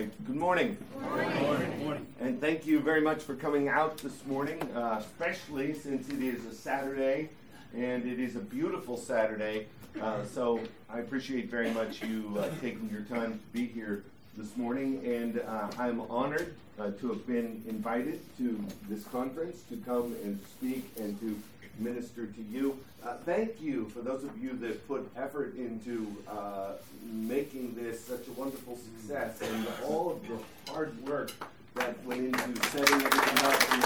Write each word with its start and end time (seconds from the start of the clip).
right, 0.00 0.26
good 0.26 0.36
morning. 0.36 0.78
Good 0.98 1.78
morning. 1.80 2.06
And 2.20 2.40
thank 2.40 2.66
you 2.66 2.80
very 2.80 3.02
much 3.02 3.22
for 3.22 3.34
coming 3.34 3.68
out 3.68 3.98
this 3.98 4.24
morning, 4.24 4.62
uh, 4.74 4.96
especially 4.98 5.74
since 5.74 6.08
it 6.08 6.22
is 6.22 6.46
a 6.46 6.54
Saturday 6.54 7.28
and 7.74 8.06
it 8.06 8.18
is 8.18 8.34
a 8.34 8.40
beautiful 8.40 8.96
Saturday. 8.96 9.66
Uh, 10.00 10.24
so 10.24 10.60
I 10.88 11.00
appreciate 11.00 11.50
very 11.50 11.70
much 11.72 12.02
you 12.02 12.34
uh, 12.38 12.48
taking 12.62 12.88
your 12.90 13.02
time 13.02 13.32
to 13.32 13.52
be 13.52 13.66
here 13.66 14.04
this 14.38 14.56
morning. 14.56 15.04
And 15.04 15.40
uh, 15.40 15.70
I'm 15.78 16.00
honored 16.02 16.54
uh, 16.78 16.92
to 16.92 17.08
have 17.08 17.26
been 17.26 17.62
invited 17.68 18.20
to 18.38 18.58
this 18.88 19.04
conference 19.04 19.62
to 19.68 19.76
come 19.84 20.16
and 20.24 20.40
speak 20.46 20.90
and 20.98 21.20
to 21.20 21.38
minister 21.80 22.26
to 22.26 22.42
you. 22.42 22.78
Uh, 23.04 23.14
thank 23.24 23.60
you 23.60 23.88
for 23.88 24.00
those 24.00 24.22
of 24.24 24.36
you 24.38 24.56
that 24.58 24.86
put 24.86 25.10
effort 25.16 25.56
into 25.56 26.14
uh, 26.28 26.72
making 27.04 27.74
this 27.74 28.04
such 28.04 28.28
a 28.28 28.32
wonderful 28.32 28.76
success 28.76 29.40
and 29.42 29.66
all 29.86 30.10
of 30.10 30.22
the 30.28 30.38
hard 30.70 30.92
work 31.06 31.32
that 31.74 32.04
went 32.04 32.20
into 32.20 32.66
setting 32.68 32.94
everything 32.94 33.46
up 33.46 33.74
in 33.74 33.80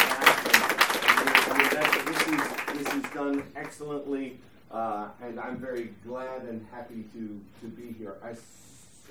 that, 1.74 2.04
this, 2.06 2.80
is, 2.80 2.84
this 2.84 2.94
is 2.94 3.10
done 3.12 3.42
excellently, 3.56 4.38
uh, 4.70 5.08
and 5.22 5.38
I'm 5.38 5.56
very 5.56 5.94
glad 6.06 6.42
and 6.42 6.64
happy 6.72 7.04
to, 7.12 7.40
to 7.60 7.66
be 7.66 7.92
here. 7.92 8.16
I 8.22 8.34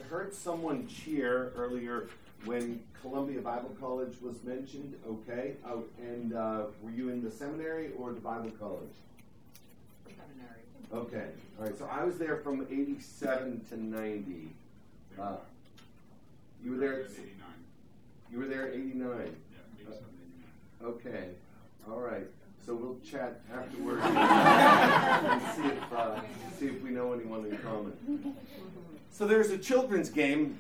heard 0.10 0.34
someone 0.34 0.88
cheer 0.88 1.54
earlier 1.56 2.08
when 2.46 2.82
Columbia 3.02 3.42
Bible 3.42 3.76
College 3.80 4.16
was 4.22 4.44
mentioned, 4.44 4.96
okay? 5.08 5.54
Oh, 5.66 5.84
and 6.02 6.34
uh, 6.34 6.66
were 6.82 6.92
you 6.92 7.10
in 7.10 7.24
the 7.24 7.32
seminary 7.32 7.92
or 7.98 8.12
the 8.12 8.20
Bible 8.20 8.52
College? 8.60 8.96
Seminary. 10.06 11.08
Okay, 11.08 11.30
all 11.60 11.66
right. 11.66 11.78
So 11.78 11.88
I 11.92 12.04
was 12.04 12.18
there 12.18 12.38
from 12.38 12.66
'87 12.70 13.66
to 13.70 13.82
'90. 13.82 14.50
Uh, 15.20 15.36
you 16.64 16.72
were 16.72 16.78
there. 16.78 17.02
'89. 17.02 17.28
You 18.32 18.40
were 18.40 18.48
there 18.48 18.72
'89. 18.72 18.96
Yeah, 19.02 19.88
'87, 19.88 20.04
Okay, 20.84 21.30
all 21.90 22.00
right. 22.00 22.28
So 22.66 22.74
we'll 22.76 22.98
chat 23.00 23.42
afterwards 23.54 24.02
and 24.06 25.42
see 25.56 25.68
if 25.68 25.94
uh, 25.94 26.22
see 26.58 26.68
if 26.68 26.82
we 26.82 26.92
know 26.92 27.12
anyone 27.14 27.46
in 27.46 27.58
common. 27.58 28.36
So 29.12 29.28
there's 29.28 29.50
a 29.52 29.58
children's 29.58 30.10
game 30.10 30.60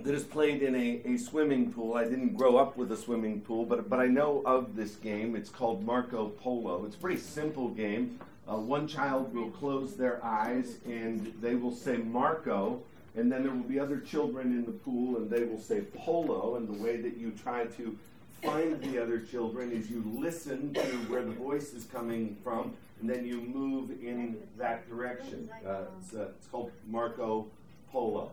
that 0.00 0.14
is 0.14 0.24
played 0.24 0.62
in 0.62 0.74
a, 0.74 1.02
a 1.04 1.16
swimming 1.16 1.72
pool. 1.72 1.94
I 1.94 2.04
didn't 2.04 2.34
grow 2.34 2.56
up 2.56 2.76
with 2.76 2.90
a 2.92 2.96
swimming 2.96 3.40
pool, 3.40 3.64
but 3.64 3.88
but 3.88 4.00
I 4.00 4.06
know 4.06 4.42
of 4.46 4.74
this 4.76 4.96
game. 4.96 5.36
It's 5.36 5.50
called 5.50 5.84
Marco 5.84 6.28
Polo. 6.28 6.84
It's 6.84 6.96
a 6.96 6.98
pretty 6.98 7.20
simple 7.20 7.68
game. 7.68 8.18
Uh, 8.48 8.56
one 8.56 8.88
child 8.88 9.32
will 9.34 9.50
close 9.50 9.94
their 9.94 10.24
eyes 10.24 10.78
and 10.84 11.32
they 11.40 11.54
will 11.54 11.74
say 11.74 11.96
Marco, 11.96 12.82
and 13.14 13.30
then 13.30 13.44
there 13.44 13.52
will 13.52 13.62
be 13.62 13.78
other 13.78 13.98
children 13.98 14.52
in 14.52 14.64
the 14.64 14.72
pool 14.72 15.16
and 15.16 15.30
they 15.30 15.44
will 15.44 15.60
say 15.60 15.82
Polo. 15.94 16.56
And 16.56 16.68
the 16.68 16.82
way 16.82 16.96
that 16.96 17.16
you 17.16 17.30
try 17.30 17.66
to 17.66 17.96
find 18.42 18.82
the 18.82 19.00
other 19.00 19.20
children 19.20 19.70
is 19.70 19.88
you 19.88 20.02
listen 20.16 20.74
to 20.74 20.80
where 21.08 21.22
the 21.22 21.30
voice 21.30 21.72
is 21.72 21.84
coming 21.84 22.36
from, 22.42 22.74
and 23.00 23.08
then 23.08 23.24
you 23.24 23.40
move 23.40 23.90
in 24.02 24.36
that 24.58 24.88
direction. 24.88 25.48
Uh, 25.64 25.82
it's, 26.00 26.14
uh, 26.14 26.28
it's 26.36 26.48
called 26.48 26.72
Marco 26.88 27.46
Polo. 27.92 28.32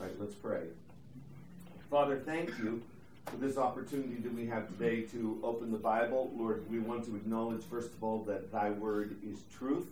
All 0.00 0.06
right, 0.06 0.12
let's 0.18 0.34
pray. 0.34 0.62
Father, 1.90 2.20
thank 2.24 2.48
you 2.58 2.82
for 3.26 3.36
this 3.36 3.56
opportunity 3.56 4.16
that 4.16 4.34
we 4.34 4.46
have 4.46 4.66
today 4.68 5.02
to 5.02 5.38
open 5.42 5.70
the 5.70 5.78
Bible. 5.78 6.32
Lord, 6.36 6.68
we 6.70 6.78
want 6.78 7.04
to 7.04 7.14
acknowledge, 7.14 7.62
first 7.64 7.92
of 7.92 8.02
all, 8.02 8.22
that 8.24 8.50
thy 8.50 8.70
word 8.70 9.16
is 9.24 9.40
truth. 9.56 9.86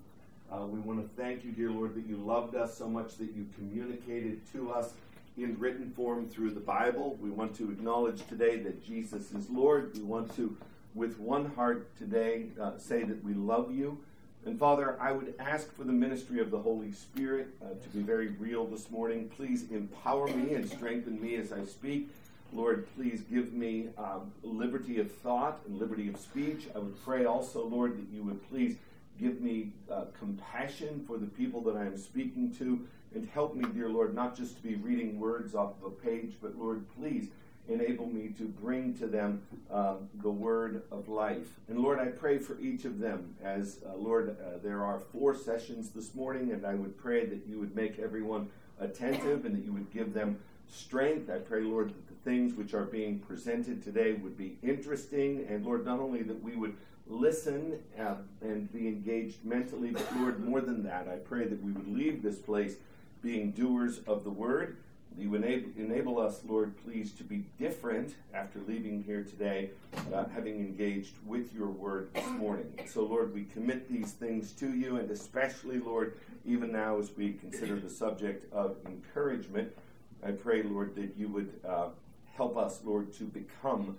Uh, 0.51 0.67
we 0.67 0.81
want 0.81 1.01
to 1.01 1.23
thank 1.23 1.45
you, 1.45 1.53
dear 1.53 1.71
Lord, 1.71 1.95
that 1.95 2.07
you 2.07 2.17
loved 2.17 2.55
us 2.55 2.77
so 2.77 2.89
much 2.89 3.17
that 3.19 3.35
you 3.37 3.47
communicated 3.57 4.41
to 4.53 4.73
us 4.73 4.95
in 5.37 5.59
written 5.59 5.91
form 5.93 6.29
through 6.29 6.51
the 6.51 6.61
Bible. 6.61 7.17
We 7.21 7.31
want 7.31 7.55
to 7.57 7.71
acknowledge 7.71 8.27
today 8.27 8.57
that 8.59 8.85
Jesus 8.85 9.33
is 9.33 9.49
Lord. 9.49 9.93
We 9.95 10.03
want 10.03 10.35
to, 10.37 10.57
with 10.95 11.19
one 11.19 11.47
heart 11.55 11.97
today, 11.97 12.47
uh, 12.61 12.79
say 12.79 13.05
that 13.05 13.23
we 13.23 13.35
love 13.35 13.73
you. 13.73 13.99
And 14.45 14.59
Father, 14.59 15.01
I 15.01 15.13
would 15.13 15.35
ask 15.39 15.73
for 15.77 15.85
the 15.85 15.93
ministry 15.93 16.41
of 16.41 16.51
the 16.51 16.59
Holy 16.59 16.91
Spirit 16.93 17.49
uh, 17.63 17.81
to 17.81 17.89
be 17.91 18.01
very 18.01 18.29
real 18.29 18.67
this 18.67 18.91
morning. 18.91 19.31
Please 19.37 19.71
empower 19.71 20.27
me 20.27 20.55
and 20.55 20.69
strengthen 20.69 21.21
me 21.23 21.37
as 21.37 21.53
I 21.53 21.65
speak. 21.65 22.09
Lord, 22.53 22.87
please 22.97 23.23
give 23.31 23.53
me 23.53 23.91
um, 23.97 24.33
liberty 24.43 24.99
of 24.99 25.13
thought 25.13 25.61
and 25.67 25.79
liberty 25.79 26.09
of 26.09 26.19
speech. 26.19 26.67
I 26.75 26.81
would 26.81 27.05
pray 27.05 27.25
also, 27.25 27.65
Lord, 27.65 27.97
that 27.97 28.13
you 28.13 28.25
would 28.25 28.47
please 28.49 28.77
give 29.21 29.41
me 29.41 29.71
uh, 29.91 30.07
compassion 30.19 31.05
for 31.07 31.19
the 31.19 31.27
people 31.27 31.61
that 31.63 31.77
I 31.77 31.85
am 31.85 31.97
speaking 31.97 32.53
to 32.57 32.85
and 33.15 33.29
help 33.29 33.55
me, 33.55 33.65
dear 33.73 33.89
Lord, 33.89 34.13
not 34.13 34.37
just 34.37 34.57
to 34.57 34.63
be 34.63 34.75
reading 34.75 35.21
words 35.21 35.55
off 35.55 35.75
of 35.85 35.93
a 35.93 35.95
page, 35.95 36.35
but 36.43 36.59
Lord, 36.59 36.85
please 36.99 37.29
enable 37.69 38.07
me 38.07 38.29
to 38.39 38.45
bring 38.45 38.95
to 38.95 39.07
them 39.07 39.43
uh, 39.71 39.95
the 40.23 40.31
word 40.31 40.83
of 40.91 41.09
life. 41.09 41.61
And 41.69 41.79
Lord, 41.79 41.99
I 41.99 42.07
pray 42.07 42.39
for 42.39 42.59
each 42.61 42.85
of 42.85 42.99
them 42.99 43.35
as, 43.43 43.79
uh, 43.89 43.97
Lord, 43.97 44.37
uh, 44.41 44.59
there 44.63 44.85
are 44.85 44.99
four 44.99 45.35
sessions 45.35 45.91
this 45.91 46.15
morning, 46.15 46.53
and 46.53 46.67
I 46.67 46.75
would 46.75 46.99
pray 46.99 47.25
that 47.27 47.47
you 47.47 47.59
would 47.61 47.75
make 47.77 47.99
everyone 47.99 48.51
attentive 48.81 49.45
and 49.45 49.55
that 49.57 49.65
you 49.65 49.73
would 49.73 49.93
give 49.93 50.13
them 50.13 50.39
strength. 50.69 51.31
I 51.31 51.39
pray, 51.39 51.61
Lord, 51.61 51.91
that 51.91 52.09
the 52.09 52.31
things 52.31 52.55
which 52.55 52.75
are 52.75 52.85
being 52.85 53.21
presented 53.21 53.83
today 53.83 54.15
would 54.15 54.37
be 54.37 54.59
interesting, 54.63 55.47
and 55.49 55.65
Lord, 55.65 55.85
not 55.85 56.01
only 56.01 56.23
that 56.23 56.43
we 56.43 56.57
would 56.57 56.75
listen 57.07 57.79
uh, 57.99 58.15
and 58.41 58.73
be 58.73 58.89
engaged 58.89 59.45
mentally, 59.45 59.91
but 59.91 60.07
Lord, 60.17 60.45
more 60.45 60.61
than 60.61 60.83
that, 60.85 61.09
I 61.09 61.17
pray 61.17 61.47
that 61.47 61.63
we 61.63 61.73
would 61.73 61.89
leave 61.89 62.23
this 62.23 62.39
place 62.39 62.77
being 63.23 63.53
doers 63.53 64.01
of 64.07 64.25
the 64.25 64.31
word. 64.31 64.79
You 65.19 65.35
enable, 65.35 65.71
enable 65.77 66.19
us, 66.19 66.41
Lord, 66.47 66.75
please, 66.85 67.13
to 67.13 67.25
be 67.25 67.45
different 67.59 68.15
after 68.33 68.61
leaving 68.67 69.03
here 69.03 69.23
today, 69.23 69.71
uh, 70.13 70.25
having 70.35 70.57
engaged 70.57 71.15
with 71.27 71.53
your 71.55 71.69
word 71.69 72.13
this 72.15 72.27
morning. 72.31 72.73
So, 72.87 73.03
Lord, 73.03 73.35
we 73.35 73.45
commit 73.45 73.91
these 73.91 74.13
things 74.13 74.53
to 74.53 74.73
you, 74.73 74.97
and 74.97 75.11
especially, 75.11 75.79
Lord, 75.79 76.19
even 76.47 76.73
now 76.73 76.99
as 76.99 77.11
we 77.17 77.35
consider 77.35 77.79
the 77.79 77.91
subject 77.91 78.53
of 78.53 78.77
encouragement, 78.87 79.73
I 80.25 80.33
pray, 80.33 80.63
Lord, 80.63 80.95
that 80.97 81.15
you 81.17 81.29
would 81.29 81.53
uh, 81.67 81.89
help 82.35 82.57
us, 82.57 82.81
Lord, 82.85 83.13
to 83.15 83.25
become 83.25 83.97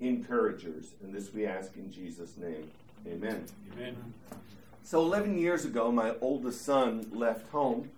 encouragers. 0.00 0.94
And 1.02 1.14
this 1.14 1.32
we 1.32 1.46
ask 1.46 1.76
in 1.76 1.90
Jesus' 1.92 2.36
name. 2.36 2.70
Amen. 3.06 3.44
Amen. 3.74 3.96
So, 4.82 5.00
11 5.02 5.38
years 5.38 5.64
ago, 5.64 5.92
my 5.92 6.14
oldest 6.20 6.64
son 6.64 7.06
left 7.12 7.48
home 7.50 7.90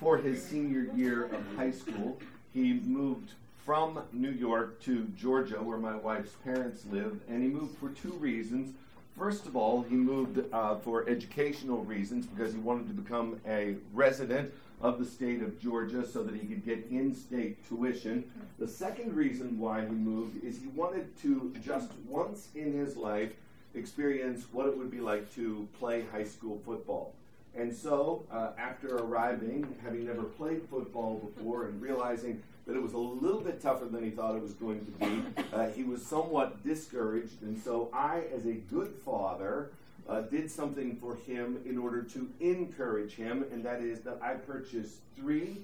for 0.00 0.16
his 0.16 0.42
senior 0.42 0.88
year 0.94 1.24
of 1.26 1.42
high 1.56 1.70
school. 1.70 2.18
He 2.52 2.74
moved 2.84 3.32
from 3.64 4.00
New 4.12 4.30
York 4.30 4.80
to 4.82 5.04
Georgia, 5.16 5.62
where 5.62 5.78
my 5.78 5.96
wife's 5.96 6.32
parents 6.44 6.84
lived, 6.90 7.20
and 7.28 7.42
he 7.42 7.48
moved 7.48 7.76
for 7.78 7.90
two 7.90 8.12
reasons. 8.12 8.74
First 9.18 9.46
of 9.46 9.56
all, 9.56 9.82
he 9.82 9.96
moved 9.96 10.40
uh, 10.52 10.76
for 10.76 11.08
educational 11.08 11.84
reasons 11.84 12.26
because 12.26 12.52
he 12.52 12.60
wanted 12.60 12.86
to 12.88 12.94
become 12.94 13.40
a 13.46 13.76
resident 13.92 14.52
of 14.80 14.98
the 15.00 15.04
state 15.04 15.42
of 15.42 15.60
Georgia 15.60 16.06
so 16.06 16.22
that 16.22 16.34
he 16.34 16.46
could 16.46 16.64
get 16.64 16.86
in 16.90 17.12
state 17.12 17.68
tuition. 17.68 18.24
The 18.60 18.68
second 18.68 19.14
reason 19.14 19.58
why 19.58 19.80
he 19.80 19.90
moved 19.90 20.42
is 20.44 20.58
he 20.58 20.68
wanted 20.68 21.16
to 21.22 21.52
just 21.64 21.90
once 22.06 22.48
in 22.54 22.72
his 22.72 22.96
life 22.96 23.32
experience 23.74 24.46
what 24.52 24.66
it 24.66 24.78
would 24.78 24.90
be 24.90 25.00
like 25.00 25.34
to 25.34 25.66
play 25.78 26.04
high 26.12 26.24
school 26.24 26.60
football. 26.64 27.12
And 27.58 27.74
so, 27.74 28.24
uh, 28.30 28.50
after 28.56 28.98
arriving, 28.98 29.66
having 29.82 30.06
never 30.06 30.22
played 30.22 30.62
football 30.70 31.16
before 31.16 31.66
and 31.66 31.82
realizing 31.82 32.40
that 32.66 32.76
it 32.76 32.82
was 32.82 32.92
a 32.92 32.98
little 32.98 33.40
bit 33.40 33.60
tougher 33.60 33.86
than 33.86 34.04
he 34.04 34.10
thought 34.10 34.36
it 34.36 34.42
was 34.42 34.52
going 34.52 34.84
to 34.84 34.92
be, 34.92 35.42
uh, 35.52 35.66
he 35.68 35.82
was 35.82 36.04
somewhat 36.04 36.62
discouraged. 36.64 37.42
And 37.42 37.60
so, 37.60 37.90
I, 37.92 38.22
as 38.34 38.46
a 38.46 38.52
good 38.52 38.94
father, 39.04 39.70
uh, 40.08 40.20
did 40.22 40.50
something 40.50 40.96
for 40.96 41.16
him 41.16 41.58
in 41.66 41.78
order 41.78 42.02
to 42.02 42.30
encourage 42.40 43.14
him, 43.14 43.44
and 43.52 43.64
that 43.64 43.82
is 43.82 44.00
that 44.00 44.18
I 44.22 44.34
purchased 44.34 44.98
three 45.16 45.58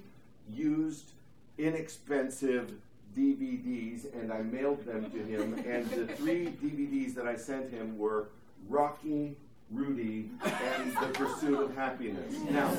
used, 0.53 1.11
inexpensive 1.57 2.73
DVDs 3.17 4.13
and 4.13 4.31
I 4.31 4.41
mailed 4.41 4.85
them 4.85 5.09
to 5.09 5.17
him. 5.17 5.53
And 5.65 5.89
the 5.89 6.05
three 6.15 6.47
DVDs 6.47 7.15
that 7.15 7.25
I 7.25 7.35
sent 7.37 7.71
him 7.71 7.97
were 7.97 8.27
Rocky, 8.67 9.37
Rudy, 9.71 10.29
and 10.43 10.95
The 10.95 11.07
Pursuit 11.13 11.59
of 11.59 11.75
Happiness. 11.75 12.35
Now, 12.49 12.71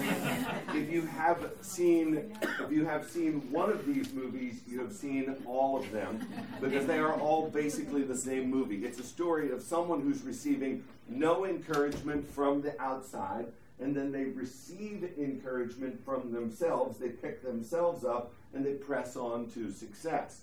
if 0.72 0.90
you 0.90 1.02
have 1.02 1.50
seen 1.60 2.32
if 2.42 2.70
you 2.70 2.86
have 2.86 3.08
seen 3.08 3.50
one 3.50 3.70
of 3.70 3.84
these 3.86 4.12
movies, 4.12 4.60
you 4.68 4.80
have 4.80 4.92
seen 4.92 5.34
all 5.46 5.76
of 5.76 5.90
them 5.90 6.26
because 6.60 6.86
they 6.86 6.98
are 6.98 7.14
all 7.14 7.50
basically 7.50 8.02
the 8.02 8.16
same 8.16 8.48
movie. 8.48 8.84
It's 8.84 9.00
a 9.00 9.04
story 9.04 9.50
of 9.50 9.62
someone 9.62 10.00
who's 10.00 10.22
receiving 10.22 10.84
no 11.08 11.44
encouragement 11.44 12.30
from 12.30 12.62
the 12.62 12.80
outside, 12.80 13.46
and 13.80 13.94
then 13.94 14.12
they 14.12 14.24
receive 14.24 15.08
encouragement 15.18 16.02
from 16.04 16.32
themselves. 16.32 16.98
They 16.98 17.10
pick 17.10 17.42
themselves 17.42 18.04
up 18.04 18.32
and 18.54 18.64
they 18.64 18.74
press 18.74 19.16
on 19.16 19.50
to 19.50 19.70
success. 19.70 20.42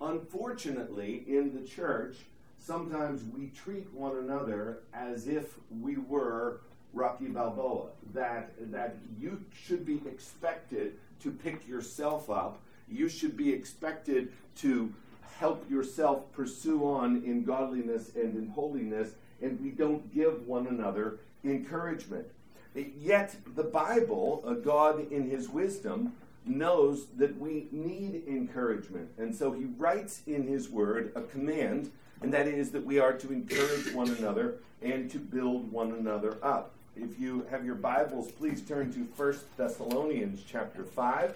Unfortunately, 0.00 1.24
in 1.26 1.54
the 1.54 1.66
church, 1.66 2.16
sometimes 2.66 3.22
we 3.36 3.46
treat 3.48 3.86
one 3.92 4.16
another 4.18 4.80
as 4.92 5.28
if 5.28 5.54
we 5.80 5.96
were 5.96 6.60
Rocky 6.92 7.26
Balboa, 7.26 7.90
that, 8.12 8.52
that 8.72 8.96
you 9.20 9.44
should 9.54 9.84
be 9.84 10.00
expected 10.06 10.94
to 11.22 11.30
pick 11.30 11.68
yourself 11.68 12.28
up 12.30 12.58
You 12.88 13.08
should 13.08 13.36
be 13.36 13.52
expected 13.52 14.32
to 14.56 14.92
help 15.38 15.68
yourself 15.70 16.32
pursue 16.32 16.84
on 16.86 17.22
in 17.24 17.44
godliness 17.44 18.12
and 18.14 18.36
in 18.36 18.48
holiness, 18.48 19.10
and 19.42 19.60
we 19.60 19.70
don't 19.70 20.12
give 20.14 20.46
one 20.46 20.66
another 20.66 21.18
encouragement. 21.44 22.26
Yet 22.74 23.36
the 23.54 23.64
Bible, 23.64 24.60
God 24.62 25.10
in 25.10 25.28
his 25.28 25.48
wisdom, 25.48 26.12
knows 26.44 27.06
that 27.16 27.36
we 27.38 27.66
need 27.72 28.22
encouragement. 28.28 29.08
And 29.18 29.34
so 29.34 29.52
he 29.52 29.64
writes 29.64 30.22
in 30.26 30.46
his 30.46 30.68
word 30.68 31.12
a 31.16 31.22
command, 31.22 31.90
and 32.22 32.32
that 32.32 32.46
is 32.46 32.70
that 32.70 32.84
we 32.84 32.98
are 32.98 33.12
to 33.12 33.32
encourage 33.32 33.92
one 33.92 34.10
another 34.10 34.54
and 34.82 35.10
to 35.10 35.18
build 35.18 35.70
one 35.70 35.92
another 35.92 36.38
up. 36.42 36.72
If 36.96 37.20
you 37.20 37.46
have 37.50 37.64
your 37.64 37.74
Bibles, 37.74 38.30
please 38.32 38.62
turn 38.62 38.92
to 38.94 39.00
1 39.22 39.38
Thessalonians 39.56 40.42
chapter 40.48 40.82
5. 40.82 41.34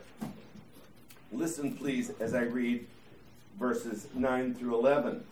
Listen, 1.33 1.77
please, 1.77 2.11
as 2.19 2.35
I 2.35 2.43
read 2.43 2.87
verses 3.59 4.07
9 4.15 4.55
through 4.55 4.75
11. 4.79 5.23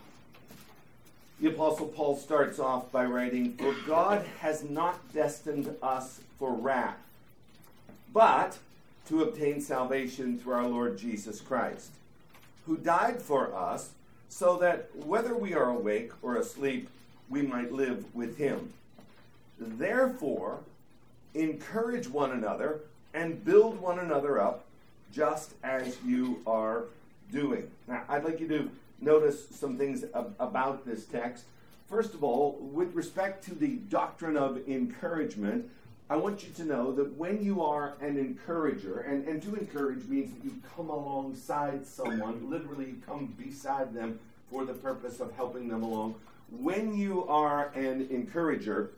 The 1.40 1.48
Apostle 1.48 1.86
Paul 1.86 2.16
starts 2.16 2.58
off 2.58 2.92
by 2.92 3.04
writing, 3.04 3.54
For 3.54 3.74
God 3.86 4.26
has 4.40 4.62
not 4.62 5.12
destined 5.14 5.74
us 5.82 6.20
for 6.38 6.52
wrath, 6.52 6.98
but 8.12 8.58
to 9.06 9.22
obtain 9.22 9.60
salvation 9.60 10.38
through 10.38 10.52
our 10.54 10.66
Lord 10.66 10.98
Jesus 10.98 11.40
Christ, 11.40 11.90
who 12.66 12.76
died 12.76 13.22
for 13.22 13.54
us, 13.54 13.90
so 14.28 14.56
that 14.58 14.88
whether 14.94 15.34
we 15.36 15.54
are 15.54 15.70
awake 15.70 16.12
or 16.22 16.36
asleep, 16.36 16.88
we 17.28 17.42
might 17.42 17.72
live 17.72 18.04
with 18.14 18.36
him. 18.36 18.72
Therefore, 19.58 20.60
encourage 21.34 22.08
one 22.08 22.32
another 22.32 22.80
and 23.14 23.44
build 23.44 23.80
one 23.80 23.98
another 23.98 24.40
up, 24.40 24.64
just 25.12 25.54
as 25.62 25.96
you 26.04 26.40
are 26.46 26.84
doing. 27.32 27.68
Now, 27.86 28.02
I'd 28.08 28.24
like 28.24 28.40
you 28.40 28.48
to 28.48 28.70
notice 29.00 29.48
some 29.50 29.76
things 29.76 30.04
ab- 30.14 30.34
about 30.38 30.84
this 30.86 31.04
text. 31.04 31.44
First 31.88 32.14
of 32.14 32.22
all, 32.22 32.58
with 32.60 32.94
respect 32.94 33.44
to 33.44 33.54
the 33.54 33.76
doctrine 33.88 34.36
of 34.36 34.68
encouragement, 34.68 35.70
I 36.10 36.16
want 36.16 36.42
you 36.42 36.50
to 36.54 36.64
know 36.64 36.92
that 36.92 37.16
when 37.18 37.42
you 37.42 37.62
are 37.62 37.94
an 38.00 38.16
encourager, 38.16 39.00
and, 39.00 39.28
and 39.28 39.42
to 39.42 39.54
encourage 39.56 40.06
means 40.06 40.32
that 40.32 40.42
you 40.42 40.54
come 40.74 40.88
alongside 40.88 41.86
someone, 41.86 42.48
literally 42.48 42.86
you 42.86 43.02
come 43.06 43.34
beside 43.38 43.92
them 43.92 44.18
for 44.50 44.64
the 44.64 44.72
purpose 44.72 45.20
of 45.20 45.32
helping 45.32 45.68
them 45.68 45.82
along. 45.82 46.14
When 46.50 46.96
you 46.96 47.28
are 47.28 47.68
an 47.74 48.08
encourager, 48.10 48.90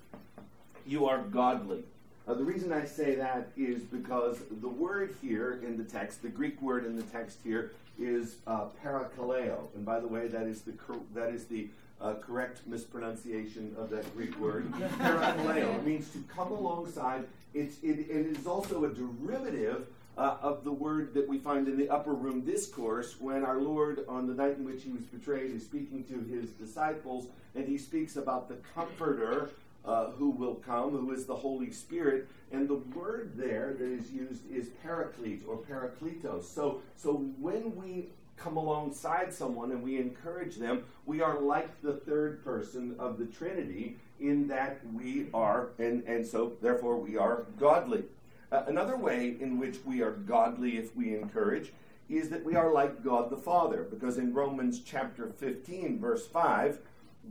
you 0.87 1.07
are 1.07 1.19
godly. 1.19 1.83
Uh, 2.29 2.35
the 2.35 2.45
reason 2.45 2.73
I 2.73 2.85
say 2.85 3.17
that 3.17 3.49
is 3.57 3.83
because 3.83 4.39
the 4.61 4.69
word 4.69 5.17
here 5.21 5.59
in 5.65 5.77
the 5.77 5.83
text, 5.83 6.23
the 6.23 6.29
Greek 6.29 6.63
word 6.63 6.87
in 6.87 6.95
the 6.95 7.03
text 7.03 7.39
here, 7.43 7.73
is 7.99 8.37
uh, 8.47 8.67
parakaleo. 8.85 9.67
And 9.75 9.85
by 9.85 9.99
the 9.99 10.07
way, 10.07 10.29
that 10.29 10.47
is 10.47 10.63
the 10.63 10.73
that 11.15 11.35
is 11.35 11.47
the 11.47 11.67
uh, 12.01 12.15
correct 12.15 12.67
mispronunciation 12.67 13.75
of 13.79 13.91
that 13.91 14.15
Greek 14.17 14.39
word. 14.39 14.71
parakaleo 14.73 15.85
means 15.85 16.09
to 16.11 16.19
come 16.35 16.53
alongside. 16.53 17.25
It's, 17.55 17.77
it, 17.83 17.99
it 18.09 18.27
is 18.27 18.47
also 18.47 18.85
a 18.85 18.89
derivative 18.89 19.87
uh, 20.17 20.37
of 20.43 20.65
the 20.65 20.73
word 20.73 21.15
that 21.15 21.29
we 21.29 21.39
find 21.39 21.69
in 21.69 21.77
the 21.77 21.89
upper 21.89 22.13
room 22.13 22.41
discourse 22.43 23.21
when 23.21 23.45
our 23.45 23.61
Lord, 23.61 24.05
on 24.09 24.27
the 24.27 24.35
night 24.35 24.57
in 24.59 24.65
which 24.65 24.83
he 24.83 24.91
was 24.91 25.03
betrayed, 25.03 25.55
is 25.55 25.65
speaking 25.65 26.05
to 26.05 26.21
his 26.33 26.51
disciples, 26.51 27.29
and 27.55 27.67
he 27.67 27.79
speaks 27.79 28.17
about 28.17 28.49
the 28.49 28.57
Comforter 28.75 29.51
uh, 29.85 30.11
who 30.11 30.31
will 30.31 30.57
come, 30.57 30.91
who 30.91 31.13
is 31.13 31.27
the 31.27 31.35
Holy 31.35 31.71
Spirit. 31.71 32.29
And 32.53 32.69
the 32.69 32.75
word 32.75 33.33
there 33.37 33.75
that 33.79 33.89
is 33.89 34.13
used 34.13 34.43
is 34.51 34.69
paraclete 34.85 35.43
or 35.49 35.57
parakletos. 35.57 36.45
So, 36.45 36.83
so 36.97 37.15
when 37.39 37.75
we 37.77 38.09
come 38.43 38.57
alongside 38.57 39.33
someone 39.33 39.71
and 39.71 39.83
we 39.83 39.99
encourage 39.99 40.57
them, 40.57 40.85
we 41.07 41.21
are 41.21 41.41
like 41.41 41.81
the 41.83 41.93
third 41.93 42.43
person 42.45 42.97
of 42.99 43.19
the 43.19 43.27
Trinity 43.27 43.97
in 44.19 44.49
that 44.49 44.81
we 44.93 45.27
are, 45.33 45.71
and, 45.79 46.03
and 46.05 46.27
so 46.27 46.53
therefore 46.61 46.97
we 46.97 47.17
are 47.17 47.47
godly. 47.59 48.05
Uh, 48.51 48.65
another 48.67 48.97
way 48.97 49.37
in 49.41 49.59
which 49.59 49.77
we 49.85 50.03
are 50.03 50.13
godly 50.13 50.77
if 50.77 50.95
we 50.97 51.15
encourage 51.15 51.73
is 52.09 52.29
that 52.29 52.45
we 52.45 52.57
are 52.57 52.73
like 52.73 53.05
God 53.05 53.31
the 53.31 53.37
Father, 53.37 53.87
because 53.89 54.19
in 54.19 54.35
Romans 54.35 54.81
chapter 54.85 55.29
15, 55.29 56.01
verse 56.01 56.27
5, 56.27 56.79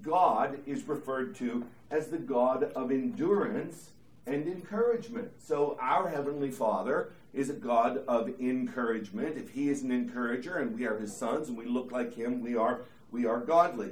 God 0.02 0.60
is 0.66 0.88
referred 0.88 1.36
to 1.36 1.66
as 1.92 2.08
the 2.08 2.18
God 2.18 2.72
of 2.76 2.92
endurance 2.92 3.90
and 4.26 4.48
encouragement. 4.48 5.32
So 5.40 5.78
our 5.82 6.08
Heavenly 6.08 6.52
Father 6.52 7.12
is 7.34 7.50
a 7.50 7.54
God 7.54 8.04
of 8.08 8.30
encouragement. 8.40 9.38
If 9.38 9.52
He 9.52 9.70
is 9.70 9.84
an 9.84 9.92
encourager 9.92 10.58
and 10.58 10.78
we 10.78 10.86
are 10.86 10.98
His 10.98 11.16
sons 11.16 11.50
and 11.50 11.58
we 11.58 11.66
look 11.66 11.92
like 11.92 12.16
Him, 12.16 12.42
we 12.42 12.56
are, 12.56 12.82
we 13.12 13.26
are 13.26 13.40
godly. 13.40 13.92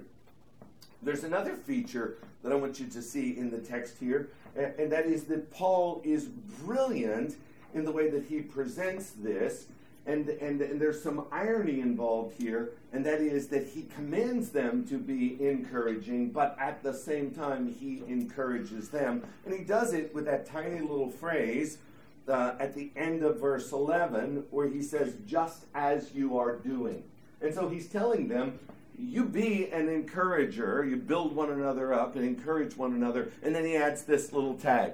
There's 1.01 1.24
another 1.24 1.56
feature 1.56 2.18
that 2.44 2.51
I 2.51 2.56
want 2.56 2.80
you 2.80 2.88
to 2.88 3.01
see 3.01 3.38
in 3.38 3.51
the 3.51 3.60
text 3.60 3.98
here, 4.00 4.30
and 4.56 4.92
that 4.92 5.06
is 5.06 5.25
that 5.25 5.51
Paul 5.51 6.01
is 6.04 6.25
brilliant 6.25 7.36
in 7.74 7.86
the 7.86 7.92
way 7.92 8.10
that 8.10 8.25
he 8.25 8.42
presents 8.42 9.12
this 9.12 9.68
and, 10.07 10.30
and, 10.30 10.62
and 10.62 10.80
there's 10.80 11.04
some 11.04 11.25
irony 11.34 11.81
involved 11.81 12.42
here, 12.42 12.72
and 12.94 13.06
that 13.06 13.19
is 13.19 13.50
that 13.50 13.68
he 13.68 13.84
commands 13.94 14.50
them 14.50 14.88
to 14.88 14.98
be 14.98 15.38
encouraging, 15.45 16.31
but 16.31 16.56
at 16.60 16.81
the 16.81 16.94
same 16.94 17.31
time, 17.31 17.75
he 17.78 18.01
encourages 18.07 18.88
them. 18.88 19.24
And 19.45 19.54
he 19.54 19.66
does 19.66 19.94
it 19.94 20.16
with 20.16 20.24
that 20.25 20.45
tiny 20.45 20.80
little 20.80 21.12
phrase 21.12 21.80
uh, 22.27 22.56
at 22.59 22.75
the 22.75 22.91
end 22.95 23.24
of 23.24 23.39
verse 23.39 23.71
11, 23.71 24.45
where 24.51 24.68
he 24.68 24.81
says, 24.81 25.13
just 25.25 25.65
as 25.74 26.13
you 26.13 26.38
are 26.38 26.56
doing. 26.56 27.03
And 27.41 27.53
so 27.53 27.69
he's 27.69 27.88
telling 27.88 28.27
them, 28.27 28.59
you 28.97 29.25
be 29.25 29.69
an 29.71 29.89
encourager, 29.89 30.83
you 30.83 30.97
build 30.97 31.35
one 31.35 31.51
another 31.51 31.94
up 31.94 32.15
and 32.15 32.25
encourage 32.25 32.75
one 32.75 32.94
another. 32.94 33.31
And 33.44 33.53
then 33.53 33.63
he 33.63 33.75
adds 33.75 34.03
this 34.03 34.33
little 34.33 34.56
tag, 34.56 34.94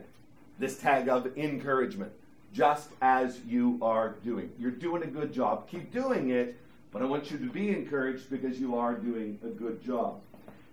this 0.60 0.78
tag 0.78 1.08
of 1.08 1.38
encouragement 1.38 2.12
just 2.54 2.90
as 3.02 3.40
you 3.48 3.80
are 3.82 4.16
doing. 4.24 4.52
You're 4.60 4.72
doing 4.72 5.04
a 5.04 5.08
good 5.08 5.34
job. 5.34 5.68
Keep 5.70 5.92
doing 5.92 6.30
it, 6.30 6.56
but 6.92 7.02
I 7.02 7.06
want 7.06 7.32
you 7.32 7.38
to 7.40 7.50
be 7.50 7.70
encouraged 7.70 8.30
because 8.30 8.60
you 8.60 8.78
are 8.78 8.94
doing 8.94 9.40
a 9.44 9.48
good 9.48 9.84
job. 9.84 10.22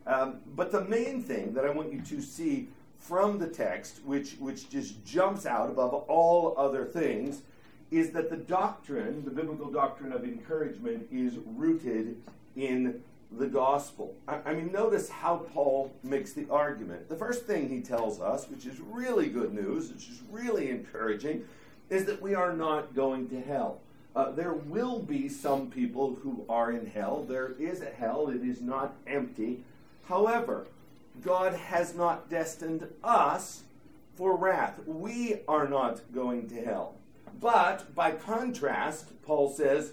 Um, 0.07 0.41
but 0.55 0.71
the 0.71 0.85
main 0.85 1.23
thing 1.23 1.55
that 1.55 1.65
I 1.65 1.71
want 1.71 1.93
you 1.93 2.03
to 2.03 2.21
see 2.21 2.69
from 3.01 3.39
the 3.39 3.49
text, 3.49 4.01
which, 4.05 4.37
which 4.39 4.71
just 4.71 5.05
jumps 5.05 5.47
out 5.47 5.71
above 5.71 5.93
all 5.93 6.55
other 6.57 6.85
things, 6.85 7.43
is 7.91 8.11
that 8.11 8.31
the 8.31 8.37
doctrine, 8.37 9.25
the 9.25 9.31
biblical 9.31 9.71
doctrine 9.71 10.13
of 10.13 10.23
encouragement, 10.23 11.09
is 11.11 11.39
rooted 11.57 12.17
in 12.55 13.03
the 13.33 13.47
gospel. 13.47 14.15
I, 14.29 14.39
I, 14.47 14.55
mean, 14.55 14.71
notice 14.71 15.09
how 15.09 15.39
Paul 15.53 15.93
makes 16.03 16.33
the 16.33 16.47
argument. 16.51 17.09
The 17.09 17.17
first 17.17 17.47
thing 17.47 17.69
he 17.69 17.81
tells 17.81 18.21
us, 18.21 18.49
which 18.49 18.67
is 18.67 18.79
really 18.81 19.29
good 19.29 19.55
news, 19.55 19.91
which 19.91 20.09
is 20.09 20.23
really 20.31 20.71
encouraging, 20.71 21.45
is 21.89 22.05
that 22.05 22.21
we 22.21 22.35
are 22.35 22.53
not 22.53 22.95
going 22.95 23.29
to 23.31 23.41
hell. 23.41 23.81
Uh, 24.15 24.31
there 24.33 24.55
will 24.55 24.99
be 24.99 25.29
some 25.29 25.71
people 25.71 26.17
who 26.23 26.45
are 26.49 26.73
in 26.73 26.87
hell. 26.87 27.25
There 27.29 27.55
is 27.59 27.81
a 27.81 27.91
hell, 27.91 28.29
it 28.29 28.43
is 28.43 28.61
not 28.61 28.95
empty. 29.07 29.63
However, 30.05 30.67
God 31.23 31.55
has 31.55 31.95
not 31.95 32.31
destined 32.31 32.87
us 33.03 33.63
for 34.15 34.37
wrath. 34.37 34.81
We 34.87 35.41
are 35.49 35.69
not 35.69 36.01
going 36.13 36.49
to 36.49 36.63
hell. 36.63 36.95
But 37.41 37.95
by 37.95 38.13
contrast, 38.13 39.07
Paul 39.23 39.51
says, 39.51 39.93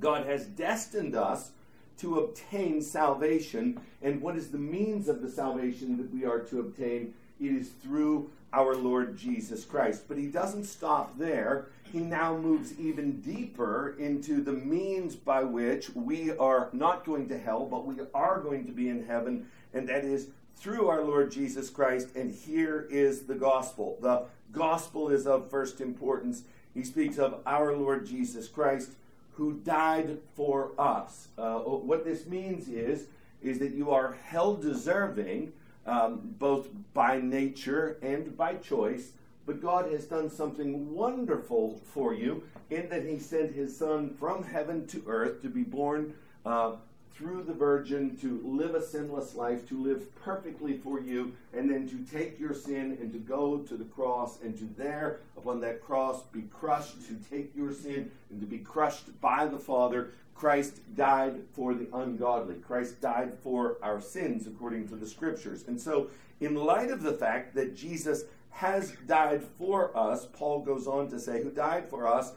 God 0.00 0.26
has 0.26 0.46
destined 0.46 1.14
us 1.14 1.52
to 1.98 2.18
obtain 2.18 2.82
salvation. 2.82 3.80
And 4.02 4.20
what 4.20 4.36
is 4.36 4.50
the 4.50 4.58
means 4.58 5.08
of 5.08 5.22
the 5.22 5.30
salvation 5.30 5.96
that 5.98 6.12
we 6.12 6.24
are 6.24 6.40
to 6.40 6.60
obtain? 6.60 7.14
It 7.40 7.52
is 7.52 7.70
through 7.82 8.30
our 8.52 8.74
Lord 8.74 9.16
Jesus 9.16 9.64
Christ. 9.64 10.04
But 10.08 10.18
he 10.18 10.26
doesn't 10.26 10.64
stop 10.64 11.16
there. 11.18 11.68
He 11.92 12.00
now 12.00 12.36
moves 12.36 12.78
even 12.78 13.20
deeper 13.20 13.94
into 13.98 14.42
the 14.42 14.52
means 14.52 15.14
by 15.14 15.44
which 15.44 15.90
we 15.90 16.36
are 16.38 16.70
not 16.72 17.04
going 17.04 17.28
to 17.28 17.38
hell, 17.38 17.66
but 17.66 17.86
we 17.86 17.96
are 18.14 18.40
going 18.40 18.64
to 18.66 18.72
be 18.72 18.88
in 18.88 19.06
heaven, 19.06 19.46
and 19.74 19.88
that 19.88 20.04
is 20.04 20.28
through 20.56 20.88
our 20.88 21.02
Lord 21.02 21.32
Jesus 21.32 21.70
Christ. 21.70 22.14
And 22.14 22.32
here 22.32 22.86
is 22.90 23.22
the 23.22 23.34
gospel. 23.34 23.98
The 24.00 24.24
gospel 24.52 25.08
is 25.08 25.26
of 25.26 25.50
first 25.50 25.80
importance. 25.80 26.42
He 26.74 26.84
speaks 26.84 27.18
of 27.18 27.40
our 27.46 27.76
Lord 27.76 28.06
Jesus 28.06 28.48
Christ 28.48 28.90
who 29.32 29.54
died 29.54 30.18
for 30.34 30.72
us. 30.78 31.28
Uh, 31.38 31.58
what 31.58 32.04
this 32.04 32.26
means 32.26 32.68
is, 32.68 33.06
is 33.42 33.58
that 33.58 33.72
you 33.72 33.90
are 33.90 34.16
held 34.24 34.62
deserving 34.62 35.52
um, 35.86 36.20
both 36.38 36.68
by 36.94 37.18
nature 37.20 37.98
and 38.02 38.36
by 38.36 38.54
choice. 38.54 39.12
But 39.44 39.60
God 39.60 39.90
has 39.90 40.04
done 40.04 40.30
something 40.30 40.94
wonderful 40.94 41.80
for 41.92 42.14
you 42.14 42.44
in 42.70 42.88
that 42.90 43.04
He 43.04 43.18
sent 43.18 43.52
His 43.52 43.76
Son 43.76 44.14
from 44.14 44.44
heaven 44.44 44.86
to 44.88 45.02
earth 45.06 45.42
to 45.42 45.48
be 45.48 45.64
born 45.64 46.14
uh, 46.46 46.74
through 47.22 47.44
the 47.44 47.52
Virgin 47.52 48.16
to 48.16 48.40
live 48.44 48.74
a 48.74 48.82
sinless 48.82 49.36
life, 49.36 49.68
to 49.68 49.80
live 49.80 50.12
perfectly 50.16 50.76
for 50.76 51.00
you, 51.00 51.32
and 51.56 51.70
then 51.70 51.88
to 51.88 52.12
take 52.12 52.38
your 52.40 52.52
sin 52.52 52.98
and 53.00 53.12
to 53.12 53.18
go 53.18 53.58
to 53.58 53.76
the 53.76 53.84
cross 53.84 54.40
and 54.42 54.58
to 54.58 54.68
there, 54.76 55.20
upon 55.36 55.60
that 55.60 55.80
cross, 55.80 56.22
be 56.32 56.42
crushed, 56.52 56.96
to 57.06 57.14
take 57.30 57.54
your 57.54 57.72
sin 57.72 58.10
and 58.30 58.40
to 58.40 58.46
be 58.46 58.58
crushed 58.58 59.20
by 59.20 59.46
the 59.46 59.58
Father. 59.58 60.10
Christ 60.34 60.80
died 60.96 61.36
for 61.54 61.74
the 61.74 61.86
ungodly. 61.94 62.56
Christ 62.56 63.00
died 63.00 63.34
for 63.40 63.76
our 63.82 64.00
sins, 64.00 64.48
according 64.48 64.88
to 64.88 64.96
the 64.96 65.06
Scriptures. 65.06 65.64
And 65.68 65.80
so, 65.80 66.08
in 66.40 66.56
light 66.56 66.90
of 66.90 67.04
the 67.04 67.12
fact 67.12 67.54
that 67.54 67.76
Jesus 67.76 68.24
has 68.50 68.94
died 69.06 69.44
for 69.58 69.96
us, 69.96 70.26
Paul 70.32 70.62
goes 70.62 70.88
on 70.88 71.08
to 71.10 71.20
say, 71.20 71.40
who 71.40 71.50
died 71.50 71.88
for 71.88 72.08
us, 72.08 72.32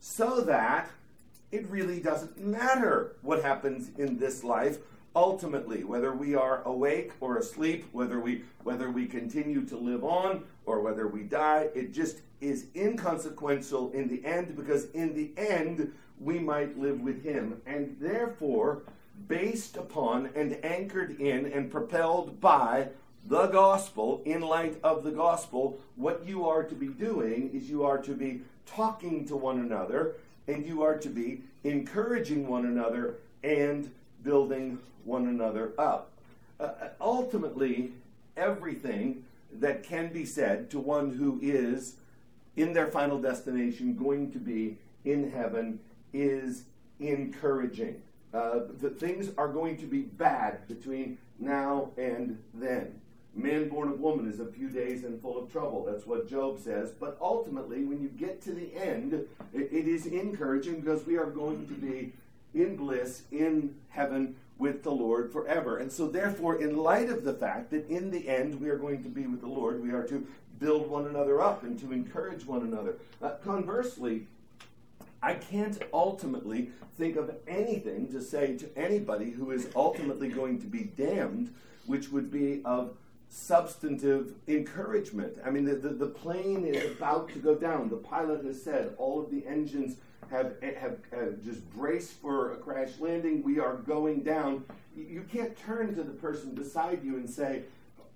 so 0.00 0.40
that 0.40 0.88
it 1.52 1.68
really 1.68 2.00
doesn't 2.00 2.38
matter 2.38 3.16
what 3.22 3.42
happens 3.42 3.90
in 3.98 4.18
this 4.18 4.44
life 4.44 4.78
ultimately 5.16 5.82
whether 5.82 6.14
we 6.14 6.34
are 6.34 6.62
awake 6.62 7.12
or 7.20 7.38
asleep 7.38 7.84
whether 7.92 8.20
we 8.20 8.44
whether 8.62 8.90
we 8.90 9.06
continue 9.06 9.64
to 9.64 9.76
live 9.76 10.04
on 10.04 10.44
or 10.66 10.80
whether 10.80 11.08
we 11.08 11.22
die 11.22 11.68
it 11.74 11.92
just 11.92 12.20
is 12.40 12.66
inconsequential 12.74 13.90
in 13.92 14.08
the 14.08 14.24
end 14.24 14.56
because 14.56 14.86
in 14.92 15.14
the 15.14 15.30
end 15.36 15.92
we 16.20 16.38
might 16.38 16.78
live 16.78 17.00
with 17.00 17.24
him. 17.24 17.60
And 17.66 17.96
therefore 17.98 18.82
based 19.26 19.76
upon 19.76 20.30
and 20.34 20.62
anchored 20.64 21.20
in 21.20 21.46
and 21.46 21.70
propelled 21.70 22.40
by 22.40 22.88
the 23.26 23.48
gospel 23.48 24.22
in 24.24 24.40
light 24.40 24.78
of 24.82 25.04
the 25.04 25.10
gospel 25.10 25.78
what 25.96 26.26
you 26.26 26.48
are 26.48 26.62
to 26.62 26.74
be 26.74 26.88
doing 26.88 27.50
is 27.52 27.68
you 27.68 27.84
are 27.84 27.98
to 27.98 28.14
be 28.14 28.40
talking 28.64 29.26
to 29.26 29.36
one 29.36 29.58
another 29.58 30.14
and 30.50 30.66
you 30.66 30.82
are 30.82 30.98
to 30.98 31.08
be 31.08 31.42
encouraging 31.64 32.46
one 32.46 32.66
another 32.66 33.16
and 33.42 33.90
building 34.22 34.78
one 35.04 35.28
another 35.28 35.72
up. 35.78 36.10
Uh, 36.58 36.64
uh, 36.64 36.88
ultimately, 37.00 37.92
everything 38.36 39.24
that 39.52 39.82
can 39.82 40.12
be 40.12 40.24
said 40.24 40.70
to 40.70 40.78
one 40.78 41.10
who 41.10 41.38
is 41.42 41.94
in 42.56 42.72
their 42.72 42.88
final 42.88 43.20
destination 43.20 43.94
going 43.96 44.30
to 44.30 44.38
be 44.38 44.76
in 45.04 45.30
heaven 45.30 45.78
is 46.12 46.64
encouraging. 46.98 48.00
Uh, 48.34 48.60
the 48.80 48.90
things 48.90 49.30
are 49.38 49.48
going 49.48 49.76
to 49.76 49.86
be 49.86 50.02
bad 50.02 50.66
between 50.68 51.16
now 51.38 51.90
and 51.96 52.38
then 52.54 52.99
man 53.34 53.68
born 53.68 53.88
of 53.88 54.00
woman 54.00 54.28
is 54.28 54.40
a 54.40 54.46
few 54.46 54.68
days 54.68 55.04
and 55.04 55.20
full 55.20 55.38
of 55.38 55.50
trouble. 55.50 55.84
That's 55.84 56.06
what 56.06 56.28
Job 56.28 56.58
says. 56.58 56.90
But 56.90 57.16
ultimately, 57.20 57.84
when 57.84 58.00
you 58.00 58.08
get 58.08 58.42
to 58.42 58.52
the 58.52 58.74
end, 58.74 59.12
it, 59.12 59.28
it 59.72 59.88
is 59.88 60.06
encouraging 60.06 60.80
because 60.80 61.06
we 61.06 61.16
are 61.16 61.30
going 61.30 61.66
to 61.68 61.74
be 61.74 62.12
in 62.54 62.76
bliss 62.76 63.22
in 63.30 63.74
heaven 63.90 64.36
with 64.58 64.82
the 64.82 64.90
Lord 64.90 65.32
forever. 65.32 65.78
And 65.78 65.90
so, 65.90 66.08
therefore, 66.08 66.60
in 66.60 66.76
light 66.76 67.08
of 67.08 67.24
the 67.24 67.32
fact 67.32 67.70
that 67.70 67.88
in 67.88 68.10
the 68.10 68.28
end 68.28 68.60
we 68.60 68.68
are 68.68 68.76
going 68.76 69.02
to 69.02 69.08
be 69.08 69.26
with 69.26 69.40
the 69.40 69.46
Lord, 69.48 69.82
we 69.82 69.90
are 69.90 70.06
to 70.08 70.26
build 70.58 70.90
one 70.90 71.06
another 71.06 71.40
up 71.40 71.62
and 71.62 71.78
to 71.80 71.92
encourage 71.92 72.44
one 72.44 72.62
another. 72.62 72.96
Uh, 73.22 73.30
conversely, 73.42 74.26
I 75.22 75.34
can't 75.34 75.82
ultimately 75.92 76.70
think 76.98 77.16
of 77.16 77.34
anything 77.48 78.08
to 78.12 78.20
say 78.20 78.56
to 78.58 78.78
anybody 78.78 79.30
who 79.30 79.50
is 79.50 79.68
ultimately 79.74 80.28
going 80.28 80.60
to 80.60 80.66
be 80.66 80.84
damned, 80.84 81.54
which 81.86 82.10
would 82.10 82.30
be 82.30 82.60
of 82.64 82.94
substantive 83.30 84.34
encouragement. 84.48 85.38
I 85.46 85.50
mean, 85.50 85.64
the, 85.64 85.76
the, 85.76 85.90
the, 85.90 86.06
plane 86.06 86.66
is 86.66 86.96
about 86.96 87.28
to 87.30 87.38
go 87.38 87.54
down. 87.54 87.88
The 87.88 87.96
pilot 87.96 88.44
has 88.44 88.60
said 88.60 88.92
all 88.98 89.22
of 89.22 89.30
the 89.30 89.46
engines 89.46 89.96
have, 90.32 90.56
have, 90.62 90.98
have 91.12 91.42
just 91.42 91.68
braced 91.70 92.14
for 92.14 92.54
a 92.54 92.56
crash 92.56 92.90
landing. 92.98 93.44
We 93.44 93.60
are 93.60 93.76
going 93.76 94.22
down. 94.22 94.64
You 94.96 95.24
can't 95.32 95.56
turn 95.56 95.94
to 95.94 96.02
the 96.02 96.12
person 96.12 96.54
beside 96.56 97.04
you 97.04 97.16
and 97.16 97.30
say, 97.30 97.62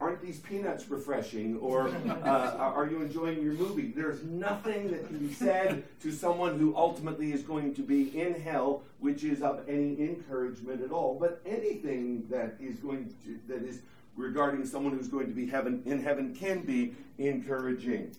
Aren't 0.01 0.21
these 0.21 0.41
peanuts 0.41 0.91
refreshing? 0.91 1.57
Or 1.59 1.89
uh, 2.25 2.57
are 2.59 2.87
you 2.87 3.01
enjoying 3.01 3.41
your 3.41 3.53
movie? 3.53 3.93
There's 3.95 4.25
nothing 4.25 4.91
that 4.91 5.07
can 5.07 5.19
be 5.19 5.33
said 5.33 5.85
to 6.03 6.11
someone 6.11 6.59
who 6.59 6.77
ultimately 6.77 7.33
is 7.33 7.43
going 7.43 7.75
to 7.77 7.83
be 7.83 8.21
in 8.21 8.35
hell, 8.41 8.83
which 8.99 9.23
is 9.23 9.41
of 9.41 9.61
any 9.69 10.01
encouragement 10.01 10.83
at 10.83 10.91
all. 10.91 11.17
But 11.19 11.41
anything 11.47 12.27
that 12.29 12.57
is 12.61 12.81
going 12.81 13.15
to, 13.25 13.39
that 13.47 13.63
is 13.63 13.83
regarding 14.17 14.65
someone 14.65 14.97
who's 14.97 15.09
going 15.09 15.27
to 15.27 15.35
be 15.35 15.47
heaven 15.47 15.83
in 15.85 16.03
heaven 16.03 16.35
can 16.35 16.63
be 16.63 16.95
encouraging. 17.19 18.15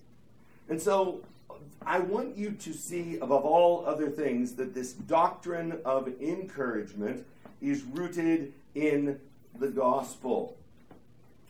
And 0.70 0.82
so 0.82 1.22
I 1.86 2.00
want 2.00 2.38
you 2.38 2.52
to 2.52 2.74
see 2.74 3.18
above 3.18 3.46
all 3.46 3.86
other 3.86 4.10
things 4.10 4.56
that 4.56 4.74
this 4.74 4.94
doctrine 4.94 5.80
of 5.86 6.10
encouragement 6.20 7.26
is 7.62 7.84
rooted 7.84 8.54
in 8.74 9.20
the 9.60 9.68
gospel. 9.68 10.58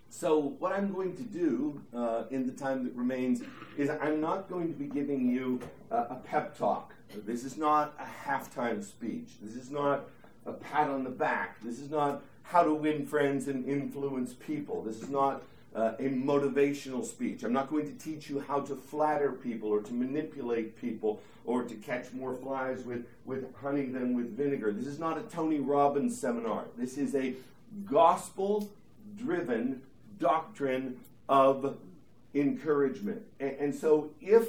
So, 0.09 0.55
what 0.59 0.71
I'm 0.71 0.93
going 0.93 1.15
to 1.17 1.23
do 1.23 1.81
uh, 1.93 2.23
in 2.31 2.45
the 2.45 2.53
time 2.53 2.85
that 2.85 2.95
remains 2.95 3.41
is 3.77 3.89
I'm 3.89 4.21
not 4.21 4.49
going 4.49 4.71
to 4.71 4.73
be 4.73 4.85
giving 4.85 5.27
you 5.29 5.59
a, 5.91 5.97
a 5.97 6.21
pep 6.23 6.57
talk. 6.57 6.93
This 7.25 7.43
is 7.43 7.57
not 7.57 7.93
a 7.99 8.27
halftime 8.27 8.83
speech. 8.83 9.31
This 9.41 9.55
is 9.55 9.71
not 9.71 10.05
a 10.45 10.53
pat 10.53 10.89
on 10.89 11.03
the 11.03 11.09
back. 11.09 11.57
This 11.61 11.79
is 11.79 11.89
not 11.89 12.21
how 12.45 12.63
to 12.63 12.73
win 12.73 13.05
friends 13.05 13.47
and 13.47 13.65
influence 13.65 14.33
people. 14.33 14.83
This 14.83 15.01
is 15.01 15.09
not 15.09 15.43
uh, 15.75 15.93
a 15.99 16.03
motivational 16.03 17.03
speech. 17.03 17.43
I'm 17.43 17.51
not 17.51 17.69
going 17.69 17.85
to 17.85 17.93
teach 17.93 18.29
you 18.29 18.39
how 18.39 18.61
to 18.61 18.75
flatter 18.75 19.31
people 19.31 19.69
or 19.69 19.81
to 19.81 19.93
manipulate 19.93 20.79
people 20.79 21.21
or 21.43 21.63
to 21.63 21.75
catch 21.75 22.13
more 22.13 22.33
flies 22.33 22.83
with, 22.83 23.05
with 23.25 23.53
honey 23.55 23.85
than 23.87 24.15
with 24.15 24.37
vinegar. 24.37 24.71
This 24.71 24.87
is 24.87 24.99
not 24.99 25.17
a 25.17 25.21
Tony 25.23 25.59
Robbins 25.59 26.19
seminar. 26.19 26.65
This 26.77 26.97
is 26.97 27.13
a 27.15 27.33
gospel 27.83 28.71
driven 29.17 29.81
doctrine 30.17 30.99
of 31.27 31.77
encouragement. 32.33 33.23
And, 33.39 33.55
and 33.59 33.75
so, 33.75 34.11
if 34.21 34.47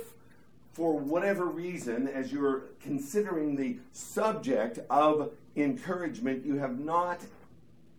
for 0.72 0.98
whatever 0.98 1.46
reason, 1.46 2.06
as 2.06 2.30
you're 2.30 2.64
considering 2.82 3.56
the 3.56 3.78
subject 3.92 4.78
of 4.90 5.30
encouragement, 5.56 6.44
you 6.44 6.58
have 6.58 6.78
not 6.78 7.20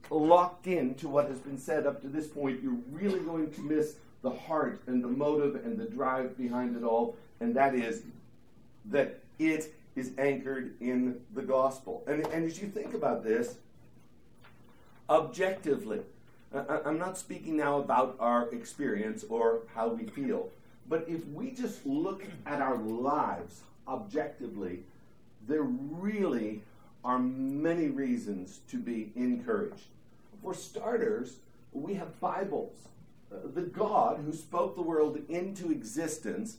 locked 0.09 0.67
in 0.67 0.95
to 0.95 1.07
what 1.07 1.27
has 1.29 1.39
been 1.39 1.57
said 1.57 1.85
up 1.85 2.01
to 2.01 2.07
this 2.07 2.27
point, 2.27 2.61
you're 2.63 2.77
really 2.91 3.19
going 3.19 3.51
to 3.51 3.61
miss 3.61 3.95
the 4.21 4.29
heart 4.29 4.81
and 4.87 5.03
the 5.03 5.07
motive 5.07 5.55
and 5.65 5.77
the 5.77 5.85
drive 5.85 6.37
behind 6.37 6.75
it 6.75 6.83
all, 6.83 7.15
and 7.39 7.55
that 7.55 7.75
is 7.75 8.03
that 8.85 9.19
it 9.39 9.73
is 9.95 10.11
anchored 10.17 10.75
in 10.79 11.19
the 11.33 11.41
gospel. 11.41 12.03
And, 12.07 12.25
and 12.27 12.45
as 12.45 12.61
you 12.61 12.67
think 12.67 12.93
about 12.93 13.23
this, 13.23 13.55
objectively, 15.09 16.01
I, 16.53 16.79
I'm 16.85 16.97
not 16.97 17.17
speaking 17.17 17.57
now 17.57 17.79
about 17.79 18.15
our 18.19 18.49
experience 18.49 19.25
or 19.29 19.61
how 19.73 19.89
we 19.89 20.05
feel, 20.05 20.49
but 20.87 21.05
if 21.07 21.25
we 21.27 21.51
just 21.51 21.85
look 21.85 22.23
at 22.45 22.61
our 22.61 22.77
lives 22.77 23.61
objectively, 23.87 24.83
there 25.47 25.63
really 25.63 26.61
are 27.03 27.19
many 27.19 27.87
reasons 27.87 28.59
to 28.69 28.77
be 28.77 29.11
encouraged. 29.15 29.87
For 30.47 30.53
starters, 30.53 31.39
we 31.73 31.95
have 31.95 32.21
Bibles. 32.21 32.87
Uh, 33.29 33.35
the 33.53 33.63
God 33.63 34.21
who 34.25 34.31
spoke 34.31 34.77
the 34.77 34.81
world 34.81 35.19
into 35.27 35.71
existence 35.71 36.55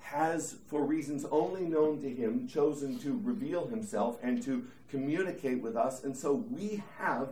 has, 0.00 0.56
for 0.66 0.82
reasons 0.82 1.24
only 1.30 1.60
known 1.60 2.02
to 2.02 2.12
him, 2.12 2.48
chosen 2.48 2.98
to 2.98 3.20
reveal 3.22 3.68
himself 3.68 4.18
and 4.24 4.42
to 4.42 4.66
communicate 4.90 5.62
with 5.62 5.76
us. 5.76 6.02
And 6.02 6.16
so 6.16 6.44
we 6.50 6.82
have 6.98 7.28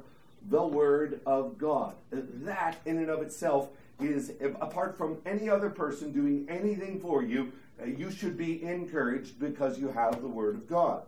the 0.49 0.63
Word 0.63 1.23
of 1.27 1.59
God. 1.59 1.97
Uh, 2.13 2.19
that, 2.45 2.77
in 2.85 2.99
and 2.99 3.11
of 3.11 3.21
itself, 3.21 3.71
is 3.99 4.31
apart 4.61 4.97
from 4.97 5.19
any 5.27 5.51
other 5.51 5.71
person 5.71 6.13
doing 6.13 6.47
anything 6.49 7.01
for 7.01 7.25
you, 7.25 7.51
uh, 7.83 7.87
you 7.87 8.13
should 8.13 8.39
be 8.39 8.63
encouraged 8.63 9.41
because 9.41 9.77
you 9.77 9.89
have 9.89 10.23
the 10.23 10.29
Word 10.29 10.55
of 10.55 10.69
God. 10.69 11.03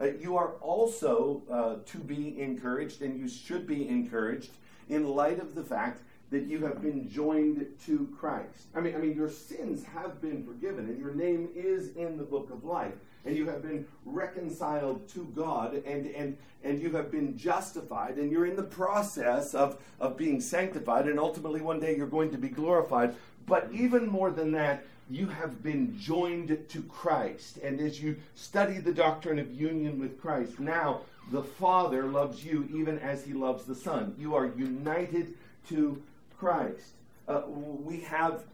Uh, 0.00 0.06
you 0.20 0.36
are 0.36 0.52
also 0.60 1.42
uh, 1.50 1.76
to 1.86 1.98
be 1.98 2.40
encouraged, 2.40 3.02
and 3.02 3.18
you 3.18 3.28
should 3.28 3.66
be 3.66 3.88
encouraged 3.88 4.50
in 4.88 5.08
light 5.08 5.38
of 5.38 5.54
the 5.54 5.62
fact 5.62 6.02
that 6.30 6.46
you 6.46 6.64
have 6.66 6.82
been 6.82 7.08
joined 7.08 7.66
to 7.86 8.08
Christ. 8.18 8.66
I 8.74 8.80
mean, 8.80 8.94
I 8.94 8.98
mean, 8.98 9.14
your 9.14 9.30
sins 9.30 9.84
have 9.84 10.20
been 10.20 10.44
forgiven, 10.44 10.86
and 10.86 10.98
your 10.98 11.14
name 11.14 11.48
is 11.54 11.94
in 11.94 12.16
the 12.16 12.24
book 12.24 12.50
of 12.50 12.64
life, 12.64 12.94
and 13.24 13.36
you 13.36 13.46
have 13.48 13.62
been 13.62 13.86
reconciled 14.04 15.08
to 15.10 15.24
God, 15.36 15.74
and 15.86 16.06
and 16.06 16.36
and 16.64 16.80
you 16.82 16.90
have 16.96 17.10
been 17.10 17.36
justified, 17.36 18.16
and 18.16 18.32
you're 18.32 18.46
in 18.46 18.56
the 18.56 18.62
process 18.64 19.54
of 19.54 19.80
of 20.00 20.16
being 20.16 20.40
sanctified, 20.40 21.06
and 21.06 21.20
ultimately 21.20 21.60
one 21.60 21.78
day 21.78 21.96
you're 21.96 22.06
going 22.06 22.32
to 22.32 22.38
be 22.38 22.48
glorified. 22.48 23.14
But 23.46 23.68
even 23.72 24.06
more 24.06 24.30
than 24.30 24.52
that, 24.52 24.84
you 25.14 25.28
have 25.28 25.62
been 25.62 25.96
joined 25.98 26.58
to 26.68 26.82
Christ. 26.82 27.58
And 27.58 27.80
as 27.80 28.02
you 28.02 28.16
study 28.34 28.78
the 28.78 28.92
doctrine 28.92 29.38
of 29.38 29.52
union 29.52 30.00
with 30.00 30.20
Christ, 30.20 30.58
now 30.58 31.02
the 31.30 31.42
Father 31.42 32.04
loves 32.04 32.44
you 32.44 32.68
even 32.74 32.98
as 32.98 33.24
he 33.24 33.32
loves 33.32 33.64
the 33.64 33.74
Son. 33.74 34.14
You 34.18 34.34
are 34.34 34.46
united 34.46 35.34
to 35.68 36.02
Christ. 36.36 36.94
Uh, 37.28 37.42
we 37.46 38.00
have 38.00 38.44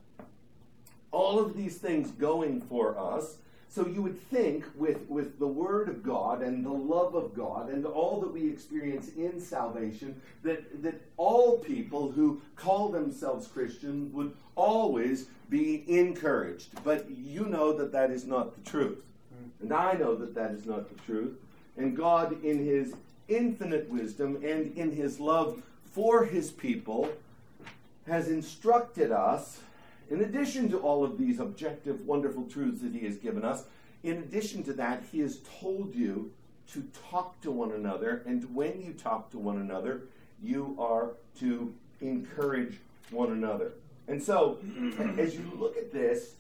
all 1.10 1.38
of 1.38 1.56
these 1.56 1.78
things 1.78 2.10
going 2.12 2.60
for 2.62 2.96
us. 2.98 3.36
So 3.70 3.86
you 3.86 4.02
would 4.02 4.20
think 4.20 4.64
with, 4.74 5.08
with 5.08 5.38
the 5.38 5.46
Word 5.46 5.88
of 5.88 6.02
God 6.02 6.42
and 6.42 6.66
the 6.66 6.70
love 6.70 7.14
of 7.14 7.34
God 7.36 7.70
and 7.70 7.86
all 7.86 8.20
that 8.20 8.32
we 8.32 8.50
experience 8.50 9.10
in 9.16 9.40
salvation, 9.40 10.20
that, 10.42 10.82
that 10.82 11.00
all 11.16 11.58
people 11.58 12.10
who 12.10 12.42
call 12.56 12.88
themselves 12.88 13.46
Christian 13.46 14.12
would 14.12 14.34
always 14.56 15.26
be 15.50 15.84
encouraged. 15.86 16.82
But 16.82 17.08
you 17.08 17.46
know 17.46 17.72
that 17.74 17.92
that 17.92 18.10
is 18.10 18.26
not 18.26 18.56
the 18.56 18.68
truth. 18.68 19.04
Mm. 19.32 19.62
And 19.62 19.72
I 19.72 19.92
know 19.92 20.16
that 20.16 20.34
that 20.34 20.50
is 20.50 20.66
not 20.66 20.88
the 20.88 21.00
truth. 21.04 21.38
And 21.76 21.96
God, 21.96 22.44
in 22.44 22.58
His 22.64 22.94
infinite 23.28 23.88
wisdom 23.88 24.40
and 24.42 24.76
in 24.76 24.90
His 24.90 25.20
love 25.20 25.62
for 25.84 26.24
His 26.24 26.50
people, 26.50 27.08
has 28.08 28.26
instructed 28.26 29.12
us 29.12 29.60
in 30.10 30.22
addition 30.22 30.68
to 30.70 30.78
all 30.78 31.04
of 31.04 31.16
these 31.16 31.38
objective, 31.38 32.06
wonderful 32.06 32.44
truths 32.44 32.82
that 32.82 32.92
He 32.92 33.06
has 33.06 33.16
given 33.16 33.44
us, 33.44 33.64
in 34.02 34.18
addition 34.18 34.62
to 34.64 34.72
that, 34.74 35.04
He 35.10 35.20
has 35.20 35.38
told 35.60 35.94
you 35.94 36.32
to 36.72 36.84
talk 37.10 37.40
to 37.42 37.50
one 37.50 37.72
another, 37.72 38.22
and 38.26 38.54
when 38.54 38.82
you 38.82 38.92
talk 38.92 39.30
to 39.30 39.38
one 39.38 39.58
another, 39.58 40.02
you 40.42 40.76
are 40.78 41.12
to 41.38 41.72
encourage 42.00 42.78
one 43.10 43.32
another. 43.32 43.72
And 44.08 44.22
so, 44.22 44.58
as 45.18 45.34
you 45.34 45.50
look 45.56 45.76
at 45.76 45.92
this, 45.92 46.34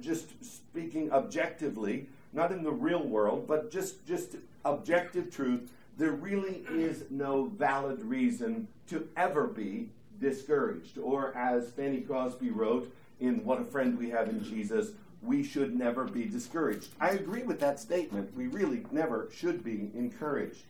just 0.00 0.44
speaking 0.44 1.10
objectively, 1.12 2.06
not 2.32 2.52
in 2.52 2.62
the 2.62 2.70
real 2.70 3.02
world, 3.02 3.46
but 3.46 3.70
just, 3.70 4.06
just 4.06 4.36
objective 4.64 5.30
truth, 5.34 5.70
there 5.96 6.12
really 6.12 6.62
is 6.70 7.04
no 7.08 7.46
valid 7.46 8.02
reason 8.02 8.68
to 8.88 9.08
ever 9.16 9.46
be 9.46 9.88
discouraged. 10.20 10.98
Or, 10.98 11.34
as 11.36 11.70
Fanny 11.70 12.00
Crosby 12.02 12.50
wrote, 12.50 12.92
in 13.20 13.44
What 13.44 13.60
a 13.60 13.64
Friend 13.64 13.98
We 13.98 14.10
Have 14.10 14.28
in 14.28 14.42
Jesus, 14.42 14.92
we 15.22 15.42
should 15.42 15.76
never 15.76 16.04
be 16.04 16.24
discouraged. 16.24 16.88
I 17.00 17.10
agree 17.10 17.42
with 17.42 17.60
that 17.60 17.80
statement. 17.80 18.34
We 18.36 18.46
really 18.46 18.84
never 18.90 19.28
should 19.34 19.64
be 19.64 19.90
encouraged. 19.94 20.64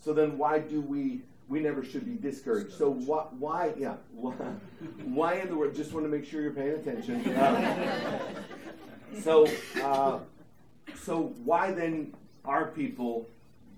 So 0.00 0.12
then 0.12 0.36
why 0.36 0.58
do 0.58 0.80
we 0.80 1.22
we 1.48 1.60
never 1.60 1.84
should 1.84 2.06
be 2.06 2.14
discouraged. 2.14 2.72
So 2.72 2.90
why, 2.90 3.24
why 3.38 3.74
yeah, 3.76 3.96
why, 4.14 4.32
why 5.04 5.34
in 5.34 5.48
the 5.48 5.56
world? 5.56 5.74
Just 5.74 5.92
want 5.92 6.06
to 6.06 6.10
make 6.10 6.24
sure 6.24 6.40
you're 6.40 6.50
paying 6.50 6.70
attention. 6.70 7.26
Uh, 7.34 8.18
so, 9.20 9.46
uh, 9.82 10.18
so 10.94 11.34
why 11.44 11.72
then 11.72 12.14
are 12.46 12.68
people 12.68 13.28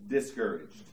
discouraged? 0.08 0.84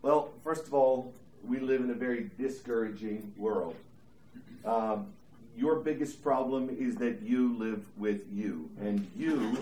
Well, 0.00 0.30
first 0.42 0.66
of 0.66 0.72
all, 0.72 1.12
we 1.46 1.58
live 1.58 1.82
in 1.82 1.90
a 1.90 1.94
very 1.94 2.30
discouraging 2.38 3.32
world. 3.36 3.76
Um, 4.64 5.06
your 5.56 5.76
biggest 5.76 6.22
problem 6.22 6.70
is 6.70 6.96
that 6.96 7.20
you 7.22 7.56
live 7.58 7.84
with 7.98 8.22
you, 8.32 8.70
and 8.80 9.10
you 9.16 9.56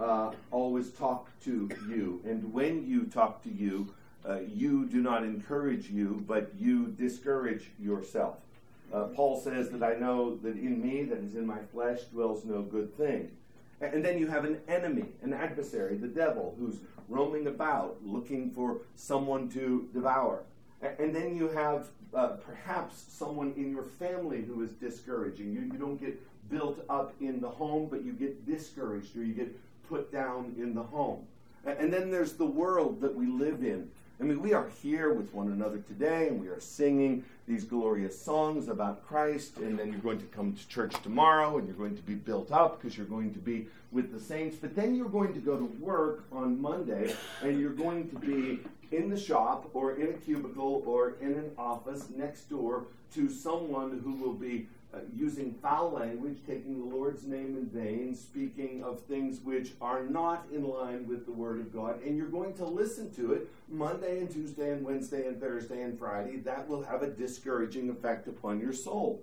uh, 0.00 0.32
always 0.50 0.90
talk 0.90 1.28
to 1.44 1.68
you. 1.88 2.20
And 2.24 2.52
when 2.52 2.86
you 2.86 3.04
talk 3.04 3.42
to 3.44 3.50
you, 3.50 3.92
uh, 4.28 4.40
you 4.52 4.86
do 4.86 5.02
not 5.02 5.22
encourage 5.22 5.88
you, 5.88 6.24
but 6.26 6.50
you 6.58 6.86
discourage 6.98 7.70
yourself. 7.78 8.38
Uh, 8.92 9.04
Paul 9.04 9.40
says 9.40 9.70
that 9.70 9.82
I 9.82 9.94
know 9.98 10.36
that 10.36 10.56
in 10.56 10.82
me, 10.82 11.04
that 11.04 11.18
is 11.18 11.34
in 11.34 11.46
my 11.46 11.58
flesh, 11.72 12.00
dwells 12.12 12.44
no 12.44 12.62
good 12.62 12.96
thing. 12.96 13.30
And 13.80 14.04
then 14.04 14.18
you 14.18 14.26
have 14.28 14.44
an 14.44 14.58
enemy, 14.68 15.04
an 15.22 15.32
adversary, 15.32 15.96
the 15.96 16.08
devil, 16.08 16.56
who's 16.58 16.78
roaming 17.08 17.46
about 17.46 17.98
looking 18.04 18.50
for 18.50 18.78
someone 18.94 19.48
to 19.50 19.88
devour. 19.92 20.42
And 20.82 21.14
then 21.14 21.36
you 21.36 21.48
have 21.48 21.88
uh, 22.16 22.28
perhaps 22.46 23.04
someone 23.08 23.52
in 23.56 23.70
your 23.70 23.82
family 23.82 24.42
who 24.42 24.62
is 24.62 24.70
discouraging 24.72 25.52
you. 25.52 25.60
You 25.60 25.78
don't 25.78 26.00
get 26.00 26.18
built 26.48 26.82
up 26.88 27.12
in 27.20 27.40
the 27.40 27.48
home, 27.48 27.88
but 27.90 28.02
you 28.02 28.12
get 28.12 28.46
discouraged 28.46 29.14
or 29.16 29.22
you 29.22 29.34
get 29.34 29.54
put 29.88 30.10
down 30.10 30.54
in 30.56 30.74
the 30.74 30.82
home. 30.82 31.26
And 31.66 31.92
then 31.92 32.10
there's 32.10 32.34
the 32.34 32.46
world 32.46 33.00
that 33.02 33.14
we 33.14 33.26
live 33.26 33.62
in. 33.62 33.90
I 34.18 34.24
mean, 34.24 34.40
we 34.40 34.54
are 34.54 34.68
here 34.82 35.12
with 35.12 35.34
one 35.34 35.48
another 35.48 35.78
today 35.78 36.28
and 36.28 36.40
we 36.40 36.48
are 36.48 36.58
singing 36.58 37.22
these 37.46 37.64
glorious 37.64 38.18
songs 38.18 38.68
about 38.68 39.06
Christ, 39.06 39.58
and 39.58 39.78
then 39.78 39.92
you're 39.92 40.00
going 40.00 40.18
to 40.18 40.24
come 40.26 40.54
to 40.54 40.68
church 40.68 40.94
tomorrow 41.02 41.58
and 41.58 41.68
you're 41.68 41.76
going 41.76 41.96
to 41.96 42.02
be 42.02 42.14
built 42.14 42.50
up 42.50 42.80
because 42.80 42.96
you're 42.96 43.06
going 43.06 43.32
to 43.34 43.38
be 43.38 43.66
with 43.92 44.12
the 44.12 44.18
saints. 44.18 44.56
But 44.58 44.74
then 44.74 44.94
you're 44.94 45.10
going 45.10 45.34
to 45.34 45.38
go 45.40 45.58
to 45.58 45.64
work 45.78 46.24
on 46.32 46.60
Monday 46.60 47.14
and 47.42 47.60
you're 47.60 47.70
going 47.70 48.08
to 48.08 48.16
be 48.16 48.60
in 48.90 49.10
the 49.10 49.20
shop 49.20 49.68
or 49.74 49.96
in 49.96 50.08
a 50.08 50.14
cubicle 50.14 50.82
or 50.86 51.16
in 51.20 51.34
an 51.34 51.50
office 51.58 52.06
next 52.16 52.48
door 52.48 52.84
to 53.14 53.28
someone 53.28 54.00
who 54.02 54.12
will 54.12 54.34
be 54.34 54.66
uh, 54.96 55.00
using 55.14 55.52
foul 55.62 55.92
language, 55.92 56.38
taking 56.46 56.78
the 56.78 56.96
Lord's 56.96 57.26
name 57.26 57.56
in 57.56 57.66
vain, 57.66 58.14
speaking 58.14 58.82
of 58.82 59.00
things 59.02 59.40
which 59.40 59.72
are 59.80 60.04
not 60.04 60.46
in 60.52 60.64
line 60.64 61.06
with 61.06 61.26
the 61.26 61.32
Word 61.32 61.60
of 61.60 61.72
God, 61.72 62.02
and 62.02 62.16
you're 62.16 62.28
going 62.28 62.54
to 62.54 62.64
listen 62.64 63.12
to 63.14 63.32
it 63.32 63.50
Monday 63.68 64.18
and 64.20 64.30
Tuesday 64.30 64.72
and 64.72 64.84
Wednesday 64.84 65.26
and 65.26 65.40
Thursday 65.40 65.82
and 65.82 65.98
Friday, 65.98 66.38
that 66.38 66.68
will 66.68 66.82
have 66.82 67.02
a 67.02 67.08
discouraging 67.08 67.90
effect 67.90 68.28
upon 68.28 68.60
your 68.60 68.72
soul. 68.72 69.22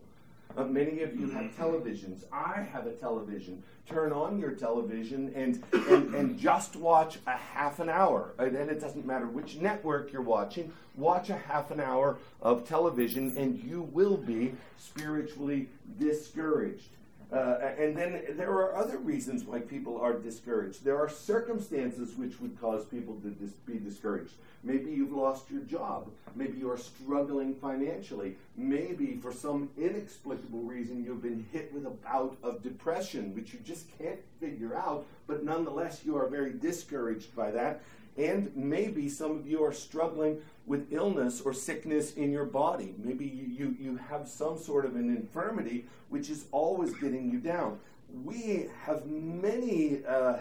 Uh, 0.56 0.66
many 0.66 1.02
of 1.02 1.20
you 1.20 1.30
have 1.32 1.46
televisions. 1.58 2.24
I 2.32 2.62
have 2.72 2.86
a 2.86 2.92
television. 2.92 3.64
Turn 3.90 4.14
on 4.14 4.40
your 4.40 4.52
television 4.52 5.34
and, 5.36 5.64
and, 5.90 6.14
and 6.14 6.40
just 6.40 6.76
watch 6.76 7.18
a 7.26 7.36
half 7.36 7.80
an 7.80 7.90
hour. 7.90 8.34
And 8.38 8.56
it 8.56 8.80
doesn't 8.80 9.06
matter 9.06 9.26
which 9.26 9.56
network 9.56 10.14
you're 10.14 10.22
watching, 10.22 10.72
watch 10.96 11.30
a 11.30 11.38
half 11.38 11.72
an 11.72 11.80
hour 11.80 12.18
of 12.42 12.68
television 12.68 13.36
and 13.36 13.62
you 13.64 13.82
will 13.92 14.18
be 14.18 14.54
spiritually 14.78 15.70
discouraged. 16.00 16.90
Uh, 17.34 17.58
and 17.80 17.98
then 17.98 18.22
there 18.38 18.52
are 18.52 18.76
other 18.76 19.00
reasons 19.00 19.44
why 19.44 19.60
people 19.60 20.00
are 20.00 20.14
discouraged. 20.14 20.84
There 20.84 21.00
are 21.00 21.10
circumstances 21.10 22.16
which 22.16 22.40
would 22.40 22.60
cause 22.62 22.86
people 22.86 23.16
to 23.22 23.30
dis- 23.32 23.54
be 23.66 23.80
discouraged. 23.80 24.34
Maybe 24.64 24.92
you've 24.92 25.12
lost 25.12 25.50
your 25.50 25.62
job. 25.62 26.12
Maybe 26.36 26.60
you're 26.60 26.78
struggling 26.78 27.56
financially. 27.56 28.36
Maybe 28.56 29.18
for 29.20 29.34
some 29.34 29.70
inexplicable 29.80 30.62
reason 30.62 31.04
you've 31.04 31.24
been 31.24 31.44
hit 31.52 31.74
with 31.74 31.88
a 31.88 31.90
bout 31.90 32.38
of 32.44 32.62
depression, 32.62 33.34
which 33.34 33.52
you 33.52 33.60
just 33.66 33.88
can't 33.98 34.20
figure 34.40 34.76
out, 34.76 35.08
but 35.26 35.44
nonetheless 35.44 36.02
you 36.06 36.16
are 36.16 36.28
very 36.28 36.54
discouraged 36.54 37.36
by 37.36 37.50
that. 37.50 37.82
And 38.18 38.52
maybe 38.56 39.10
some 39.10 39.32
of 39.32 39.48
you 39.48 39.64
are 39.64 39.74
struggling 39.74 40.40
with 40.66 40.92
illness 40.92 41.42
or 41.42 41.54
sickness 41.54 42.14
in 42.14 42.32
your 42.32 42.46
body. 42.46 42.94
Maybe 42.98 43.26
you, 43.26 43.76
you, 43.80 44.00
have 44.10 44.28
some 44.28 44.58
sort 44.58 44.86
of 44.86 44.96
an 44.96 45.10
infirmity 45.10 45.86
which 46.10 46.30
is 46.30 46.46
always 46.52 46.94
getting 46.94 47.30
you 47.32 47.40
down. 47.40 47.80
We 48.24 48.70
have 48.86 49.06
many 49.08 50.06
uh, 50.06 50.38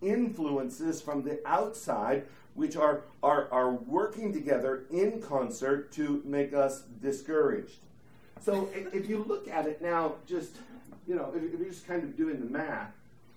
influences 0.00 1.02
from 1.02 1.22
the 1.22 1.40
outside 1.44 2.26
which 2.54 2.76
are, 2.76 3.02
are, 3.22 3.48
are 3.52 3.72
working 3.72 4.32
together 4.32 4.84
in 4.90 5.20
concert 5.20 5.92
to 5.92 6.22
make 6.24 6.54
us 6.54 6.84
discouraged. 7.02 7.78
So 8.40 8.68
if 8.74 9.08
you 9.08 9.24
look 9.24 9.48
at 9.48 9.66
it 9.66 9.82
now, 9.82 10.14
just, 10.26 10.56
you 11.06 11.14
know, 11.14 11.32
if 11.34 11.42
you're 11.42 11.68
just 11.68 11.86
kind 11.86 12.02
of 12.02 12.16
doing 12.16 12.40
the 12.40 12.46
math 12.46 12.92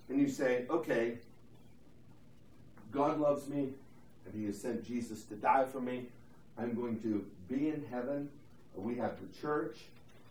and 0.08 0.18
you 0.18 0.28
say, 0.28 0.64
okay, 0.70 1.18
God 2.90 3.20
loves 3.20 3.48
me, 3.48 3.70
and 4.26 4.34
He 4.34 4.46
has 4.46 4.60
sent 4.60 4.84
Jesus 4.84 5.24
to 5.24 5.34
die 5.34 5.64
for 5.64 5.80
me. 5.80 6.06
I'm 6.58 6.74
going 6.74 7.00
to 7.00 7.24
be 7.48 7.68
in 7.68 7.84
heaven. 7.90 8.28
We 8.74 8.96
have 8.96 9.16
the 9.20 9.40
church, 9.40 9.78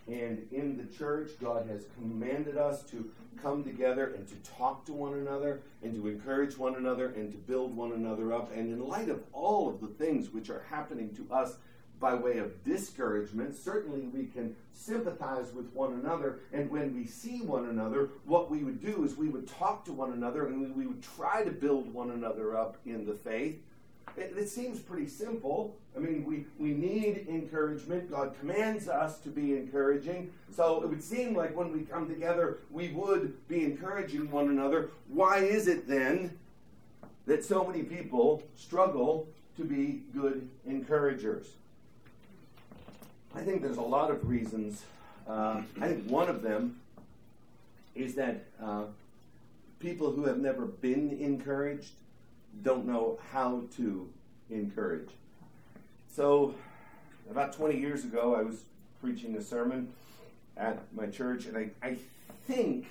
and 0.07 0.45
in 0.51 0.77
the 0.77 0.97
church, 0.97 1.31
God 1.41 1.67
has 1.67 1.85
commanded 1.97 2.57
us 2.57 2.83
to 2.83 3.09
come 3.41 3.63
together 3.63 4.13
and 4.15 4.27
to 4.27 4.35
talk 4.57 4.85
to 4.85 4.93
one 4.93 5.13
another 5.13 5.61
and 5.83 5.93
to 5.95 6.07
encourage 6.07 6.57
one 6.57 6.75
another 6.75 7.09
and 7.09 7.31
to 7.31 7.37
build 7.37 7.75
one 7.75 7.93
another 7.93 8.33
up. 8.33 8.51
And 8.55 8.71
in 8.71 8.85
light 8.87 9.09
of 9.09 9.21
all 9.33 9.69
of 9.69 9.81
the 9.81 9.87
things 9.87 10.33
which 10.33 10.49
are 10.49 10.65
happening 10.69 11.15
to 11.15 11.33
us 11.33 11.55
by 11.99 12.13
way 12.13 12.37
of 12.37 12.63
discouragement, 12.63 13.55
certainly 13.55 14.01
we 14.01 14.25
can 14.25 14.55
sympathize 14.73 15.53
with 15.53 15.71
one 15.73 15.93
another. 15.93 16.39
And 16.53 16.69
when 16.69 16.95
we 16.95 17.05
see 17.05 17.41
one 17.41 17.65
another, 17.65 18.09
what 18.25 18.49
we 18.49 18.63
would 18.63 18.81
do 18.83 19.03
is 19.03 19.15
we 19.15 19.29
would 19.29 19.47
talk 19.47 19.85
to 19.85 19.93
one 19.93 20.13
another 20.13 20.47
and 20.47 20.75
we 20.75 20.87
would 20.87 21.03
try 21.03 21.43
to 21.43 21.51
build 21.51 21.93
one 21.93 22.11
another 22.11 22.55
up 22.55 22.77
in 22.85 23.05
the 23.05 23.13
faith. 23.13 23.61
It, 24.17 24.33
it, 24.35 24.49
seems 24.49 24.79
pretty 24.79 25.07
simple. 25.07 25.77
I 25.95 25.99
mean, 25.99 26.25
we, 26.25 26.45
we 26.57 26.73
need 26.73 27.27
encouragement. 27.29 28.09
God 28.09 28.33
commands 28.39 28.89
us 28.89 29.19
to 29.19 29.29
be 29.29 29.55
encouraging. 29.55 30.31
So 30.55 30.81
it 30.83 30.89
would 30.89 31.03
seem 31.03 31.35
like 31.35 31.55
when 31.55 31.71
we 31.71 31.81
come 31.81 32.07
together, 32.07 32.59
we 32.71 32.89
would 32.89 33.47
be 33.47 33.63
encouraging 33.63 34.31
one 34.31 34.49
another. 34.49 34.89
Why 35.07 35.39
is 35.39 35.67
it 35.67 35.87
then 35.87 36.37
that 37.27 37.45
so 37.45 37.63
many 37.63 37.83
people 37.83 38.43
struggle 38.55 39.27
to 39.57 39.63
be 39.63 40.01
good 40.13 40.49
encouragers? 40.65 41.53
I 43.39 43.41
think 43.41 43.61
there's 43.61 43.77
a 43.77 43.81
lot 43.81 44.11
of 44.11 44.27
reasons. 44.27 44.83
Uh, 45.25 45.61
I 45.79 45.87
think 45.87 46.09
one 46.09 46.27
of 46.27 46.41
them 46.41 46.81
is 47.95 48.15
that 48.15 48.43
uh, 48.61 48.83
people 49.79 50.11
who 50.11 50.25
have 50.25 50.39
never 50.39 50.65
been 50.65 51.17
encouraged 51.21 51.91
don't 52.63 52.85
know 52.85 53.17
how 53.31 53.63
to 53.77 54.09
encourage. 54.49 55.07
So, 56.13 56.53
about 57.31 57.53
20 57.53 57.79
years 57.79 58.03
ago, 58.03 58.35
I 58.35 58.41
was 58.41 58.63
preaching 58.99 59.37
a 59.37 59.41
sermon 59.41 59.93
at 60.57 60.79
my 60.93 61.05
church, 61.05 61.45
and 61.45 61.57
I, 61.57 61.69
I 61.81 61.95
think 62.45 62.87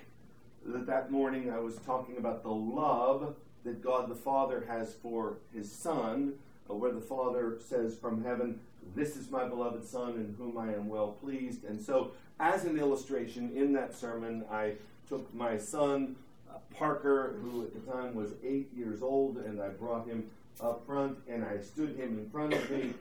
that 0.65 0.87
that 0.87 1.11
morning 1.11 1.51
I 1.51 1.59
was 1.59 1.77
talking 1.85 2.17
about 2.17 2.43
the 2.43 2.49
love 2.49 3.35
that 3.65 3.85
God 3.85 4.09
the 4.09 4.15
Father 4.15 4.65
has 4.67 4.95
for 4.95 5.37
his 5.53 5.71
Son, 5.71 6.33
where 6.69 6.93
the 6.93 7.03
Father 7.03 7.59
says 7.69 7.95
from 7.95 8.25
heaven, 8.25 8.61
This 8.95 9.17
is 9.17 9.31
my 9.31 9.49
beloved 9.49 9.85
Son 9.85 10.15
in 10.15 10.35
whom 10.39 10.59
I 10.59 10.73
am 10.73 10.89
well 10.89 11.13
pleased. 11.13 11.65
And 11.65 11.81
so, 11.81 12.13
as 12.41 12.65
an 12.65 12.79
illustration 12.79 13.53
in 13.55 13.73
that 13.73 13.95
sermon, 13.95 14.45
I 14.51 14.75
took 15.09 15.33
my 15.35 15.57
son, 15.57 16.17
uh, 16.51 16.59
Parker, 16.75 17.39
who 17.43 17.63
at 17.65 17.75
the 17.75 17.93
time 17.93 18.15
was 18.15 18.33
eight 18.45 18.71
years 18.77 19.03
old, 19.03 19.39
and 19.39 19.61
I 19.61 19.69
brought 19.69 20.07
him 20.07 20.25
up 20.61 20.85
front 20.87 21.19
and 21.29 21.45
I 21.45 21.61
stood 21.61 21.97
him 21.97 22.19
in 22.19 22.29
front 22.31 22.53
of 22.53 22.71
me 22.71 22.93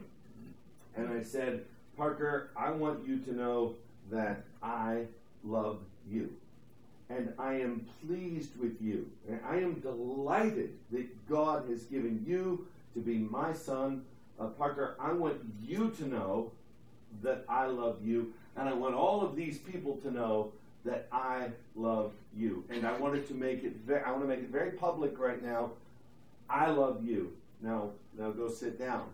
and 0.95 1.09
I 1.09 1.21
said, 1.21 1.63
Parker, 1.95 2.49
I 2.55 2.71
want 2.71 3.07
you 3.07 3.19
to 3.19 3.33
know 3.33 3.75
that 4.11 4.43
I 4.61 5.05
love 5.43 5.79
you. 6.09 6.31
And 7.09 7.33
I 7.39 7.53
am 7.53 7.85
pleased 8.05 8.57
with 8.59 8.81
you. 8.81 9.09
And 9.29 9.39
I 9.47 9.57
am 9.57 9.75
delighted 9.75 10.73
that 10.91 11.29
God 11.29 11.69
has 11.69 11.83
given 11.83 12.23
you 12.27 12.67
to 12.93 12.99
be 12.99 13.17
my 13.17 13.53
son. 13.53 14.03
Uh, 14.39 14.45
Parker, 14.45 14.95
I 14.99 15.11
want 15.13 15.37
you 15.61 15.89
to 15.97 16.07
know 16.07 16.51
that 17.23 17.43
I 17.49 17.65
love 17.65 17.97
you. 18.03 18.33
And 18.55 18.67
I 18.67 18.73
want 18.73 18.95
all 18.95 19.21
of 19.21 19.35
these 19.35 19.57
people 19.57 19.97
to 19.97 20.11
know 20.11 20.51
that 20.85 21.07
I 21.11 21.49
love 21.75 22.13
you. 22.35 22.63
And 22.69 22.85
I 22.85 22.97
wanted 22.97 23.27
to 23.27 23.33
make 23.33 23.63
it 23.63 23.77
very, 23.85 24.03
I 24.03 24.11
want 24.11 24.23
to 24.23 24.27
make 24.27 24.39
it 24.39 24.49
very 24.49 24.71
public 24.71 25.19
right 25.19 25.43
now. 25.43 25.71
I 26.49 26.69
love 26.69 27.05
you. 27.05 27.33
Now, 27.61 27.91
now 28.17 28.31
go 28.31 28.49
sit 28.49 28.79
down. 28.79 29.05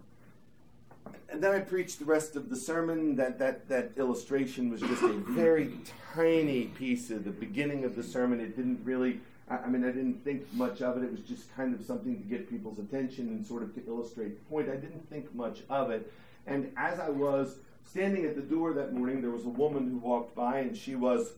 And 1.30 1.44
then 1.44 1.52
I 1.52 1.60
preached 1.60 2.00
the 2.00 2.06
rest 2.06 2.36
of 2.36 2.50
the 2.50 2.56
sermon. 2.56 3.16
That, 3.16 3.40
that, 3.40 3.68
that 3.70 3.92
illustration 3.98 4.70
was 4.70 4.82
just 4.82 5.04
a 5.04 5.14
very 5.14 5.74
tiny 6.14 6.66
piece 6.66 7.10
of 7.10 7.24
the 7.24 7.32
beginning 7.32 7.84
of 7.86 7.96
the 7.96 8.04
sermon. 8.04 8.40
It 8.40 8.56
didn't 8.56 8.82
really, 8.84 9.20
I, 9.50 9.68
mean, 9.68 9.84
I 9.84 9.92
didn't 9.92 10.24
think 10.24 10.52
much 10.54 10.82
of 10.82 10.98
it. 10.98 11.04
It 11.04 11.12
was 11.12 11.22
just 11.22 11.54
kind 11.56 11.74
of 11.74 11.86
something 11.86 12.18
to 12.18 12.24
get 12.24 12.50
people's 12.50 12.80
attention 12.80 13.28
and 13.28 13.46
sort 13.46 13.64
of 13.64 13.76
to 13.76 13.86
illustrate 13.86 14.40
the 14.40 14.50
point. 14.50 14.70
I 14.70 14.76
didn't 14.76 15.10
think 15.10 15.34
much 15.36 15.60
of 15.70 15.92
it. 15.92 16.12
And 16.48 16.72
as 16.78 17.00
I 17.00 17.10
was 17.10 17.58
standing 17.86 18.26
at 18.26 18.36
the 18.36 18.42
door 18.42 18.74
that 18.74 18.94
morning, 18.94 19.22
there 19.22 19.32
was 19.32 19.46
a 19.46 19.50
woman 19.50 19.90
who 19.90 19.98
walked 19.98 20.36
by, 20.36 20.60
and 20.60 20.76
she 20.76 20.96
was 20.96 21.34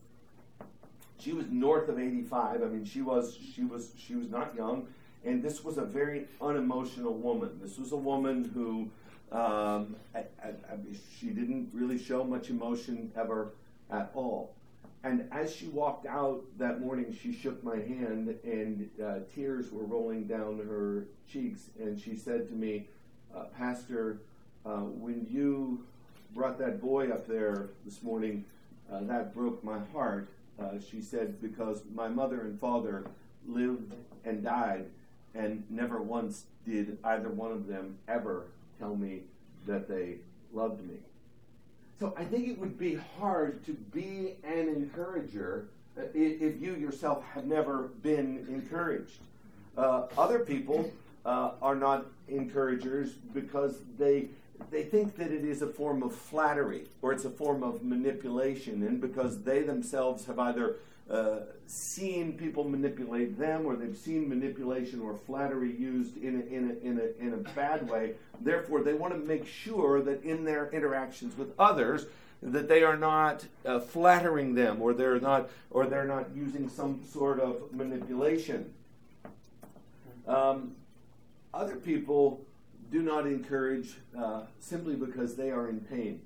she 1.17 1.33
was 1.33 1.47
north 1.49 1.89
of 1.89 1.99
85. 1.99 2.61
I 2.61 2.65
mean, 2.65 2.85
she 2.85 3.01
was 3.01 3.37
she 3.55 3.63
was 3.63 3.91
she 3.97 4.15
was 4.15 4.29
not 4.29 4.55
young 4.55 4.87
and 5.25 5.41
this 5.41 5.63
was 5.63 5.77
a 5.77 5.83
very 5.83 6.27
unemotional 6.41 7.13
woman. 7.13 7.59
This 7.61 7.77
was 7.77 7.91
a 7.91 7.97
woman 7.97 8.51
who 8.53 8.89
um, 9.35 9.95
I, 10.13 10.19
I, 10.41 10.49
I, 10.49 10.77
she 11.19 11.27
didn't 11.27 11.69
really 11.73 11.97
show 11.97 12.23
much 12.23 12.49
emotion 12.49 13.11
ever 13.17 13.53
at 13.91 14.11
all. 14.13 14.53
And 15.05 15.27
as 15.31 15.55
she 15.55 15.67
walked 15.67 16.07
out 16.07 16.43
that 16.57 16.81
morning, 16.81 17.15
she 17.21 17.31
shook 17.31 17.63
my 17.63 17.75
hand, 17.75 18.35
and 18.43 18.89
uh, 19.01 19.19
tears 19.35 19.71
were 19.71 19.83
rolling 19.85 20.23
down 20.23 20.57
her 20.57 21.05
cheeks. 21.31 21.69
And 21.79 21.99
she 21.99 22.15
said 22.15 22.47
to 22.47 22.55
me, 22.55 22.87
uh, 23.35 23.43
Pastor, 23.55 24.21
uh, 24.65 24.79
when 24.79 25.27
you 25.29 25.85
brought 26.33 26.57
that 26.57 26.81
boy 26.81 27.11
up 27.11 27.27
there 27.27 27.69
this 27.85 28.01
morning, 28.01 28.45
uh, 28.91 29.01
that 29.03 29.35
broke 29.35 29.63
my 29.63 29.77
heart. 29.93 30.27
Uh, 30.59 30.79
she 30.89 31.01
said, 31.01 31.39
because 31.39 31.83
my 31.93 32.07
mother 32.07 32.41
and 32.41 32.59
father 32.59 33.05
lived 33.47 33.93
and 34.23 34.43
died 34.43 34.85
and 35.35 35.63
never 35.69 36.01
once 36.01 36.45
did 36.65 36.97
either 37.03 37.29
one 37.29 37.51
of 37.51 37.67
them 37.67 37.95
ever 38.07 38.47
tell 38.79 38.95
me 38.95 39.21
that 39.67 39.87
they 39.87 40.15
loved 40.51 40.83
me. 40.83 40.95
So 41.99 42.13
I 42.17 42.25
think 42.25 42.49
it 42.49 42.59
would 42.59 42.77
be 42.77 42.99
hard 43.17 43.65
to 43.65 43.73
be 43.73 44.35
an 44.43 44.67
encourager 44.67 45.69
uh, 45.97 46.01
if 46.13 46.61
you 46.61 46.75
yourself 46.75 47.23
have 47.33 47.45
never 47.45 47.89
been 48.01 48.45
encouraged. 48.49 49.21
Uh, 49.77 50.07
other 50.17 50.39
people 50.39 50.91
uh, 51.25 51.51
are 51.61 51.75
not 51.75 52.05
encouragers 52.27 53.13
because 53.33 53.79
they 53.97 54.29
they 54.71 54.83
think 54.83 55.17
that 55.17 55.31
it 55.31 55.43
is 55.43 55.61
a 55.61 55.67
form 55.67 56.01
of 56.01 56.15
flattery 56.15 56.87
or 57.01 57.11
it's 57.11 57.25
a 57.25 57.29
form 57.29 57.61
of 57.61 57.83
manipulation, 57.83 58.83
and 58.83 59.01
because 59.01 59.43
they 59.43 59.61
themselves 59.61 60.25
have 60.25 60.39
either 60.39 60.77
uh, 61.09 61.37
seen 61.67 62.33
people 62.33 62.63
manipulate 62.63 63.37
them 63.37 63.65
or 63.65 63.75
they've 63.75 63.97
seen 63.97 64.27
manipulation 64.27 64.99
or 64.99 65.15
flattery 65.15 65.71
used 65.75 66.17
in 66.17 66.41
a, 66.41 66.53
in 66.53 66.69
a, 66.71 66.87
in 66.87 66.99
a, 66.99 67.25
in 67.25 67.33
a 67.33 67.37
bad 67.53 67.87
way. 67.89 68.13
Therefore, 68.41 68.81
they 68.81 68.93
want 68.93 69.13
to 69.13 69.19
make 69.19 69.47
sure 69.47 70.01
that 70.01 70.23
in 70.23 70.43
their 70.43 70.69
interactions 70.71 71.37
with 71.37 71.53
others, 71.59 72.05
that 72.41 72.67
they 72.67 72.83
are 72.83 72.97
not 72.97 73.45
uh, 73.65 73.79
flattering 73.79 74.53
them 74.55 74.81
or 74.81 74.93
they're 74.93 75.19
not 75.19 75.49
or 75.71 75.85
they're 75.85 76.05
not 76.05 76.27
using 76.35 76.69
some 76.69 77.01
sort 77.11 77.39
of 77.39 77.71
manipulation. 77.71 78.71
Um, 80.27 80.75
other 81.53 81.75
people 81.75 82.41
do 82.91 83.01
not 83.01 83.25
encourage 83.25 83.95
uh, 84.17 84.41
simply 84.59 84.95
because 84.95 85.35
they 85.35 85.51
are 85.51 85.69
in 85.69 85.79
pain 85.81 86.21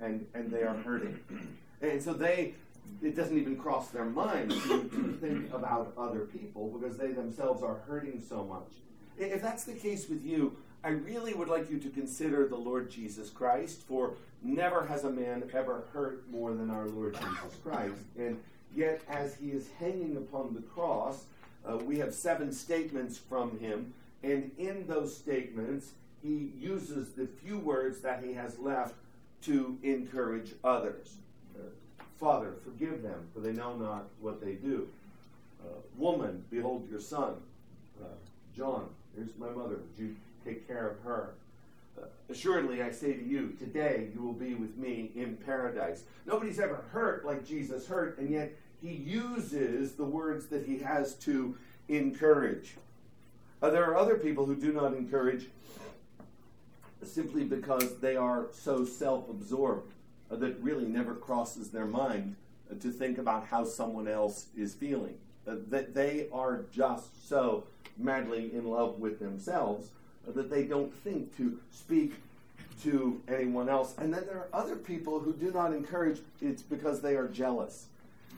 and, 0.00 0.26
and 0.34 0.50
they 0.50 0.62
are 0.62 0.76
hurting. 0.76 1.18
And 1.82 2.02
so 2.02 2.14
they 2.14 2.54
it 3.02 3.14
doesn't 3.14 3.38
even 3.38 3.56
cross 3.56 3.88
their 3.88 4.04
mind 4.04 4.50
to, 4.50 4.84
to 4.84 5.18
think 5.20 5.52
about 5.52 5.92
other 5.96 6.20
people 6.20 6.68
because 6.68 6.96
they 6.96 7.12
themselves 7.12 7.62
are 7.62 7.82
hurting 7.86 8.22
so 8.26 8.44
much. 8.44 8.72
If 9.18 9.42
that's 9.42 9.64
the 9.64 9.74
case 9.74 10.08
with 10.08 10.24
you, 10.24 10.56
I 10.82 10.88
really 10.88 11.34
would 11.34 11.48
like 11.48 11.70
you 11.70 11.78
to 11.78 11.88
consider 11.88 12.46
the 12.46 12.56
Lord 12.56 12.90
Jesus 12.90 13.30
Christ, 13.30 13.82
for 13.88 14.14
never 14.42 14.84
has 14.86 15.04
a 15.04 15.10
man 15.10 15.44
ever 15.54 15.84
hurt 15.92 16.28
more 16.30 16.52
than 16.52 16.70
our 16.70 16.86
Lord 16.86 17.14
Jesus 17.14 17.56
Christ. 17.62 17.94
And 18.18 18.38
yet, 18.74 19.00
as 19.08 19.34
he 19.34 19.50
is 19.50 19.68
hanging 19.78 20.16
upon 20.16 20.52
the 20.52 20.60
cross, 20.60 21.24
uh, 21.66 21.78
we 21.78 21.98
have 21.98 22.12
seven 22.12 22.52
statements 22.52 23.16
from 23.16 23.58
him, 23.58 23.94
and 24.22 24.50
in 24.58 24.86
those 24.86 25.16
statements, 25.16 25.92
he 26.22 26.52
uses 26.58 27.12
the 27.12 27.26
few 27.26 27.58
words 27.58 28.00
that 28.00 28.22
he 28.22 28.34
has 28.34 28.58
left 28.58 28.94
to 29.42 29.78
encourage 29.82 30.52
others. 30.62 31.16
Father, 32.24 32.54
forgive 32.64 33.02
them, 33.02 33.28
for 33.34 33.40
they 33.40 33.52
know 33.52 33.76
not 33.76 34.06
what 34.18 34.42
they 34.42 34.52
do. 34.52 34.88
Uh, 35.62 35.74
woman, 35.98 36.42
behold 36.50 36.88
your 36.90 36.98
son. 36.98 37.34
Uh, 38.02 38.06
John, 38.56 38.86
here's 39.14 39.36
my 39.38 39.50
mother. 39.50 39.74
Would 39.74 39.98
you 39.98 40.16
take 40.42 40.66
care 40.66 40.88
of 40.88 41.00
her? 41.00 41.34
Uh, 42.00 42.06
assuredly, 42.30 42.82
I 42.82 42.92
say 42.92 43.12
to 43.12 43.22
you, 43.22 43.54
today 43.58 44.08
you 44.14 44.22
will 44.22 44.32
be 44.32 44.54
with 44.54 44.74
me 44.78 45.10
in 45.14 45.36
paradise. 45.36 46.04
Nobody's 46.24 46.58
ever 46.58 46.82
hurt 46.92 47.26
like 47.26 47.46
Jesus 47.46 47.86
hurt, 47.86 48.16
and 48.16 48.30
yet 48.30 48.52
he 48.80 48.94
uses 48.94 49.92
the 49.92 50.04
words 50.04 50.46
that 50.46 50.64
he 50.64 50.78
has 50.78 51.16
to 51.16 51.54
encourage. 51.90 52.72
Uh, 53.60 53.68
there 53.68 53.84
are 53.84 53.98
other 53.98 54.16
people 54.16 54.46
who 54.46 54.56
do 54.56 54.72
not 54.72 54.94
encourage 54.94 55.48
simply 57.02 57.44
because 57.44 57.98
they 57.98 58.16
are 58.16 58.46
so 58.50 58.86
self 58.86 59.28
absorbed 59.28 59.93
that 60.36 60.60
really 60.60 60.86
never 60.86 61.14
crosses 61.14 61.70
their 61.70 61.86
mind 61.86 62.36
uh, 62.70 62.74
to 62.80 62.90
think 62.90 63.18
about 63.18 63.46
how 63.46 63.64
someone 63.64 64.08
else 64.08 64.46
is 64.56 64.74
feeling. 64.74 65.16
Uh, 65.46 65.56
that 65.68 65.94
they 65.94 66.26
are 66.32 66.64
just 66.72 67.28
so 67.28 67.64
madly 67.98 68.50
in 68.54 68.66
love 68.66 68.98
with 68.98 69.18
themselves 69.18 69.88
uh, 70.26 70.32
that 70.32 70.50
they 70.50 70.64
don't 70.64 70.92
think 70.92 71.36
to 71.36 71.58
speak 71.70 72.14
to 72.82 73.20
anyone 73.28 73.68
else. 73.68 73.94
And 73.98 74.12
then 74.12 74.24
there 74.26 74.38
are 74.38 74.48
other 74.52 74.76
people 74.76 75.20
who 75.20 75.32
do 75.32 75.50
not 75.52 75.72
encourage, 75.72 76.20
it's 76.40 76.62
because 76.62 77.00
they 77.00 77.16
are 77.16 77.28
jealous. 77.28 77.86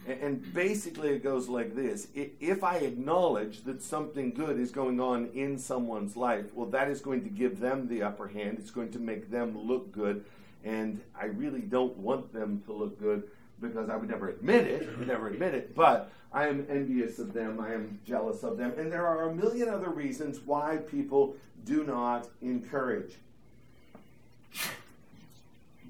And 0.06 0.54
basically, 0.54 1.08
it 1.10 1.24
goes 1.24 1.48
like 1.48 1.74
this 1.74 2.06
If 2.14 2.62
I 2.62 2.76
acknowledge 2.76 3.64
that 3.64 3.82
something 3.82 4.30
good 4.30 4.58
is 4.58 4.70
going 4.70 5.00
on 5.00 5.30
in 5.34 5.58
someone's 5.58 6.16
life, 6.16 6.46
well, 6.54 6.66
that 6.66 6.88
is 6.88 7.00
going 7.00 7.24
to 7.24 7.28
give 7.28 7.58
them 7.58 7.88
the 7.88 8.02
upper 8.02 8.28
hand. 8.28 8.58
It's 8.60 8.70
going 8.70 8.92
to 8.92 9.00
make 9.00 9.30
them 9.30 9.58
look 9.58 9.90
good 9.90 10.24
and 10.66 11.00
I 11.18 11.26
really 11.26 11.60
don't 11.60 11.96
want 11.96 12.32
them 12.32 12.60
to 12.66 12.72
look 12.72 12.98
good 12.98 13.22
because 13.60 13.88
I 13.88 13.96
would 13.96 14.10
never 14.10 14.28
admit 14.28 14.66
it, 14.66 14.88
I 14.92 14.98
would 14.98 15.08
never 15.08 15.28
admit 15.28 15.54
it, 15.54 15.74
but 15.74 16.10
I 16.32 16.48
am 16.48 16.66
envious 16.68 17.18
of 17.18 17.32
them, 17.32 17.60
I 17.60 17.72
am 17.72 18.00
jealous 18.04 18.42
of 18.42 18.58
them, 18.58 18.74
and 18.76 18.92
there 18.92 19.06
are 19.06 19.30
a 19.30 19.34
million 19.34 19.68
other 19.68 19.88
reasons 19.88 20.40
why 20.44 20.78
people 20.78 21.36
do 21.64 21.84
not 21.84 22.28
encourage. 22.42 23.14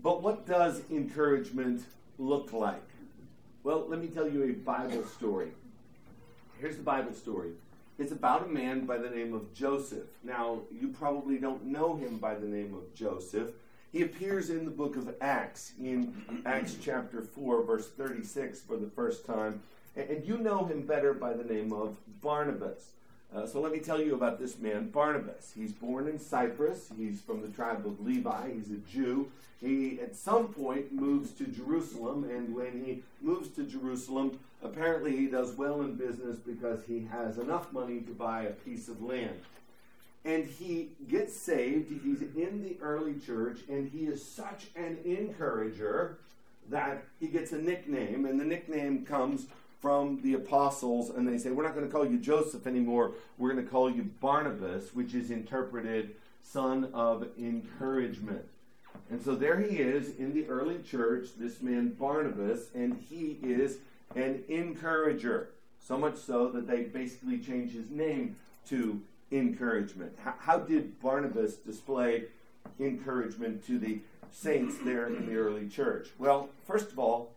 But 0.03 0.23
what 0.23 0.47
does 0.47 0.83
encouragement 0.91 1.83
look 2.19 2.53
like? 2.53 2.85
Well, 3.65 3.87
let 3.89 4.01
me 4.01 4.09
tell 4.09 4.29
you 4.29 4.45
a 4.45 4.53
Bible 4.53 5.05
story. 5.05 5.49
Here's 6.61 6.77
the 6.77 6.83
Bible 6.83 7.13
story. 7.13 7.51
It's 7.99 8.13
about 8.13 8.45
a 8.45 8.49
man 8.49 8.85
by 8.85 8.99
the 8.99 9.09
name 9.09 9.33
of 9.33 9.53
Joseph. 9.55 10.07
Now, 10.23 10.61
you 10.71 10.89
probably 10.89 11.39
don't 11.39 11.65
know 11.65 11.97
him 11.97 12.19
by 12.19 12.35
the 12.35 12.47
name 12.47 12.75
of 12.75 12.95
Joseph 12.95 13.51
he 13.97 14.03
appears 14.03 14.51
in 14.51 14.67
the 14.67 14.71
book 14.71 14.97
of 14.97 15.15
Acts, 15.23 15.73
in 15.83 16.15
Acts 16.45 16.77
chapter 16.79 17.23
4, 17.23 17.63
verse 17.63 17.89
36, 17.89 18.61
for 18.61 18.77
the 18.77 18.89
first 18.89 19.25
time. 19.25 19.63
And 19.97 20.23
you 20.23 20.37
know 20.37 20.67
him 20.67 20.83
better 20.83 21.15
by 21.15 21.33
the 21.33 21.45
name 21.45 21.73
of 21.73 21.97
Barnabas. 22.21 22.91
Uh, 23.35 23.47
so 23.47 23.59
let 23.59 23.73
me 23.73 23.79
tell 23.79 23.99
you 23.99 24.15
about 24.15 24.39
this 24.39 24.59
man, 24.59 24.91
Barnabas. 24.91 25.53
He's 25.57 25.73
born 25.73 26.09
in 26.09 26.19
Cyprus. 26.19 26.91
He's 26.95 27.23
from 27.23 27.41
the 27.41 27.49
tribe 27.49 27.87
of 27.87 28.05
Levi. 28.05 28.53
He's 28.53 28.71
a 28.71 28.77
Jew. 28.93 29.31
He, 29.63 29.99
at 30.03 30.15
some 30.15 30.49
point, 30.49 30.93
moves 30.93 31.31
to 31.33 31.47
Jerusalem, 31.47 32.25
and 32.25 32.55
when 32.55 32.85
he 32.85 33.03
moves 33.23 33.49
to 33.57 33.63
Jerusalem, 33.63 34.39
apparently 34.63 35.17
he 35.17 35.27
does 35.27 35.53
well 35.53 35.81
in 35.81 35.95
business 35.95 36.37
because 36.37 36.81
he 36.87 37.09
has 37.11 37.39
enough 37.39 37.73
money 37.73 38.01
to 38.01 38.13
buy 38.13 38.43
a 38.43 38.51
piece 38.51 38.89
of 38.89 39.03
land. 39.03 39.41
And 40.27 40.45
he 40.45 40.89
gets 41.09 41.35
saved. 41.35 41.89
He's 42.03 42.21
in 42.21 42.63
the 42.63 42.77
early 42.83 43.15
church, 43.15 43.61
and 43.69 43.89
he 43.89 44.07
is 44.07 44.23
such 44.23 44.67
an 44.75 44.99
encourager 45.05 46.19
that 46.69 47.05
he 47.21 47.29
gets 47.29 47.53
a 47.53 47.59
nickname, 47.59 48.27
and 48.27 48.41
the 48.41 48.45
nickname 48.45 49.07
comes 49.07 49.47
from 49.81 50.21
the 50.23 50.35
apostles, 50.35 51.11
and 51.11 51.29
they 51.29 51.39
say, 51.39 51.51
We're 51.51 51.63
not 51.63 51.75
going 51.75 51.87
to 51.87 51.93
call 51.93 52.05
you 52.05 52.19
Joseph 52.19 52.67
anymore. 52.67 53.13
We're 53.39 53.53
going 53.53 53.65
to 53.65 53.71
call 53.71 53.89
you 53.89 54.11
Barnabas, 54.21 54.95
which 54.95 55.15
is 55.15 55.31
interpreted 55.31 56.17
son 56.43 56.91
of 56.93 57.29
encouragement. 57.39 58.45
And 59.11 59.23
so 59.23 59.37
there 59.37 59.61
he 59.61 59.77
is 59.77 60.17
in 60.17 60.35
the 60.35 60.47
early 60.47 60.79
church, 60.79 61.29
this 61.39 61.63
man 61.63 61.91
Barnabas, 61.91 62.67
and 62.75 63.01
he 63.09 63.39
is 63.43 63.79
an 64.17 64.43
encourager. 64.49 65.51
So 65.81 65.97
much 65.97 66.17
so 66.17 66.49
that 66.49 66.67
they 66.67 66.83
basically 66.83 67.39
change 67.39 67.73
his 67.73 67.89
name 67.91 68.35
to 68.71 69.01
encouragement. 69.33 70.13
How, 70.23 70.35
how 70.39 70.59
did 70.59 71.01
Barnabas 71.01 71.57
display 71.57 72.25
encouragement 72.79 73.67
to 73.67 73.79
the 73.79 74.01
saints 74.31 74.77
there 74.85 75.07
in 75.07 75.27
the 75.27 75.37
early 75.37 75.69
church? 75.69 76.09
Well, 76.19 76.51
first 76.67 76.91
of 76.93 76.99
all, 76.99 77.33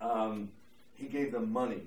um, 0.00 0.50
he 0.94 1.06
gave 1.06 1.32
them 1.32 1.52
money. 1.52 1.82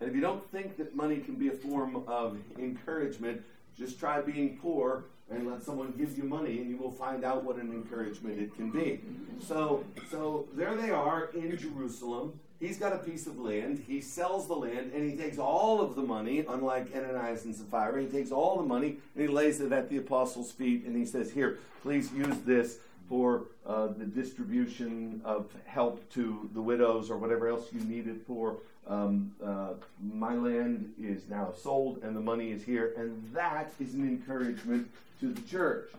And 0.00 0.08
if 0.08 0.14
you 0.14 0.20
don't 0.20 0.48
think 0.50 0.76
that 0.76 0.94
money 0.94 1.18
can 1.18 1.34
be 1.34 1.48
a 1.48 1.52
form 1.52 2.04
of 2.06 2.38
encouragement, 2.58 3.42
just 3.76 3.98
try 3.98 4.20
being 4.20 4.58
poor 4.58 5.04
and 5.30 5.50
let 5.50 5.62
someone 5.62 5.92
give 5.96 6.16
you 6.16 6.24
money 6.24 6.58
and 6.58 6.68
you 6.68 6.76
will 6.76 6.90
find 6.90 7.24
out 7.24 7.44
what 7.44 7.56
an 7.56 7.72
encouragement 7.72 8.38
it 8.38 8.54
can 8.54 8.70
be. 8.70 9.00
So 9.40 9.84
so 10.10 10.46
there 10.54 10.76
they 10.76 10.90
are 10.90 11.30
in 11.34 11.56
Jerusalem. 11.56 12.38
He's 12.64 12.78
got 12.78 12.94
a 12.94 12.98
piece 12.98 13.26
of 13.26 13.38
land. 13.38 13.84
He 13.86 14.00
sells 14.00 14.46
the 14.46 14.54
land 14.54 14.92
and 14.94 15.10
he 15.10 15.18
takes 15.18 15.36
all 15.36 15.82
of 15.82 15.94
the 15.94 16.00
money, 16.00 16.46
unlike 16.48 16.96
Ananias 16.96 17.44
and 17.44 17.54
Sapphira. 17.54 18.00
He 18.00 18.08
takes 18.08 18.32
all 18.32 18.56
the 18.56 18.62
money 18.62 18.96
and 19.14 19.22
he 19.22 19.26
lays 19.26 19.60
it 19.60 19.70
at 19.70 19.90
the 19.90 19.98
apostles' 19.98 20.50
feet 20.50 20.84
and 20.86 20.96
he 20.96 21.04
says, 21.04 21.30
Here, 21.30 21.58
please 21.82 22.10
use 22.12 22.38
this 22.46 22.78
for 23.06 23.42
uh, 23.66 23.88
the 23.88 24.06
distribution 24.06 25.20
of 25.26 25.50
help 25.66 26.10
to 26.14 26.48
the 26.54 26.62
widows 26.62 27.10
or 27.10 27.18
whatever 27.18 27.48
else 27.48 27.66
you 27.70 27.80
need 27.80 28.08
it 28.08 28.26
for. 28.26 28.56
Um, 28.86 29.32
uh, 29.44 29.74
my 30.00 30.34
land 30.34 30.90
is 30.98 31.28
now 31.28 31.52
sold 31.52 32.02
and 32.02 32.16
the 32.16 32.20
money 32.20 32.50
is 32.50 32.64
here, 32.64 32.94
and 32.96 33.22
that 33.34 33.74
is 33.78 33.92
an 33.92 34.08
encouragement 34.08 34.90
to 35.20 35.34
the 35.34 35.42
church. 35.42 35.90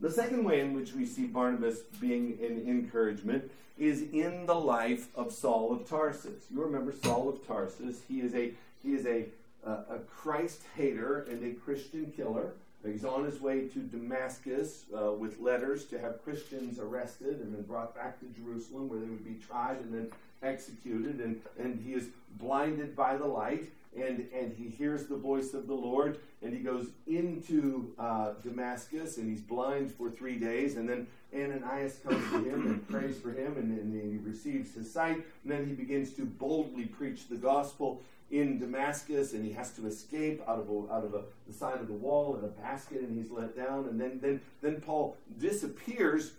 The 0.00 0.10
second 0.10 0.44
way 0.44 0.60
in 0.60 0.74
which 0.74 0.92
we 0.92 1.06
see 1.06 1.26
Barnabas 1.26 1.80
being 2.00 2.38
an 2.42 2.64
encouragement 2.68 3.50
is 3.78 4.02
in 4.12 4.46
the 4.46 4.54
life 4.54 5.08
of 5.14 5.32
Saul 5.32 5.72
of 5.72 5.88
Tarsus. 5.88 6.44
You 6.50 6.62
remember 6.62 6.92
Saul 6.92 7.28
of 7.28 7.46
Tarsus? 7.46 8.02
He 8.08 8.20
is 8.20 8.34
a 8.34 8.52
he 8.82 8.94
is 8.94 9.06
a 9.06 9.26
a 9.66 9.98
Christ 10.08 10.62
hater 10.76 11.26
and 11.28 11.44
a 11.44 11.58
Christian 11.58 12.12
killer. 12.16 12.52
He's 12.84 13.04
on 13.04 13.24
his 13.24 13.40
way 13.40 13.66
to 13.66 13.80
Damascus 13.80 14.84
uh, 14.96 15.10
with 15.10 15.40
letters 15.40 15.86
to 15.86 15.98
have 15.98 16.22
Christians 16.22 16.78
arrested 16.78 17.40
and 17.40 17.52
then 17.52 17.62
brought 17.62 17.96
back 17.96 18.20
to 18.20 18.26
Jerusalem 18.26 18.88
where 18.88 19.00
they 19.00 19.06
would 19.06 19.24
be 19.24 19.44
tried 19.44 19.78
and 19.80 19.92
then 19.92 20.12
executed. 20.42 21.20
And, 21.20 21.40
and 21.58 21.82
he 21.84 21.94
is 21.94 22.10
blinded 22.38 22.94
by 22.94 23.16
the 23.16 23.26
light 23.26 23.72
and, 23.96 24.28
and 24.32 24.54
he 24.56 24.68
hears 24.68 25.06
the 25.06 25.16
voice 25.16 25.52
of 25.52 25.66
the 25.66 25.74
Lord, 25.74 26.18
and 26.46 26.56
he 26.56 26.62
goes 26.62 26.90
into 27.08 27.92
uh, 27.98 28.34
Damascus, 28.42 29.18
and 29.18 29.28
he's 29.28 29.40
blind 29.40 29.92
for 29.92 30.10
three 30.10 30.36
days, 30.36 30.76
and 30.76 30.88
then 30.88 31.06
Ananias 31.34 31.98
comes 32.04 32.30
to 32.30 32.38
him 32.48 32.66
and 32.66 32.88
prays 32.88 33.18
for 33.18 33.32
him, 33.32 33.56
and, 33.56 33.76
and 33.76 34.12
he 34.12 34.18
receives 34.18 34.72
his 34.72 34.90
sight, 34.90 35.16
and 35.16 35.52
then 35.52 35.66
he 35.66 35.72
begins 35.72 36.12
to 36.12 36.24
boldly 36.24 36.86
preach 36.86 37.28
the 37.28 37.36
gospel 37.36 38.00
in 38.30 38.60
Damascus, 38.60 39.32
and 39.32 39.44
he 39.44 39.52
has 39.52 39.72
to 39.72 39.86
escape 39.86 40.40
out 40.48 40.60
of 40.60 40.70
a, 40.70 40.92
out 40.92 41.04
of 41.04 41.14
a, 41.14 41.22
the 41.48 41.52
side 41.52 41.80
of 41.80 41.88
the 41.88 41.94
wall 41.94 42.36
in 42.36 42.44
a 42.44 42.48
basket, 42.48 43.00
and 43.00 43.16
he's 43.16 43.30
let 43.30 43.56
down, 43.56 43.88
and 43.88 44.00
then 44.00 44.18
then 44.22 44.40
then 44.62 44.80
Paul 44.80 45.16
disappears 45.38 46.32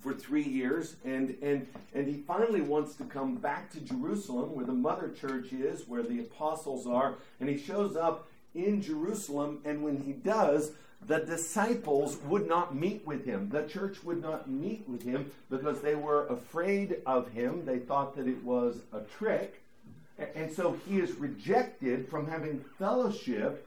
for 0.00 0.12
three 0.12 0.42
years, 0.42 0.96
and, 1.04 1.34
and, 1.40 1.66
and 1.94 2.06
he 2.06 2.18
finally 2.26 2.60
wants 2.60 2.94
to 2.96 3.04
come 3.04 3.36
back 3.36 3.70
to 3.72 3.80
Jerusalem, 3.80 4.54
where 4.54 4.66
the 4.66 4.72
mother 4.72 5.08
church 5.18 5.52
is, 5.52 5.88
where 5.88 6.02
the 6.02 6.18
apostles 6.18 6.86
are, 6.86 7.14
and 7.40 7.48
he 7.48 7.56
shows 7.56 7.96
up 7.96 8.28
in 8.54 8.80
Jerusalem, 8.80 9.60
and 9.64 9.82
when 9.82 10.02
he 10.02 10.12
does, 10.12 10.72
the 11.06 11.18
disciples 11.18 12.16
would 12.26 12.48
not 12.48 12.74
meet 12.74 13.06
with 13.06 13.24
him. 13.24 13.50
The 13.50 13.64
church 13.64 14.02
would 14.04 14.22
not 14.22 14.48
meet 14.48 14.88
with 14.88 15.02
him 15.02 15.30
because 15.50 15.80
they 15.80 15.94
were 15.94 16.26
afraid 16.28 17.02
of 17.04 17.28
him. 17.28 17.64
They 17.66 17.78
thought 17.78 18.16
that 18.16 18.26
it 18.26 18.42
was 18.42 18.80
a 18.92 19.00
trick. 19.00 19.60
And 20.34 20.50
so 20.52 20.78
he 20.86 21.00
is 21.00 21.12
rejected 21.16 22.08
from 22.08 22.28
having 22.28 22.64
fellowship 22.78 23.66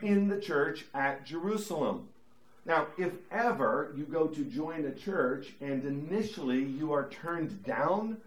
in 0.00 0.28
the 0.28 0.40
church 0.40 0.84
at 0.94 1.24
Jerusalem. 1.24 2.08
Now, 2.66 2.88
if 2.98 3.12
ever 3.30 3.92
you 3.96 4.04
go 4.04 4.26
to 4.26 4.44
join 4.44 4.84
a 4.84 4.92
church 4.92 5.54
and 5.60 5.84
initially 5.84 6.62
you 6.62 6.92
are 6.92 7.08
turned 7.08 7.64
down 7.64 8.18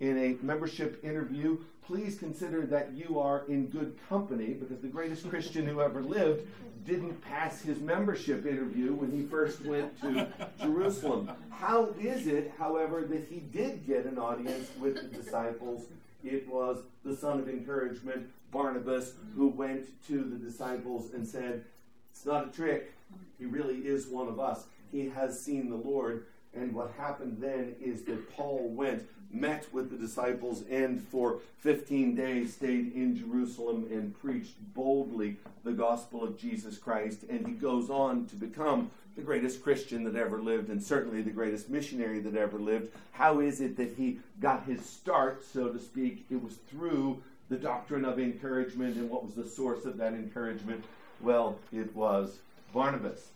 in 0.00 0.18
a 0.18 0.44
membership 0.44 1.02
interview, 1.04 1.58
please 1.86 2.18
consider 2.18 2.66
that 2.66 2.92
you 2.92 3.18
are 3.18 3.44
in 3.48 3.66
good 3.66 3.96
company 4.08 4.54
because 4.54 4.80
the 4.80 4.88
greatest 4.88 5.28
Christian 5.28 5.66
who 5.66 5.80
ever 5.80 6.02
lived 6.02 6.46
didn't 6.84 7.20
pass 7.22 7.60
his 7.60 7.80
membership 7.80 8.46
interview 8.46 8.92
when 8.92 9.10
he 9.10 9.22
first 9.22 9.64
went 9.64 9.98
to 10.00 10.28
Jerusalem. 10.60 11.30
How 11.50 11.86
is 12.00 12.26
it, 12.26 12.52
however, 12.58 13.04
that 13.06 13.26
he 13.28 13.40
did 13.40 13.86
get 13.86 14.04
an 14.04 14.18
audience 14.18 14.70
with 14.78 14.94
the 14.96 15.16
disciples? 15.16 15.86
It 16.22 16.46
was 16.48 16.82
the 17.04 17.16
son 17.16 17.40
of 17.40 17.48
encouragement, 17.48 18.28
Barnabas, 18.52 19.14
who 19.34 19.48
went 19.48 19.86
to 20.06 20.22
the 20.24 20.36
disciples 20.36 21.12
and 21.12 21.26
said, 21.26 21.64
It's 22.12 22.24
not 22.24 22.48
a 22.48 22.50
trick. 22.50 22.92
He 23.38 23.46
really 23.46 23.78
is 23.78 24.06
one 24.06 24.28
of 24.28 24.38
us. 24.38 24.64
He 24.92 25.08
has 25.08 25.40
seen 25.40 25.68
the 25.70 25.76
Lord. 25.76 26.26
And 26.54 26.72
what 26.72 26.92
happened 26.96 27.38
then 27.40 27.74
is 27.80 28.02
that 28.04 28.30
Paul 28.32 28.70
went, 28.70 29.02
met 29.32 29.66
with 29.72 29.90
the 29.90 29.96
disciples, 29.96 30.62
and 30.70 31.00
for 31.08 31.40
15 31.60 32.14
days 32.14 32.54
stayed 32.54 32.94
in 32.94 33.16
Jerusalem 33.16 33.86
and 33.90 34.18
preached 34.20 34.54
boldly 34.74 35.36
the 35.64 35.72
gospel 35.72 36.24
of 36.24 36.38
Jesus 36.38 36.78
Christ. 36.78 37.24
And 37.28 37.46
he 37.46 37.54
goes 37.54 37.90
on 37.90 38.26
to 38.26 38.36
become 38.36 38.90
the 39.16 39.22
greatest 39.22 39.62
Christian 39.62 40.04
that 40.04 40.16
ever 40.16 40.40
lived, 40.40 40.68
and 40.68 40.82
certainly 40.82 41.22
the 41.22 41.30
greatest 41.30 41.70
missionary 41.70 42.20
that 42.20 42.36
ever 42.36 42.58
lived. 42.58 42.92
How 43.12 43.40
is 43.40 43.60
it 43.60 43.76
that 43.78 43.94
he 43.96 44.18
got 44.40 44.64
his 44.64 44.84
start, 44.84 45.44
so 45.44 45.68
to 45.68 45.78
speak? 45.78 46.26
It 46.30 46.42
was 46.42 46.54
through 46.70 47.22
the 47.48 47.56
doctrine 47.56 48.04
of 48.04 48.18
encouragement. 48.18 48.96
And 48.96 49.08
what 49.08 49.24
was 49.24 49.34
the 49.34 49.48
source 49.48 49.84
of 49.84 49.96
that 49.98 50.12
encouragement? 50.12 50.84
Well, 51.20 51.58
it 51.72 51.94
was 51.96 52.38
Barnabas. 52.74 53.28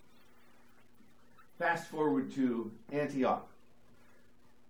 Fast 1.59 1.89
forward 1.89 2.33
to 2.35 2.71
Antioch. 2.93 3.47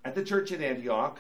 At 0.03 0.15
the 0.15 0.25
church 0.25 0.51
in 0.51 0.63
Antioch, 0.63 1.19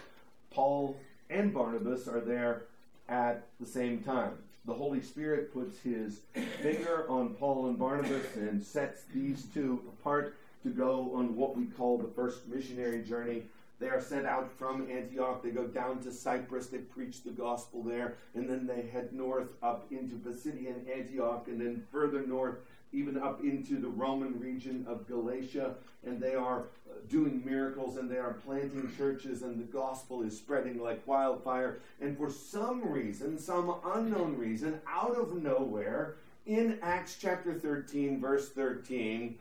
Paul 0.50 0.96
and 1.28 1.52
Barnabas 1.52 2.08
are 2.08 2.20
there 2.20 2.62
at 3.10 3.46
the 3.60 3.66
same 3.66 4.02
time. 4.02 4.32
The 4.64 4.72
Holy 4.72 5.02
Spirit 5.02 5.52
puts 5.52 5.78
his 5.80 6.20
finger 6.62 7.04
on 7.08 7.34
Paul 7.34 7.66
and 7.66 7.78
Barnabas 7.78 8.36
and 8.36 8.62
sets 8.62 9.02
these 9.14 9.44
two 9.52 9.82
apart 9.88 10.36
to 10.62 10.70
go 10.70 11.12
on 11.14 11.36
what 11.36 11.56
we 11.56 11.66
call 11.66 11.98
the 11.98 12.08
first 12.08 12.48
missionary 12.48 13.02
journey. 13.02 13.42
They 13.80 13.88
are 13.88 14.00
sent 14.00 14.26
out 14.26 14.50
from 14.58 14.90
Antioch. 14.90 15.42
They 15.42 15.50
go 15.50 15.66
down 15.66 16.02
to 16.02 16.12
Cyprus. 16.12 16.68
They 16.68 16.78
preach 16.78 17.22
the 17.22 17.30
gospel 17.30 17.82
there. 17.82 18.16
And 18.34 18.48
then 18.48 18.66
they 18.66 18.88
head 18.88 19.12
north 19.12 19.48
up 19.62 19.86
into 19.90 20.16
Pisidian 20.16 20.90
Antioch 20.90 21.48
and 21.48 21.60
then 21.60 21.86
further 21.92 22.26
north 22.26 22.56
even 22.92 23.18
up 23.18 23.42
into 23.42 23.80
the 23.80 23.88
Roman 23.88 24.38
region 24.38 24.84
of 24.88 25.06
Galatia, 25.06 25.74
and 26.04 26.20
they 26.20 26.34
are 26.34 26.66
uh, 26.88 26.94
doing 27.08 27.42
miracles 27.44 27.96
and 27.96 28.10
they 28.10 28.18
are 28.18 28.34
planting 28.44 28.90
churches, 28.96 29.42
and 29.42 29.58
the 29.58 29.72
gospel 29.72 30.22
is 30.22 30.36
spreading 30.36 30.82
like 30.82 31.06
wildfire. 31.06 31.80
And 32.00 32.16
for 32.16 32.30
some 32.30 32.90
reason, 32.90 33.38
some 33.38 33.74
unknown 33.84 34.36
reason, 34.36 34.80
out 34.88 35.16
of 35.16 35.40
nowhere, 35.42 36.16
in 36.46 36.78
Acts 36.82 37.16
chapter 37.20 37.54
13, 37.54 38.20
verse 38.20 38.48
13, 38.50 39.38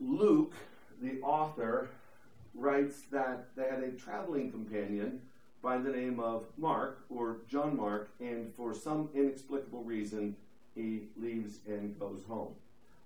Luke, 0.00 0.54
the 1.00 1.20
author, 1.22 1.88
writes 2.54 3.02
that 3.10 3.46
they 3.56 3.64
had 3.64 3.82
a 3.82 3.92
traveling 3.92 4.50
companion 4.50 5.20
by 5.62 5.78
the 5.78 5.90
name 5.90 6.20
of 6.20 6.44
Mark 6.58 7.04
or 7.08 7.38
John 7.48 7.76
Mark, 7.76 8.10
and 8.20 8.52
for 8.54 8.74
some 8.74 9.08
inexplicable 9.14 9.84
reason, 9.84 10.36
he 10.74 11.02
leaves 11.20 11.58
and 11.66 11.98
goes 11.98 12.20
home. 12.28 12.54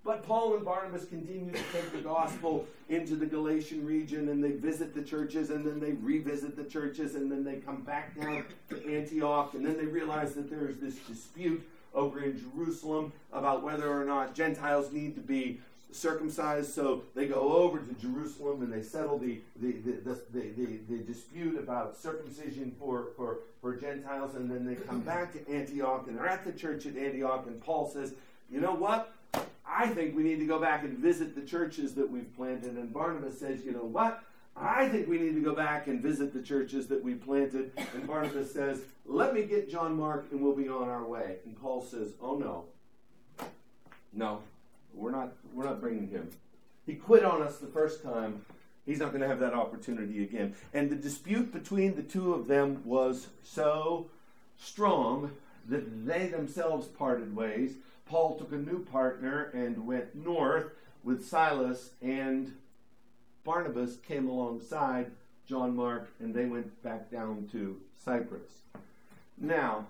But 0.04 0.22
Paul 0.22 0.54
and 0.54 0.64
Barnabas 0.64 1.04
continue 1.04 1.50
to 1.50 1.62
take 1.72 1.90
the 1.90 1.98
gospel 1.98 2.64
into 2.88 3.16
the 3.16 3.26
Galatian 3.26 3.84
region 3.84 4.28
and 4.28 4.42
they 4.42 4.52
visit 4.52 4.94
the 4.94 5.02
churches 5.02 5.50
and 5.50 5.66
then 5.66 5.80
they 5.80 5.94
revisit 5.94 6.56
the 6.56 6.62
churches 6.62 7.16
and 7.16 7.30
then 7.30 7.42
they 7.42 7.56
come 7.56 7.82
back 7.82 8.16
down 8.16 8.44
to 8.70 8.96
Antioch 8.96 9.54
and 9.54 9.66
then 9.66 9.76
they 9.76 9.86
realize 9.86 10.34
that 10.34 10.48
there 10.48 10.68
is 10.68 10.76
this 10.78 10.94
dispute 11.08 11.68
over 11.92 12.22
in 12.22 12.38
Jerusalem 12.38 13.12
about 13.32 13.64
whether 13.64 13.90
or 13.90 14.04
not 14.04 14.32
Gentiles 14.32 14.92
need 14.92 15.16
to 15.16 15.20
be 15.20 15.58
circumcised. 15.92 16.72
So 16.72 17.04
they 17.14 17.26
go 17.26 17.52
over 17.52 17.78
to 17.78 17.92
Jerusalem 17.94 18.62
and 18.62 18.72
they 18.72 18.82
settle 18.82 19.18
the, 19.18 19.40
the, 19.56 19.72
the, 19.72 20.20
the, 20.32 20.80
the, 20.88 20.98
dispute 20.98 21.58
about 21.58 21.96
circumcision 21.96 22.74
for, 22.78 23.08
for, 23.16 23.40
for 23.60 23.76
Gentiles. 23.76 24.34
And 24.34 24.50
then 24.50 24.64
they 24.64 24.74
come 24.74 25.00
back 25.00 25.32
to 25.32 25.52
Antioch 25.52 26.06
and 26.08 26.18
they're 26.18 26.28
at 26.28 26.44
the 26.44 26.52
church 26.52 26.86
at 26.86 26.96
Antioch. 26.96 27.44
And 27.46 27.60
Paul 27.60 27.88
says, 27.88 28.14
You 28.50 28.60
know 28.60 28.74
what? 28.74 29.12
I 29.68 29.88
think 29.88 30.16
we 30.16 30.22
need 30.22 30.38
to 30.38 30.46
go 30.46 30.60
back 30.60 30.84
and 30.84 30.98
visit 30.98 31.34
the 31.34 31.42
churches 31.42 31.94
that 31.94 32.10
we've 32.10 32.34
planted. 32.36 32.76
And 32.76 32.92
Barnabas 32.92 33.38
says, 33.38 33.64
You 33.64 33.72
know 33.72 33.84
what? 33.84 34.22
I 34.56 34.88
think 34.88 35.06
we 35.06 35.18
need 35.18 35.34
to 35.34 35.42
go 35.42 35.54
back 35.54 35.86
and 35.86 36.00
visit 36.00 36.32
the 36.32 36.40
churches 36.40 36.86
that 36.88 37.02
we 37.02 37.14
planted. 37.14 37.72
And 37.94 38.06
Barnabas 38.06 38.52
says, 38.52 38.80
Let 39.04 39.34
me 39.34 39.44
get 39.44 39.70
John 39.70 39.96
Mark 39.96 40.28
and 40.30 40.40
we'll 40.40 40.56
be 40.56 40.68
on 40.68 40.88
our 40.88 41.04
way. 41.04 41.36
And 41.44 41.60
Paul 41.60 41.82
says, 41.82 42.12
Oh 42.20 42.36
no. 42.36 42.64
No, 44.12 44.40
we're 44.96 45.10
not, 45.10 45.32
we're 45.52 45.64
not 45.64 45.80
bringing 45.80 46.08
him. 46.08 46.30
He 46.86 46.94
quit 46.94 47.24
on 47.24 47.42
us 47.42 47.58
the 47.58 47.66
first 47.66 48.02
time. 48.02 48.44
He's 48.84 49.00
not 49.00 49.10
going 49.10 49.22
to 49.22 49.28
have 49.28 49.40
that 49.40 49.54
opportunity 49.54 50.22
again. 50.22 50.54
And 50.72 50.90
the 50.90 50.96
dispute 50.96 51.52
between 51.52 51.96
the 51.96 52.02
two 52.02 52.32
of 52.32 52.46
them 52.46 52.82
was 52.84 53.26
so 53.42 54.08
strong 54.56 55.32
that 55.68 56.06
they 56.06 56.28
themselves 56.28 56.86
parted 56.86 57.34
ways. 57.34 57.74
Paul 58.08 58.38
took 58.38 58.52
a 58.52 58.56
new 58.56 58.84
partner 58.84 59.50
and 59.52 59.86
went 59.86 60.14
north 60.14 60.70
with 61.02 61.26
Silas, 61.26 61.90
and 62.00 62.52
Barnabas 63.44 63.96
came 63.96 64.28
alongside 64.28 65.10
John 65.46 65.74
Mark, 65.74 66.08
and 66.20 66.32
they 66.32 66.46
went 66.46 66.82
back 66.82 67.10
down 67.10 67.48
to 67.52 67.80
Cyprus. 68.04 68.60
Now, 69.38 69.86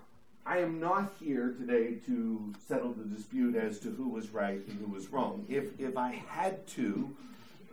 I 0.47 0.59
am 0.59 0.79
not 0.79 1.11
here 1.19 1.53
today 1.59 1.95
to 2.05 2.53
settle 2.69 2.93
the 2.93 3.03
dispute 3.03 3.55
as 3.55 3.79
to 3.79 3.89
who 3.89 4.07
was 4.07 4.29
right 4.29 4.61
and 4.65 4.79
who 4.79 4.89
was 4.89 5.09
wrong. 5.09 5.45
If, 5.49 5.77
if 5.77 5.97
I 5.97 6.23
had 6.29 6.65
to, 6.67 7.13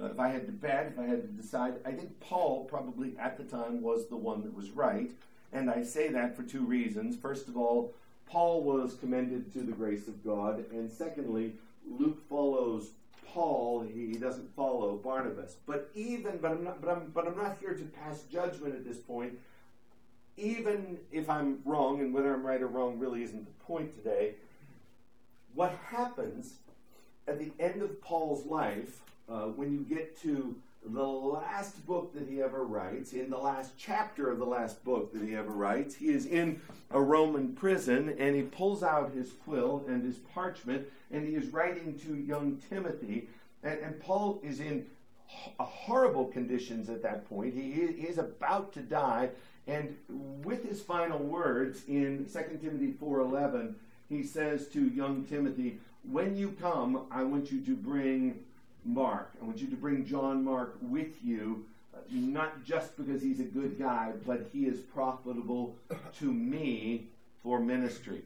uh, 0.02 0.06
if 0.06 0.18
I 0.18 0.28
had 0.28 0.46
to 0.46 0.52
bet, 0.52 0.86
if 0.92 0.98
I 0.98 1.04
had 1.04 1.22
to 1.22 1.28
decide, 1.28 1.74
I 1.86 1.92
think 1.92 2.18
Paul 2.18 2.64
probably 2.64 3.14
at 3.16 3.36
the 3.36 3.44
time 3.44 3.80
was 3.80 4.08
the 4.08 4.16
one 4.16 4.42
that 4.42 4.52
was 4.52 4.72
right. 4.72 5.12
And 5.52 5.70
I 5.70 5.84
say 5.84 6.08
that 6.08 6.36
for 6.36 6.42
two 6.42 6.64
reasons. 6.64 7.16
First 7.16 7.46
of 7.46 7.56
all, 7.56 7.94
Paul 8.26 8.64
was 8.64 8.94
commended 8.94 9.52
to 9.52 9.60
the 9.60 9.70
grace 9.70 10.08
of 10.08 10.24
God. 10.24 10.64
And 10.72 10.90
secondly, 10.90 11.52
Luke 11.88 12.28
follows 12.28 12.90
Paul, 13.24 13.82
he 13.82 14.14
doesn't 14.14 14.52
follow 14.56 14.96
Barnabas. 14.96 15.56
But 15.64 15.90
even, 15.94 16.38
but 16.38 16.50
I'm 16.50 16.64
not, 16.64 16.80
but 16.80 16.90
I'm, 16.90 17.12
but 17.14 17.28
I'm 17.28 17.36
not 17.36 17.56
here 17.60 17.74
to 17.74 17.84
pass 17.84 18.22
judgment 18.32 18.74
at 18.74 18.84
this 18.84 18.98
point 18.98 19.38
even 20.36 20.98
if 21.12 21.30
I'm 21.30 21.58
wrong, 21.64 22.00
and 22.00 22.12
whether 22.12 22.32
I'm 22.32 22.44
right 22.44 22.60
or 22.60 22.66
wrong 22.66 22.98
really 22.98 23.22
isn't 23.22 23.44
the 23.44 23.64
point 23.64 23.94
today, 23.96 24.34
what 25.54 25.78
happens 25.88 26.54
at 27.28 27.38
the 27.38 27.52
end 27.58 27.82
of 27.82 28.00
Paul's 28.00 28.44
life, 28.46 29.00
uh, 29.28 29.44
when 29.44 29.72
you 29.72 29.80
get 29.80 30.20
to 30.22 30.54
the 30.86 31.02
last 31.02 31.86
book 31.86 32.12
that 32.14 32.28
he 32.28 32.42
ever 32.42 32.64
writes, 32.64 33.12
in 33.12 33.30
the 33.30 33.38
last 33.38 33.72
chapter 33.78 34.30
of 34.30 34.38
the 34.38 34.44
last 34.44 34.84
book 34.84 35.12
that 35.14 35.22
he 35.22 35.34
ever 35.34 35.52
writes, 35.52 35.94
he 35.94 36.08
is 36.08 36.26
in 36.26 36.60
a 36.90 37.00
Roman 37.00 37.54
prison 37.54 38.14
and 38.18 38.36
he 38.36 38.42
pulls 38.42 38.82
out 38.82 39.12
his 39.12 39.32
quill 39.44 39.84
and 39.88 40.04
his 40.04 40.16
parchment 40.16 40.86
and 41.10 41.26
he 41.26 41.34
is 41.34 41.46
writing 41.48 41.98
to 42.00 42.16
young 42.16 42.60
Timothy. 42.68 43.28
And, 43.62 43.78
and 43.80 44.00
Paul 44.00 44.40
is 44.42 44.60
in 44.60 44.84
horrible 45.26 46.26
conditions 46.26 46.90
at 46.90 47.02
that 47.02 47.26
point. 47.28 47.54
He, 47.54 47.72
he 47.72 48.06
is 48.06 48.18
about 48.18 48.72
to 48.74 48.80
die 48.80 49.30
and 49.66 49.96
with 50.44 50.68
his 50.68 50.82
final 50.82 51.18
words 51.18 51.84
in 51.88 52.26
2 52.26 52.58
Timothy 52.60 52.92
4:11, 52.92 53.74
he 54.08 54.22
says 54.22 54.68
to 54.68 54.88
young 54.88 55.24
Timothy, 55.24 55.80
"When 56.02 56.36
you 56.36 56.50
come, 56.52 57.06
I 57.10 57.24
want 57.24 57.50
you 57.50 57.60
to 57.62 57.74
bring 57.74 58.44
Mark. 58.84 59.32
I 59.40 59.44
want 59.44 59.62
you 59.62 59.68
to 59.68 59.76
bring 59.76 60.04
John 60.04 60.44
Mark 60.44 60.76
with 60.82 61.24
you, 61.24 61.64
not 62.10 62.64
just 62.64 62.96
because 62.96 63.22
he's 63.22 63.40
a 63.40 63.44
good 63.44 63.78
guy, 63.78 64.12
but 64.26 64.48
he 64.52 64.66
is 64.66 64.80
profitable 64.80 65.76
to 66.18 66.32
me 66.32 67.08
for 67.42 67.60
ministry." 67.60 68.24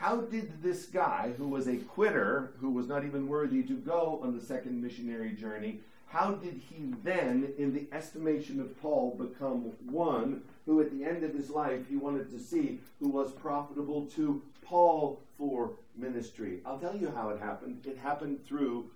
How 0.00 0.22
did 0.22 0.62
this 0.62 0.86
guy, 0.86 1.34
who 1.36 1.46
was 1.46 1.68
a 1.68 1.76
quitter, 1.76 2.54
who 2.58 2.70
was 2.70 2.88
not 2.88 3.04
even 3.04 3.28
worthy 3.28 3.62
to 3.64 3.74
go 3.74 4.18
on 4.22 4.34
the 4.34 4.42
second 4.42 4.82
missionary 4.82 5.32
journey, 5.32 5.80
how 6.06 6.32
did 6.32 6.54
he 6.70 6.94
then, 7.04 7.52
in 7.58 7.74
the 7.74 7.86
estimation 7.94 8.60
of 8.62 8.80
Paul, 8.80 9.14
become 9.18 9.72
one 9.84 10.40
who 10.64 10.80
at 10.80 10.90
the 10.90 11.04
end 11.04 11.22
of 11.22 11.34
his 11.34 11.50
life 11.50 11.86
he 11.86 11.96
wanted 11.96 12.30
to 12.30 12.38
see 12.38 12.80
who 12.98 13.10
was 13.10 13.30
profitable 13.32 14.06
to 14.16 14.40
Paul 14.64 15.20
for 15.36 15.72
ministry? 15.94 16.60
I'll 16.64 16.78
tell 16.78 16.96
you 16.96 17.12
how 17.14 17.28
it 17.28 17.38
happened. 17.38 17.84
It 17.84 17.98
happened 17.98 18.46
through 18.46 18.86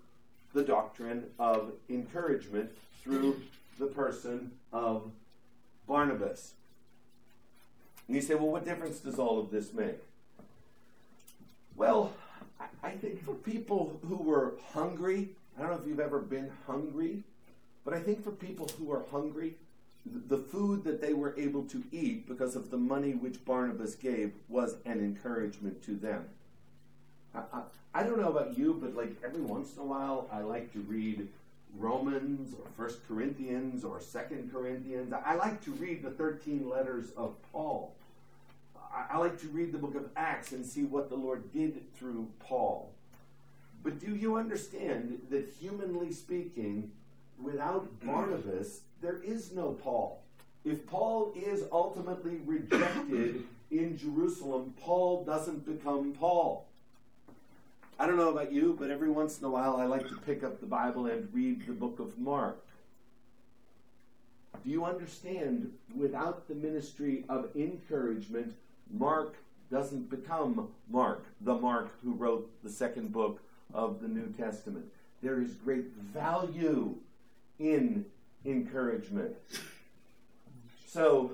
the 0.54 0.62
doctrine 0.62 1.24
of 1.38 1.72
encouragement, 1.90 2.70
through 3.02 3.42
the 3.78 3.88
person 3.88 4.52
of 4.72 5.10
Barnabas. 5.86 6.54
And 8.08 8.16
you 8.16 8.22
say, 8.22 8.36
well, 8.36 8.48
what 8.48 8.64
difference 8.64 9.00
does 9.00 9.18
all 9.18 9.38
of 9.38 9.50
this 9.50 9.74
make? 9.74 9.98
Well, 11.76 12.12
I 12.82 12.90
think 12.90 13.24
for 13.24 13.34
people 13.34 13.98
who 14.06 14.16
were 14.16 14.54
hungry 14.72 15.30
I 15.56 15.60
don't 15.60 15.70
know 15.70 15.78
if 15.78 15.87
you've 15.87 16.00
ever 16.00 16.20
been 16.20 16.50
hungry, 16.66 17.22
but 17.84 17.94
I 17.94 18.00
think 18.00 18.24
for 18.24 18.32
people 18.32 18.68
who 18.78 18.90
are 18.90 19.04
hungry, 19.10 19.54
the 20.04 20.38
food 20.38 20.84
that 20.84 21.00
they 21.00 21.14
were 21.14 21.34
able 21.38 21.64
to 21.64 21.82
eat 21.92 22.26
because 22.26 22.56
of 22.56 22.70
the 22.70 22.76
money 22.76 23.14
which 23.14 23.44
Barnabas 23.44 23.94
gave 23.94 24.32
was 24.48 24.76
an 24.84 24.98
encouragement 24.98 25.82
to 25.84 25.94
them. 25.94 26.24
I, 27.34 27.42
I, 27.52 27.62
I, 27.94 28.02
don't 28.02 28.20
know 28.20 28.28
about 28.28 28.58
you, 28.58 28.78
but 28.80 28.94
like 28.94 29.16
every 29.24 29.40
once 29.40 29.74
in 29.74 29.82
a 29.82 29.84
while, 29.84 30.28
I 30.30 30.40
like 30.40 30.72
to 30.72 30.80
read 30.80 31.28
Romans 31.78 32.54
or 32.54 32.66
First 32.76 33.06
Corinthians 33.08 33.84
or 33.84 34.00
Second 34.00 34.52
Corinthians. 34.52 35.12
I 35.12 35.37
like 35.37 35.64
to 35.64 35.70
read 35.72 36.02
the 36.02 36.10
13 36.10 36.68
letters 36.68 37.12
of 37.16 37.34
Paul. 37.52 37.94
I, 38.94 39.14
I 39.14 39.18
like 39.18 39.40
to 39.40 39.48
read 39.48 39.72
the 39.72 39.78
book 39.78 39.94
of 39.94 40.09
Acts 40.16 40.52
and 40.52 40.64
see 40.64 40.85
what 40.85 41.09
the 41.09 41.16
Lord 41.16 41.52
did 41.52 41.83
through 41.94 42.28
Paul. 42.38 42.92
But 43.83 44.00
do 44.00 44.14
you 44.14 44.37
understand 44.37 45.20
that, 45.30 45.52
humanly 45.61 46.12
speaking, 46.12 46.90
without 47.42 47.88
Barnabas, 48.04 48.80
there 49.02 49.20
is 49.22 49.52
no 49.52 49.72
Paul? 49.72 50.22
If 50.64 50.87
Paul 50.87 51.33
is 51.37 51.64
ultimately 51.70 52.38
rejected 52.46 53.44
in 53.70 53.98
Jerusalem, 53.98 54.74
Paul 54.80 55.24
doesn't 55.24 55.66
become 55.66 56.12
Paul. 56.12 56.66
I 57.98 58.07
don't 58.07 58.16
know 58.16 58.30
about 58.30 58.52
you, 58.52 58.74
but 58.78 58.90
every 58.90 59.11
once 59.11 59.38
in 59.38 59.44
a 59.44 59.50
while 59.50 59.76
I 59.76 59.85
like 59.85 60.09
to 60.09 60.16
pick 60.16 60.42
up 60.42 60.61
the 60.61 60.66
Bible 60.66 61.07
and 61.07 61.28
read 61.33 61.66
the 61.66 61.72
book 61.72 62.00
of 62.00 62.18
Mark. 62.18 62.64
Do 64.64 64.70
you 64.70 64.85
understand? 64.85 65.70
Without 65.94 66.48
the 66.48 66.54
ministry 66.54 67.24
of 67.28 67.50
encouragement, 67.54 68.54
Mark 68.90 69.36
doesn't 69.70 70.10
become 70.10 70.68
Mark, 70.88 71.24
the 71.40 71.54
Mark 71.54 71.90
who 72.02 72.12
wrote 72.12 72.50
the 72.62 72.70
second 72.70 73.12
book 73.12 73.40
of 73.72 74.00
the 74.00 74.08
New 74.08 74.32
Testament. 74.38 74.84
There 75.22 75.40
is 75.40 75.54
great 75.54 75.86
value 76.12 76.94
in 77.58 78.04
encouragement. 78.44 79.34
So, 80.86 81.32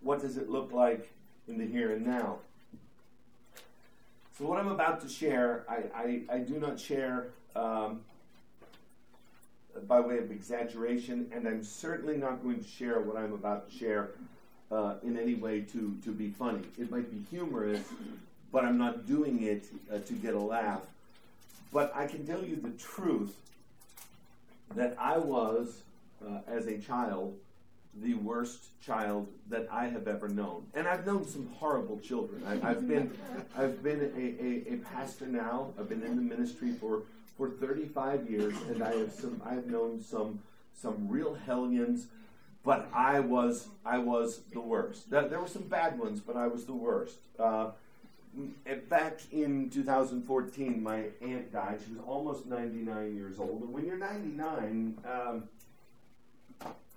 what 0.00 0.20
does 0.20 0.36
it 0.36 0.48
look 0.48 0.72
like 0.72 1.10
in 1.48 1.58
the 1.58 1.66
here 1.66 1.92
and 1.92 2.06
now? 2.06 2.38
So, 4.38 4.46
what 4.46 4.58
I'm 4.58 4.68
about 4.68 5.00
to 5.00 5.08
share, 5.08 5.64
I, 5.68 6.22
I, 6.30 6.36
I 6.36 6.38
do 6.38 6.60
not 6.60 6.78
share 6.78 7.28
um, 7.56 8.02
by 9.88 10.00
way 10.00 10.18
of 10.18 10.30
exaggeration, 10.30 11.28
and 11.32 11.48
I'm 11.48 11.64
certainly 11.64 12.16
not 12.16 12.42
going 12.42 12.62
to 12.62 12.68
share 12.68 13.00
what 13.00 13.16
I'm 13.16 13.32
about 13.32 13.70
to 13.70 13.76
share 13.76 14.10
uh, 14.70 14.94
in 15.02 15.18
any 15.18 15.34
way 15.34 15.60
to, 15.60 15.96
to 16.04 16.10
be 16.10 16.30
funny. 16.30 16.62
It 16.78 16.90
might 16.90 17.10
be 17.10 17.20
humorous, 17.30 17.82
but 18.52 18.64
I'm 18.64 18.78
not 18.78 19.06
doing 19.06 19.42
it 19.42 19.66
uh, 19.92 19.98
to 19.98 20.12
get 20.14 20.34
a 20.34 20.38
laugh. 20.38 20.82
But 21.72 21.92
I 21.94 22.06
can 22.06 22.26
tell 22.26 22.44
you 22.44 22.56
the 22.56 22.70
truth 22.70 23.36
that 24.74 24.96
I 24.98 25.18
was, 25.18 25.82
uh, 26.26 26.40
as 26.46 26.66
a 26.66 26.78
child, 26.78 27.36
the 28.02 28.14
worst 28.14 28.66
child 28.84 29.28
that 29.48 29.66
I 29.70 29.86
have 29.86 30.06
ever 30.08 30.28
known. 30.28 30.66
And 30.74 30.86
I've 30.86 31.06
known 31.06 31.26
some 31.26 31.48
horrible 31.58 31.98
children. 31.98 32.42
I, 32.46 32.54
have 32.68 32.86
been, 32.86 33.10
I've 33.56 33.82
been 33.82 34.00
a, 34.00 34.72
a, 34.72 34.74
a, 34.74 34.76
pastor 34.78 35.26
now. 35.26 35.72
I've 35.78 35.88
been 35.88 36.02
in 36.02 36.16
the 36.16 36.22
ministry 36.22 36.72
for, 36.72 37.02
for 37.36 37.50
35 37.50 38.30
years, 38.30 38.54
and 38.68 38.82
I 38.82 38.94
have 38.96 39.12
some. 39.12 39.42
I 39.44 39.54
have 39.54 39.66
known 39.66 40.00
some 40.02 40.40
some 40.80 41.08
real 41.08 41.34
hellions. 41.34 42.06
But 42.68 42.90
I 42.92 43.20
was 43.20 43.68
I 43.82 43.96
was 43.96 44.42
the 44.52 44.60
worst. 44.60 45.08
There 45.08 45.40
were 45.40 45.48
some 45.48 45.62
bad 45.62 45.98
ones, 45.98 46.20
but 46.20 46.36
I 46.36 46.48
was 46.48 46.66
the 46.66 46.74
worst. 46.74 47.16
Uh, 47.38 47.70
back 48.90 49.20
in 49.32 49.70
2014, 49.70 50.82
my 50.82 51.04
aunt 51.22 51.50
died. 51.50 51.80
She 51.82 51.94
was 51.94 52.02
almost 52.06 52.44
99 52.44 53.16
years 53.16 53.40
old. 53.40 53.62
And 53.62 53.72
when 53.72 53.86
you're 53.86 53.96
99, 53.96 54.98
um, 55.10 55.44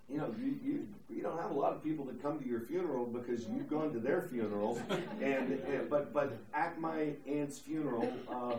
you 0.10 0.18
know, 0.18 0.36
you, 0.38 0.60
you, 0.62 0.88
you 1.10 1.24
don't 1.24 1.42
have 1.42 1.52
a 1.52 1.54
lot 1.54 1.72
of 1.72 1.82
people 1.82 2.04
that 2.04 2.22
come 2.22 2.38
to 2.42 2.46
your 2.46 2.60
funeral 2.60 3.06
because 3.06 3.48
you've 3.48 3.70
gone 3.70 3.94
to 3.94 4.00
their 4.00 4.24
funerals. 4.24 4.78
And, 5.22 5.54
and 5.54 5.90
but 5.90 6.12
but 6.14 6.38
at 6.54 6.82
my 6.82 7.14
aunt's 7.26 7.60
funeral, 7.60 8.12
uh, 8.30 8.56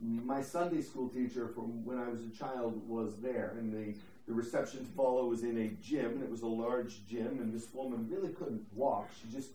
my 0.00 0.40
Sunday 0.40 0.80
school 0.80 1.10
teacher 1.10 1.48
from 1.48 1.84
when 1.84 1.98
I 1.98 2.08
was 2.08 2.20
a 2.22 2.30
child 2.30 2.80
was 2.88 3.16
there, 3.20 3.56
and 3.58 3.74
the 3.74 3.94
the 4.26 4.34
reception 4.34 4.84
to 4.84 4.90
follow 4.92 5.26
was 5.26 5.42
in 5.42 5.56
a 5.58 5.68
gym, 5.82 6.12
and 6.12 6.22
it 6.22 6.30
was 6.30 6.42
a 6.42 6.46
large 6.46 7.06
gym, 7.06 7.38
and 7.40 7.52
this 7.52 7.68
woman 7.72 8.08
really 8.10 8.32
couldn't 8.32 8.64
walk. 8.74 9.08
She 9.20 9.34
just 9.34 9.50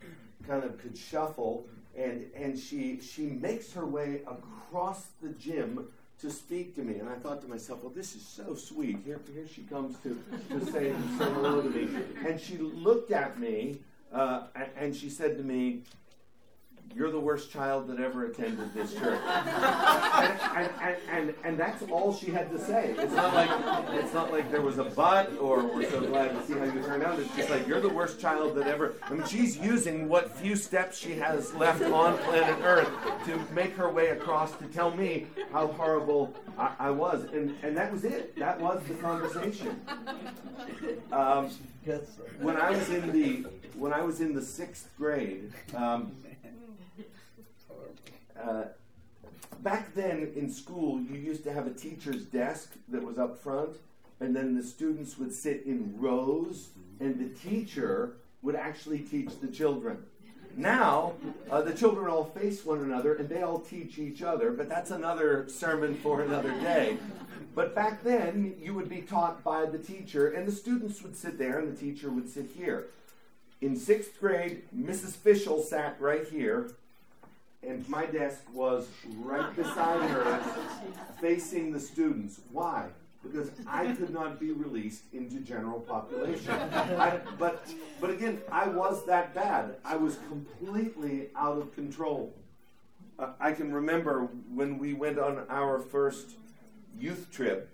kind 0.47 0.63
of 0.63 0.77
could 0.77 0.97
shuffle, 0.97 1.67
and 1.97 2.25
and 2.35 2.57
she 2.57 2.99
she 3.01 3.23
makes 3.23 3.73
her 3.73 3.85
way 3.85 4.21
across 4.27 5.07
the 5.21 5.29
gym 5.29 5.87
to 6.21 6.29
speak 6.29 6.75
to 6.75 6.83
me. 6.83 6.99
And 6.99 7.09
I 7.09 7.15
thought 7.15 7.41
to 7.41 7.47
myself, 7.47 7.81
well, 7.81 7.91
this 7.91 8.15
is 8.15 8.25
so 8.25 8.53
sweet. 8.53 8.99
Here, 9.03 9.19
here 9.33 9.47
she 9.47 9.63
comes 9.63 9.97
to, 10.03 10.21
to 10.49 10.71
say, 10.71 10.93
hello 11.17 11.63
to 11.63 11.69
me. 11.69 11.89
And 12.27 12.39
she 12.39 12.59
looked 12.59 13.11
at 13.11 13.39
me 13.39 13.79
uh, 14.13 14.43
and 14.77 14.95
she 14.95 15.09
said 15.09 15.35
to 15.37 15.43
me, 15.43 15.81
you're 16.95 17.11
the 17.11 17.19
worst 17.19 17.51
child 17.51 17.87
that 17.87 17.99
ever 17.99 18.25
attended 18.25 18.73
this 18.73 18.93
church. 18.99 19.19
and, 19.25 20.39
and, 20.55 20.69
and, 20.81 20.97
and, 21.09 21.33
and 21.43 21.59
that's 21.59 21.83
all 21.89 22.13
she 22.13 22.31
had 22.31 22.49
to 22.51 22.59
say. 22.59 22.95
It's 22.97 23.13
not 23.13 23.33
like 23.33 23.93
it's 24.03 24.13
not 24.13 24.31
like 24.31 24.51
there 24.51 24.61
was 24.61 24.77
a 24.77 24.83
but 24.83 25.37
or 25.39 25.63
we're 25.63 25.89
so 25.89 26.01
glad 26.01 26.31
to 26.31 26.45
see 26.45 26.53
how 26.53 26.65
you 26.65 26.81
turned 26.81 27.03
out. 27.03 27.19
It's 27.19 27.35
just 27.35 27.49
like 27.49 27.67
you're 27.67 27.81
the 27.81 27.89
worst 27.89 28.19
child 28.19 28.55
that 28.55 28.67
ever. 28.67 28.93
I 29.03 29.13
mean, 29.13 29.25
she's 29.25 29.57
using 29.57 30.07
what 30.09 30.31
few 30.35 30.55
steps 30.55 30.97
she 30.97 31.13
has 31.15 31.53
left 31.53 31.83
on 31.83 32.17
planet 32.19 32.57
Earth 32.63 32.89
to 33.25 33.39
make 33.53 33.73
her 33.75 33.89
way 33.89 34.09
across 34.09 34.55
to 34.57 34.65
tell 34.65 34.91
me 34.91 35.27
how 35.51 35.67
horrible 35.67 36.33
I, 36.57 36.73
I 36.79 36.89
was, 36.89 37.23
and 37.33 37.55
and 37.63 37.75
that 37.77 37.91
was 37.91 38.03
it. 38.03 38.37
That 38.37 38.59
was 38.59 38.81
the 38.87 38.95
conversation. 38.95 39.79
Um, 41.11 41.49
when 42.39 42.57
I 42.57 42.71
was 42.71 42.89
in 42.89 43.11
the 43.11 43.49
when 43.75 43.93
I 43.93 44.01
was 44.01 44.21
in 44.21 44.33
the 44.33 44.41
sixth 44.41 44.89
grade. 44.97 45.51
Um, 45.75 46.11
uh, 48.41 48.63
back 49.59 49.93
then 49.93 50.31
in 50.35 50.49
school, 50.49 50.99
you 51.01 51.17
used 51.17 51.43
to 51.43 51.53
have 51.53 51.67
a 51.67 51.73
teacher's 51.73 52.25
desk 52.25 52.73
that 52.89 53.03
was 53.03 53.17
up 53.17 53.41
front, 53.41 53.77
and 54.19 54.35
then 54.35 54.55
the 54.55 54.63
students 54.63 55.17
would 55.17 55.33
sit 55.33 55.63
in 55.65 55.95
rows, 55.97 56.69
and 56.99 57.19
the 57.19 57.39
teacher 57.39 58.17
would 58.41 58.55
actually 58.55 58.99
teach 58.99 59.39
the 59.39 59.47
children. 59.47 60.03
Now, 60.57 61.13
uh, 61.49 61.61
the 61.61 61.73
children 61.73 62.09
all 62.09 62.25
face 62.25 62.65
one 62.65 62.79
another 62.79 63.15
and 63.15 63.29
they 63.29 63.41
all 63.41 63.59
teach 63.59 63.97
each 63.97 64.21
other, 64.21 64.51
but 64.51 64.67
that's 64.67 64.91
another 64.91 65.47
sermon 65.47 65.95
for 65.95 66.21
another 66.21 66.51
day. 66.59 66.97
But 67.55 67.73
back 67.73 68.03
then, 68.03 68.55
you 68.59 68.73
would 68.73 68.89
be 68.89 69.01
taught 69.01 69.43
by 69.43 69.65
the 69.65 69.77
teacher, 69.77 70.29
and 70.29 70.47
the 70.47 70.51
students 70.51 71.01
would 71.03 71.15
sit 71.15 71.37
there 71.37 71.59
and 71.59 71.75
the 71.75 71.79
teacher 71.79 72.09
would 72.09 72.29
sit 72.29 72.49
here. 72.57 72.87
In 73.61 73.75
sixth 73.75 74.19
grade, 74.19 74.63
Mrs. 74.75 75.11
Fishel 75.11 75.61
sat 75.61 75.99
right 75.99 76.27
here, 76.27 76.71
and 77.63 77.87
my 77.87 78.05
desk 78.05 78.41
was 78.53 78.87
right 79.17 79.55
beside 79.55 80.09
her, 80.09 80.43
facing 81.19 81.71
the 81.71 81.79
students. 81.79 82.41
Why? 82.51 82.87
Because 83.23 83.51
I 83.67 83.93
could 83.93 84.09
not 84.09 84.39
be 84.39 84.51
released 84.51 85.03
into 85.13 85.39
general 85.41 85.79
population. 85.79 86.51
I, 86.51 87.19
but, 87.37 87.71
but 87.99 88.09
again, 88.09 88.41
I 88.51 88.67
was 88.67 89.05
that 89.05 89.35
bad. 89.35 89.75
I 89.85 89.95
was 89.95 90.17
completely 90.27 91.29
out 91.35 91.57
of 91.57 91.73
control. 91.75 92.33
Uh, 93.19 93.33
I 93.39 93.51
can 93.51 93.71
remember 93.71 94.27
when 94.51 94.79
we 94.79 94.93
went 94.93 95.19
on 95.19 95.45
our 95.49 95.79
first 95.79 96.31
youth 96.97 97.27
trip. 97.31 97.69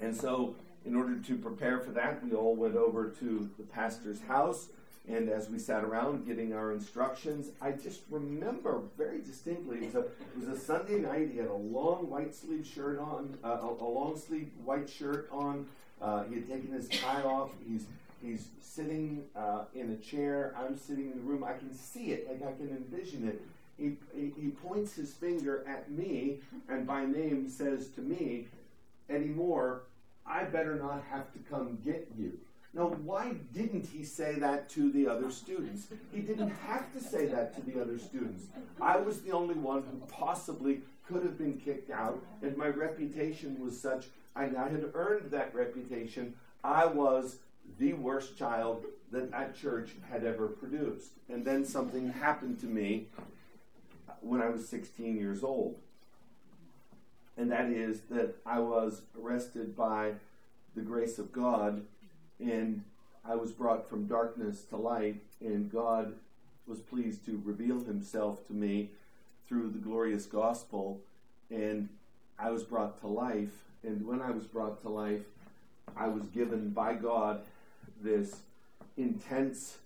And 0.00 0.16
so, 0.16 0.56
in 0.84 0.96
order 0.96 1.16
to 1.20 1.36
prepare 1.36 1.78
for 1.78 1.92
that, 1.92 2.24
we 2.24 2.32
all 2.32 2.56
went 2.56 2.74
over 2.74 3.10
to 3.20 3.48
the 3.56 3.62
pastor's 3.62 4.20
house 4.22 4.70
and 5.08 5.28
as 5.28 5.50
we 5.50 5.58
sat 5.58 5.82
around 5.82 6.26
getting 6.26 6.52
our 6.52 6.72
instructions, 6.72 7.50
I 7.60 7.72
just 7.72 8.02
remember 8.08 8.82
very 8.96 9.20
distinctly. 9.20 9.78
It 9.78 9.86
was 9.86 9.94
a, 9.96 10.00
it 10.00 10.38
was 10.38 10.48
a 10.48 10.58
Sunday 10.58 10.98
night. 10.98 11.30
He 11.32 11.38
had 11.38 11.48
a 11.48 11.54
long 11.54 12.08
white 12.08 12.34
sleeve 12.34 12.66
shirt 12.66 12.98
on, 13.00 13.36
uh, 13.42 13.48
a, 13.48 13.66
a, 13.82 13.88
long 13.88 14.16
sleeve 14.16 14.50
white 14.64 14.88
shirt 14.88 15.28
on. 15.32 15.66
Uh, 16.00 16.22
he 16.24 16.36
had 16.36 16.48
taken 16.48 16.72
his 16.72 16.88
tie 16.88 17.22
off. 17.22 17.50
He's 17.68 17.86
he's 18.22 18.48
sitting 18.60 19.24
uh, 19.34 19.64
in 19.74 19.90
a 19.90 19.96
chair. 19.96 20.54
I'm 20.56 20.78
sitting 20.78 21.10
in 21.10 21.18
the 21.18 21.24
room. 21.24 21.42
I 21.42 21.54
can 21.54 21.74
see 21.74 22.12
it, 22.12 22.28
like 22.28 22.42
I 22.42 22.56
can 22.56 22.68
envision 22.68 23.28
it. 23.28 23.42
He, 23.78 23.96
he, 24.14 24.32
he 24.40 24.48
points 24.50 24.94
his 24.94 25.12
finger 25.12 25.64
at 25.66 25.90
me 25.90 26.38
and 26.68 26.86
by 26.86 27.04
name 27.04 27.48
says 27.48 27.88
to 27.90 28.00
me, 28.00 28.46
Eddie 29.10 29.24
Moore, 29.26 29.82
I 30.24 30.44
better 30.44 30.76
not 30.76 31.02
have 31.10 31.32
to 31.32 31.38
come 31.50 31.78
get 31.84 32.08
you. 32.16 32.38
Now, 32.74 32.86
why 33.04 33.34
didn't 33.52 33.86
he 33.86 34.02
say 34.02 34.36
that 34.36 34.70
to 34.70 34.90
the 34.90 35.06
other 35.06 35.30
students? 35.30 35.88
He 36.10 36.20
didn't 36.20 36.48
have 36.48 36.90
to 36.94 37.00
say 37.00 37.26
that 37.26 37.54
to 37.56 37.62
the 37.62 37.80
other 37.80 37.98
students. 37.98 38.44
I 38.80 38.96
was 38.96 39.20
the 39.20 39.32
only 39.32 39.54
one 39.54 39.82
who 39.82 39.98
possibly 40.06 40.80
could 41.06 41.22
have 41.22 41.36
been 41.36 41.58
kicked 41.58 41.90
out, 41.90 42.22
and 42.40 42.56
my 42.56 42.68
reputation 42.68 43.62
was 43.62 43.78
such, 43.78 44.06
and 44.34 44.56
I 44.56 44.70
had 44.70 44.90
earned 44.94 45.30
that 45.32 45.54
reputation. 45.54 46.34
I 46.64 46.86
was 46.86 47.36
the 47.78 47.92
worst 47.92 48.38
child 48.38 48.86
that 49.10 49.30
that 49.30 49.54
church 49.54 49.90
had 50.10 50.24
ever 50.24 50.48
produced. 50.48 51.10
And 51.28 51.44
then 51.44 51.66
something 51.66 52.10
happened 52.10 52.58
to 52.60 52.66
me 52.66 53.08
when 54.20 54.40
I 54.40 54.48
was 54.48 54.66
16 54.68 55.16
years 55.16 55.44
old. 55.44 55.76
And 57.36 57.50
that 57.50 57.70
is 57.70 58.00
that 58.10 58.36
I 58.46 58.60
was 58.60 59.02
arrested 59.20 59.76
by 59.76 60.12
the 60.74 60.82
grace 60.82 61.18
of 61.18 61.32
God 61.32 61.82
and 62.42 62.82
I 63.24 63.36
was 63.36 63.52
brought 63.52 63.88
from 63.88 64.06
darkness 64.06 64.64
to 64.70 64.76
light, 64.76 65.22
and 65.40 65.70
God 65.70 66.14
was 66.66 66.80
pleased 66.80 67.24
to 67.26 67.40
reveal 67.44 67.80
himself 67.84 68.46
to 68.48 68.52
me 68.52 68.90
through 69.48 69.70
the 69.70 69.78
glorious 69.78 70.26
gospel, 70.26 71.00
and 71.50 71.88
I 72.38 72.50
was 72.50 72.64
brought 72.64 73.00
to 73.00 73.06
life. 73.06 73.52
And 73.84 74.06
when 74.06 74.20
I 74.20 74.30
was 74.30 74.44
brought 74.44 74.80
to 74.82 74.88
life, 74.88 75.22
I 75.96 76.08
was 76.08 76.24
given 76.26 76.70
by 76.70 76.94
God 76.94 77.42
this 78.02 78.36
intense, 78.96 79.78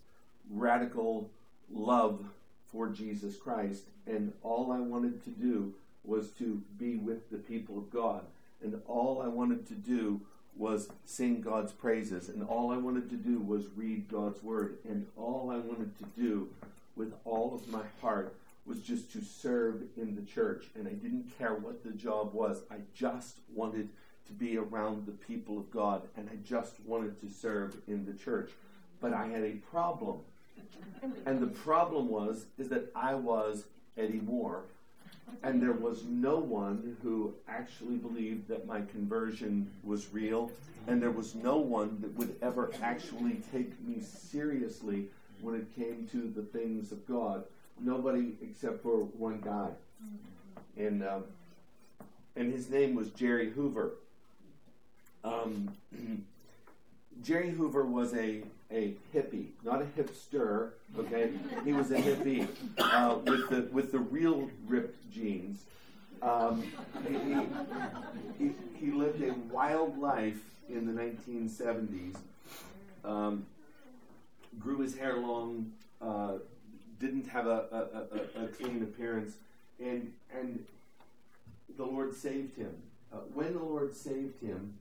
radical 0.50 1.30
love 1.72 2.24
for 2.70 2.88
Jesus 2.88 3.36
Christ. 3.36 3.84
And 4.07 4.32
all 4.42 4.70
I 4.72 4.78
wanted 4.78 5.24
to 5.24 5.30
do 5.30 5.74
was 6.04 6.30
to 6.38 6.62
be 6.78 6.96
with 6.96 7.30
the 7.30 7.38
people 7.38 7.78
of 7.78 7.90
God. 7.90 8.22
And 8.62 8.80
all 8.86 9.20
I 9.22 9.28
wanted 9.28 9.66
to 9.68 9.74
do 9.74 10.20
was 10.57 10.88
sing 11.04 11.40
God's 11.40 11.72
praises, 11.72 12.28
and 12.28 12.42
all 12.42 12.70
I 12.70 12.76
wanted 12.76 13.11
to 13.11 13.16
do 13.16 13.38
was 13.38 13.66
read 13.76 14.09
God's 14.09 14.42
word, 14.42 14.78
and 14.88 15.07
all 15.16 15.50
I 15.50 15.59
wanted 15.59 15.96
to 15.98 16.04
do 16.18 16.48
with 16.96 17.12
all 17.24 17.54
of 17.54 17.68
my 17.68 17.82
heart 18.00 18.34
was 18.64 18.80
just 18.80 19.12
to 19.12 19.22
serve 19.22 19.82
in 19.96 20.16
the 20.16 20.22
church, 20.22 20.64
and 20.74 20.88
I 20.88 20.92
didn't 20.92 21.36
care 21.38 21.54
what 21.54 21.84
the 21.84 21.90
job 21.90 22.32
was. 22.32 22.62
I 22.70 22.76
just 22.94 23.36
wanted 23.54 23.88
to 24.26 24.32
be 24.32 24.57
around 24.57 25.07
the 25.07 25.12
people 25.12 25.59
of 25.59 25.70
God, 25.70 26.02
and 26.16 26.28
I 26.30 26.36
just 26.48 26.74
wanted 26.84 27.20
to 27.20 27.30
serve 27.30 27.76
in 27.86 28.04
the 28.07 28.12
church. 28.12 28.50
But 29.00 29.12
I 29.12 29.28
had 29.28 29.44
a 29.44 29.52
problem. 29.70 30.20
And 31.26 31.40
the 31.40 31.46
problem 31.46 32.09
was 32.09 32.46
is 32.59 32.68
that 32.70 32.90
I 32.94 33.14
was 33.14 33.64
Eddie 33.96 34.20
Moore, 34.20 34.62
and 35.43 35.62
there 35.62 35.72
was 35.72 36.05
no 36.05 36.37
one 36.39 36.97
who 37.03 37.33
actually 37.49 37.97
believed 37.97 38.49
that 38.49 38.66
my 38.66 38.81
conversion 38.83 39.70
was 39.83 40.12
real, 40.12 40.51
and 40.87 41.03
there 41.03 41.11
was 41.11 41.35
no 41.35 41.57
one 41.57 41.99
that 42.01 42.14
would 42.16 42.37
ever 42.43 42.72
actually 42.83 43.41
take 43.53 43.81
me 43.87 44.01
seriously 44.01 45.07
when 45.41 45.55
it 45.55 45.74
came 45.74 46.09
to 46.12 46.31
the 46.35 46.43
things 46.43 46.93
of 46.93 47.07
God. 47.07 47.43
Nobody 47.81 48.37
except 48.41 48.83
for 48.83 49.01
one 49.01 49.41
guy, 49.41 49.70
and 50.77 51.03
um, 51.03 51.24
and 52.37 52.53
his 52.53 52.70
name 52.70 52.95
was 52.95 53.11
Jerry 53.11 53.51
Hoover. 53.51 53.93
Um, 55.24 55.74
Jerry 57.23 57.51
Hoover 57.51 57.85
was 57.85 58.14
a 58.14 58.43
a 58.71 58.95
hippie, 59.14 59.49
not 59.64 59.81
a 59.81 59.85
hipster. 59.85 60.71
Okay, 60.99 61.31
he 61.64 61.73
was 61.73 61.91
a 61.91 61.97
hippie 61.97 62.49
uh, 62.79 63.19
with 63.25 63.49
the 63.49 63.69
with 63.73 63.93
the 63.93 63.99
real 63.99 64.51
ripped 64.67 65.11
jeans. 65.12 65.64
Um, 66.23 66.64
he, 67.07 68.45
he, 68.47 68.53
he, 68.75 68.91
lived 68.91 69.23
a 69.23 69.35
wild 69.53 69.99
life 69.99 70.39
in 70.69 70.87
the 70.87 70.93
1970s. 70.93 72.17
Um, 73.05 73.45
grew 74.59 74.81
his 74.81 74.97
hair 74.97 75.19
long, 75.19 75.73
uh, 76.01 76.39
didn't 76.99 77.29
have 77.29 77.47
a, 77.47 77.67
a, 77.71 78.41
a, 78.41 78.45
a, 78.45 78.49
clean 78.49 78.83
appearance, 78.83 79.35
and 79.79 80.12
and 80.35 80.64
the 81.77 81.85
Lord 81.85 82.14
saved 82.14 82.57
him. 82.57 82.75
Uh, 83.12 83.19
when 83.35 83.53
the 83.53 83.62
Lord 83.62 83.95
saved 83.95 84.41
him, 84.41 84.75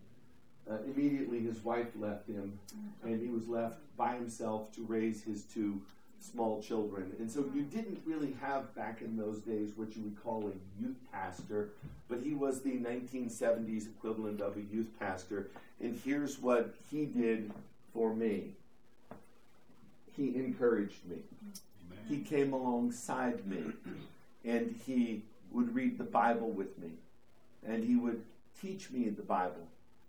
uh, 0.70 0.78
immediately 0.86 1.40
his 1.40 1.64
wife 1.64 1.88
left 2.00 2.28
him, 2.28 2.58
and 3.04 3.22
he 3.22 3.30
was 3.30 3.48
left 3.48 3.78
by 3.98 4.16
himself 4.16 4.74
to 4.74 4.84
raise 4.86 5.24
his 5.24 5.44
two 5.44 5.82
small 6.20 6.62
children. 6.62 7.12
And 7.20 7.30
so 7.30 7.46
you 7.54 7.62
didn't 7.64 8.02
really 8.06 8.36
have 8.42 8.74
back 8.76 9.02
in 9.02 9.16
those 9.16 9.40
days 9.40 9.72
what 9.76 9.96
you 9.96 10.04
would 10.04 10.22
call 10.24 10.48
a 10.48 10.82
youth 10.82 10.98
pastor, 11.12 11.70
but 12.08 12.20
he 12.24 12.34
was 12.34 12.62
the 12.62 12.78
1970s 12.78 13.88
equivalent 13.88 14.42
of 14.42 14.58
a 14.58 14.62
youth 14.62 14.90
pastor. 15.00 15.50
And 15.80 16.00
here's 16.04 16.40
what 16.40 16.74
he 16.90 17.06
did 17.06 17.52
for 17.94 18.16
me. 18.16 18.52
He 20.16 20.36
encouraged 20.36 21.06
me. 21.08 21.18
He 22.08 22.20
came 22.20 22.54
alongside 22.54 23.46
me 23.46 23.64
and 24.44 24.80
he 24.86 25.24
would 25.52 25.74
read 25.74 25.98
the 25.98 26.04
Bible 26.04 26.50
with 26.50 26.78
me 26.80 26.92
and 27.68 27.84
he 27.84 27.96
would 27.96 28.22
teach 28.62 28.92
me 28.92 29.10
the 29.10 29.24
Bible 29.24 29.68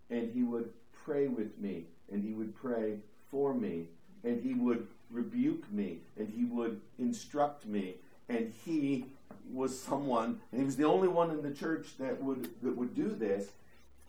and 0.09 0.31
he 0.33 0.43
would 0.43 0.69
pray 1.05 1.27
with 1.27 1.57
me 1.57 1.85
and 2.11 2.23
he 2.23 2.33
would 2.33 2.55
pray 2.55 2.97
for 3.29 3.53
me 3.53 3.85
and 4.23 4.41
he 4.41 4.53
would 4.53 4.87
rebuke 5.09 5.71
me 5.71 5.99
and 6.17 6.29
he 6.29 6.45
would 6.45 6.81
instruct 6.99 7.65
me 7.65 7.95
and 8.29 8.53
he 8.65 9.05
was 9.51 9.77
someone 9.79 10.39
and 10.51 10.59
he 10.59 10.65
was 10.65 10.75
the 10.75 10.83
only 10.83 11.07
one 11.07 11.31
in 11.31 11.41
the 11.41 11.51
church 11.51 11.97
that 11.99 12.21
would 12.21 12.49
that 12.61 12.75
would 12.75 12.95
do 12.95 13.09
this. 13.09 13.49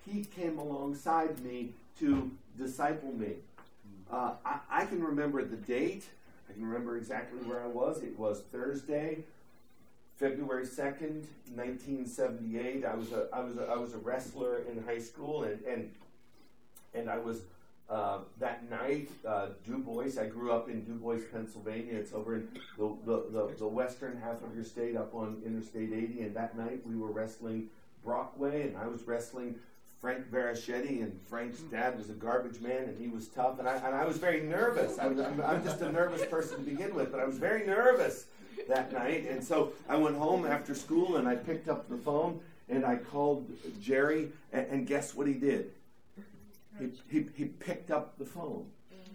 He 0.05 0.24
came 0.24 0.59
alongside 0.59 1.38
me 1.44 1.70
to 2.01 2.30
disciple 2.57 3.12
me. 3.12 3.34
Uh, 4.11 4.32
I, 4.44 4.59
I 4.70 4.84
can 4.86 5.05
remember 5.05 5.44
the 5.44 5.57
date. 5.57 6.05
I 6.49 6.55
can 6.55 6.64
remember 6.64 6.96
exactly 6.96 7.40
where 7.40 7.62
i 7.62 7.66
was. 7.66 8.03
It 8.03 8.18
was 8.18 8.42
thursday 8.51 9.18
February 10.19 10.66
2nd, 10.66 11.27
1978, 11.55 12.85
I 12.85 12.95
was 12.95 13.12
a, 13.12 13.29
I 13.33 13.41
was 13.41 13.57
a, 13.57 13.62
I 13.66 13.77
was 13.77 13.95
a 13.95 13.99
wrestler 13.99 14.62
in 14.69 14.83
high 14.83 14.99
school, 14.99 15.45
and, 15.45 15.62
and, 15.64 15.93
and 16.93 17.09
I 17.09 17.19
was 17.19 17.43
uh, 17.89 18.19
that 18.41 18.69
night, 18.69 19.11
uh, 19.27 19.51
Du 19.64 19.79
Bois, 19.79 20.21
I 20.21 20.27
grew 20.27 20.51
up 20.51 20.69
in 20.69 20.85
Du 20.85 20.95
Bois, 20.95 21.21
Pennsylvania. 21.33 21.95
It's 21.95 22.12
over 22.12 22.35
in 22.35 22.49
the, 22.77 22.97
the, 23.07 23.25
the, 23.31 23.55
the, 23.61 23.66
western 23.66 24.21
half 24.21 24.43
of 24.43 24.55
your 24.55 24.64
state 24.64 24.95
up 24.95 25.14
on 25.14 25.41
Interstate 25.47 25.93
80. 25.93 26.23
And 26.23 26.37
that 26.37 26.59
night 26.59 26.87
we 26.87 26.97
were 26.97 27.11
wrestling 27.11 27.69
Brockway, 28.05 28.69
and 28.69 28.77
I 28.77 28.89
was 28.89 29.05
wrestling 29.05 29.55
Frank 30.03 30.31
Verachetti, 30.31 31.03
and 31.03 31.19
Frank's 31.29 31.61
dad 31.61 31.97
was 31.97 32.11
a 32.11 32.12
garbage 32.12 32.61
man, 32.61 32.85
and 32.85 33.01
he 33.01 33.09
was 33.09 33.29
tough. 33.29 33.59
And 33.59 33.66
I, 33.66 33.77
and 33.77 33.95
I 33.95 34.05
was 34.05 34.19
very 34.19 34.43
nervous. 34.43 34.99
I 34.99 35.07
I'm 35.07 35.64
just 35.64 35.81
a 35.81 35.91
nervous 35.91 36.27
person 36.27 36.59
to 36.59 36.62
begin 36.62 36.95
with, 36.95 37.11
but 37.11 37.21
I 37.21 37.25
was 37.25 37.39
very 37.39 37.64
nervous 37.64 38.27
that 38.66 38.92
night. 38.92 39.26
And 39.30 39.42
so 39.42 39.72
I 39.88 39.96
went 39.96 40.16
home 40.16 40.46
after 40.46 40.74
school 40.74 41.16
and 41.16 41.28
I 41.28 41.36
picked 41.36 41.68
up 41.68 41.88
the 41.88 41.96
phone 41.96 42.40
and 42.68 42.84
I 42.84 42.96
called 42.96 43.48
Jerry, 43.80 44.28
and, 44.52 44.66
and 44.66 44.86
guess 44.86 45.14
what 45.14 45.26
he 45.26 45.34
did? 45.34 45.70
He, 46.78 46.90
he, 47.09 47.26
he 47.34 47.44
picked 47.46 47.90
up 47.90 48.18
the 48.18 48.24
phone. 48.24 48.66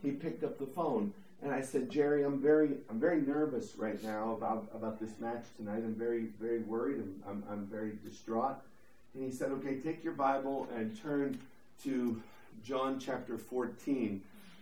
He 0.01 0.11
picked 0.11 0.43
up 0.43 0.57
the 0.57 0.65
phone. 0.65 1.13
And 1.41 1.51
I 1.51 1.61
said, 1.61 1.89
Jerry, 1.89 2.23
I'm 2.23 2.39
very, 2.41 2.69
I'm 2.89 2.99
very 2.99 3.21
nervous 3.21 3.75
right 3.77 4.01
now 4.03 4.33
about, 4.33 4.69
about 4.73 4.99
this 4.99 5.11
match 5.19 5.43
tonight. 5.57 5.83
I'm 5.83 5.93
very, 5.93 6.27
very 6.39 6.59
worried. 6.59 6.99
I'm, 6.99 7.23
I'm, 7.27 7.43
I'm 7.49 7.65
very 7.65 7.93
distraught. 8.03 8.61
And 9.13 9.23
he 9.23 9.31
said, 9.31 9.51
okay, 9.51 9.75
take 9.75 10.03
your 10.03 10.13
Bible 10.13 10.67
and 10.75 10.99
turn 10.99 11.37
to 11.83 12.21
John 12.63 12.97
chapter 12.97 13.37
14, 13.37 14.21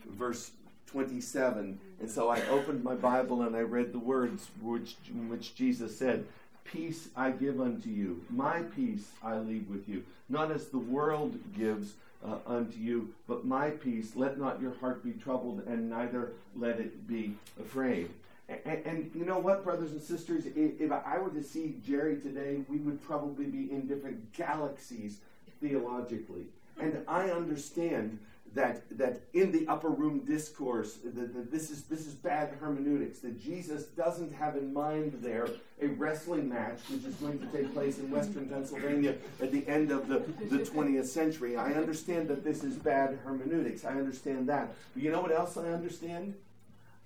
verse 0.10 0.52
27. 0.88 1.80
And 2.02 2.10
so 2.10 2.30
I 2.30 2.42
opened 2.48 2.84
my 2.84 2.96
Bible 2.96 3.44
and 3.44 3.56
I 3.56 3.62
read 3.62 3.94
the 3.94 4.00
words 4.00 4.50
which, 4.60 4.96
which 5.28 5.54
Jesus 5.54 5.96
said, 5.96 6.26
Peace 6.64 7.10
I 7.16 7.32
give 7.32 7.62
unto 7.62 7.90
you, 7.90 8.24
my 8.30 8.64
peace 8.64 9.12
I 9.24 9.38
leave 9.38 9.70
with 9.70 9.88
you. 9.88 10.04
Not 10.28 10.52
as 10.52 10.68
the 10.68 10.80
world 10.80 11.38
gives 11.56 11.94
uh, 12.26 12.38
unto 12.48 12.80
you, 12.80 13.14
but 13.28 13.46
my 13.46 13.70
peace. 13.70 14.16
Let 14.16 14.40
not 14.40 14.62
your 14.62 14.74
heart 14.76 15.04
be 15.04 15.12
troubled, 15.12 15.64
and 15.68 15.90
neither 15.90 16.34
let 16.56 16.80
it 16.80 17.08
be 17.08 17.36
afraid. 17.60 18.10
And, 18.48 18.86
and, 18.86 19.12
you 19.16 19.26
know 19.26 19.40
what, 19.40 19.64
brothers 19.64 19.92
and 19.92 20.02
sisters? 20.02 20.46
If, 20.46 20.80
if 20.80 20.92
I 20.92 21.18
were 21.20 21.30
to 21.30 21.44
see 21.44 21.76
Jerry 21.86 22.18
today, 22.18 22.62
we 22.68 22.78
would 22.78 23.02
probably 23.04 23.46
be 23.46 23.72
in 23.72 23.88
different 23.88 24.34
galaxies 24.34 25.18
theologically. 25.62 26.46
And 26.80 27.04
I 27.08 27.30
understand 27.30 28.20
that 28.54 28.84
that 28.98 29.22
in 29.34 29.52
the 29.52 29.66
upper 29.68 29.90
room 29.90 30.20
discourse 30.26 30.98
that, 31.04 31.52
this 31.52 31.72
is 31.72 31.84
this 31.84 32.06
is 32.06 32.14
bad 32.14 32.54
hermeneutics 32.60 33.20
that 33.20 33.42
Jesus 33.42 33.86
doesn't 33.86 34.34
have 34.34 34.58
in 34.58 34.74
mind 34.74 35.18
there 35.22 35.48
a 35.82 35.88
wrestling 35.88 36.50
match 36.50 36.80
which 36.90 37.06
is 37.06 37.16
going 37.16 37.40
to 37.40 37.46
take 37.48 37.74
place 37.74 38.00
in 38.00 38.12
western 38.12 38.48
Pennsylvania 38.50 39.16
at 39.42 39.52
the 39.52 39.66
end 39.68 39.92
of 39.92 40.08
the, 40.08 40.20
the 40.50 40.60
20th 40.60 41.06
century. 41.06 41.56
I 41.56 41.74
understand 41.74 42.28
that 42.28 42.44
this 42.44 42.64
is 42.64 42.76
bad 42.76 43.18
hermeneutics. 43.24 43.86
I 43.86 43.92
understand 43.92 44.48
that. 44.50 44.74
But 44.94 45.04
you 45.04 45.12
know 45.12 45.22
what 45.22 45.32
else 45.32 45.58
I 45.58 45.70
understand? 45.70 46.36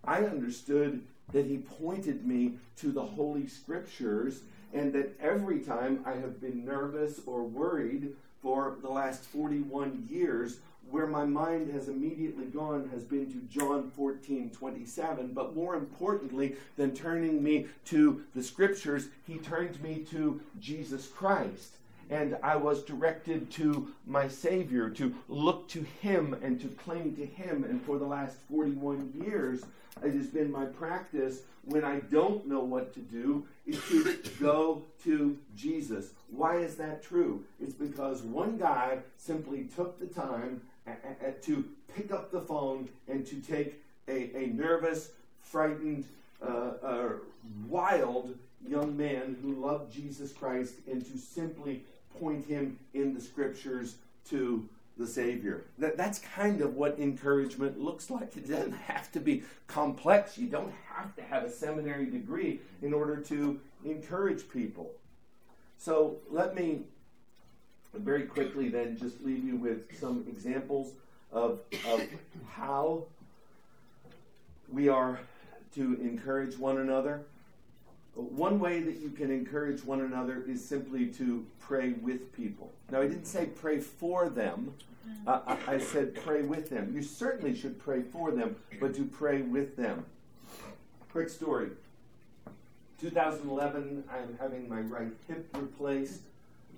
I 0.03 0.23
understood 0.23 1.03
that 1.31 1.45
he 1.45 1.57
pointed 1.57 2.25
me 2.25 2.55
to 2.77 2.91
the 2.91 3.01
holy 3.01 3.47
scriptures 3.47 4.41
and 4.73 4.91
that 4.93 5.17
every 5.21 5.59
time 5.59 6.03
I 6.05 6.13
have 6.13 6.41
been 6.41 6.65
nervous 6.65 7.21
or 7.25 7.43
worried 7.43 8.13
for 8.41 8.75
the 8.81 8.89
last 8.89 9.23
41 9.23 10.07
years 10.09 10.59
where 10.95 11.07
my 11.07 11.25
mind 11.25 11.69
has 11.73 11.89
immediately 11.89 12.45
gone 12.45 12.89
has 12.93 13.03
been 13.03 13.29
to 13.29 13.41
John 13.53 13.91
14, 13.97 14.49
27. 14.51 15.33
But 15.33 15.53
more 15.53 15.75
importantly 15.75 16.55
than 16.77 16.95
turning 16.95 17.43
me 17.43 17.65
to 17.87 18.23
the 18.33 18.41
scriptures, 18.41 19.09
he 19.27 19.37
turned 19.39 19.83
me 19.83 20.05
to 20.11 20.39
Jesus 20.61 21.07
Christ. 21.07 21.71
And 22.09 22.37
I 22.41 22.55
was 22.55 22.81
directed 22.81 23.51
to 23.51 23.93
my 24.07 24.29
Savior, 24.29 24.89
to 24.91 25.13
look 25.27 25.67
to 25.69 25.85
Him 26.01 26.33
and 26.41 26.61
to 26.61 26.69
cling 26.69 27.17
to 27.17 27.25
Him. 27.25 27.65
And 27.65 27.81
for 27.81 27.97
the 27.97 28.05
last 28.05 28.37
41 28.49 29.21
years, 29.21 29.65
it 30.01 30.13
has 30.13 30.27
been 30.27 30.49
my 30.49 30.63
practice 30.63 31.41
when 31.65 31.83
I 31.83 31.99
don't 31.99 32.47
know 32.47 32.61
what 32.61 32.93
to 32.93 33.01
do 33.01 33.45
is 33.65 33.81
to 33.89 34.17
go 34.39 34.83
to 35.03 35.37
Jesus. 35.57 36.11
Why 36.29 36.57
is 36.57 36.75
that 36.75 37.03
true? 37.03 37.43
It's 37.61 37.73
because 37.73 38.21
one 38.21 38.57
guy 38.57 38.99
simply 39.17 39.67
took 39.75 39.99
the 39.99 40.05
time 40.05 40.61
to 41.43 41.65
pick 41.95 42.11
up 42.11 42.31
the 42.31 42.41
phone 42.41 42.89
and 43.07 43.25
to 43.25 43.35
take 43.37 43.81
a, 44.07 44.35
a 44.35 44.47
nervous, 44.47 45.11
frightened, 45.41 46.05
uh, 46.45 46.71
uh, 46.83 47.09
wild 47.67 48.35
young 48.67 48.95
man 48.97 49.37
who 49.41 49.53
loved 49.53 49.93
Jesus 49.93 50.31
Christ 50.31 50.75
and 50.89 51.05
to 51.05 51.17
simply 51.17 51.83
point 52.19 52.45
him 52.45 52.79
in 52.93 53.13
the 53.13 53.21
scriptures 53.21 53.95
to 54.29 54.67
the 54.97 55.05
Savior. 55.05 55.65
That, 55.77 55.97
that's 55.97 56.19
kind 56.19 56.61
of 56.61 56.75
what 56.75 56.97
encouragement 56.99 57.79
looks 57.79 58.09
like. 58.09 58.35
It 58.37 58.47
doesn't 58.47 58.71
have 58.71 59.11
to 59.11 59.19
be 59.19 59.43
complex. 59.67 60.37
You 60.37 60.47
don't 60.47 60.73
have 60.87 61.15
to 61.17 61.21
have 61.21 61.43
a 61.43 61.51
seminary 61.51 62.05
degree 62.05 62.61
in 62.81 62.93
order 62.93 63.17
to 63.17 63.59
encourage 63.83 64.47
people. 64.49 64.91
So 65.77 66.17
let 66.29 66.55
me 66.55 66.83
very 67.99 68.23
quickly 68.23 68.69
then 68.69 68.97
just 68.97 69.23
leave 69.23 69.43
you 69.43 69.55
with 69.55 69.97
some 69.99 70.25
examples 70.27 70.93
of, 71.31 71.59
of 71.87 72.01
how 72.47 73.03
we 74.71 74.89
are 74.89 75.19
to 75.75 75.99
encourage 76.01 76.57
one 76.57 76.77
another. 76.77 77.25
One 78.13 78.59
way 78.59 78.81
that 78.81 78.97
you 78.97 79.09
can 79.09 79.29
encourage 79.29 79.83
one 79.83 80.01
another 80.01 80.43
is 80.47 80.63
simply 80.63 81.07
to 81.07 81.45
pray 81.59 81.93
with 81.93 82.33
people. 82.33 82.71
Now, 82.89 83.01
I 83.01 83.07
didn't 83.07 83.25
say 83.25 83.47
pray 83.47 83.79
for 83.79 84.29
them, 84.29 84.73
uh, 85.27 85.41
I, 85.45 85.75
I 85.75 85.77
said 85.79 86.15
pray 86.23 86.41
with 86.43 86.69
them. 86.69 86.91
You 86.93 87.01
certainly 87.01 87.55
should 87.55 87.77
pray 87.79 88.01
for 88.01 88.31
them, 88.31 88.55
but 88.79 88.93
to 88.95 89.03
pray 89.03 89.41
with 89.41 89.75
them. 89.75 90.05
Quick 91.11 91.29
story 91.29 91.69
2011, 92.99 94.03
I'm 94.11 94.37
having 94.39 94.69
my 94.69 94.79
right 94.79 95.11
hip 95.27 95.47
replaced. 95.53 96.21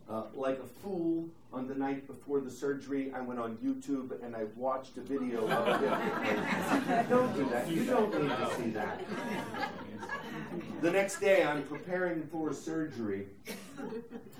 Uh, 0.10 0.24
like 0.36 0.58
a 0.60 0.82
fool, 0.82 1.28
on 1.52 1.68
the 1.68 1.76
night 1.76 2.08
before 2.08 2.40
the 2.40 2.50
surgery, 2.50 3.12
I 3.14 3.20
went 3.20 3.40
on 3.40 3.58
YouTube 3.58 4.24
and 4.24 4.36
I 4.36 4.46
watched 4.56 4.96
a 4.98 5.02
video 5.02 5.48
of 5.50 5.84
it. 5.84 7.10
don't 7.10 7.36
do 7.36 7.50
that. 7.50 7.70
You 7.70 7.84
don't 7.84 8.22
need 8.22 8.30
to 8.30 8.56
see 8.56 8.70
that. 8.72 9.02
The 10.82 10.92
next 10.92 11.20
day, 11.20 11.44
I'm 11.44 11.64
preparing 11.64 12.24
for 12.28 12.54
surgery, 12.54 13.28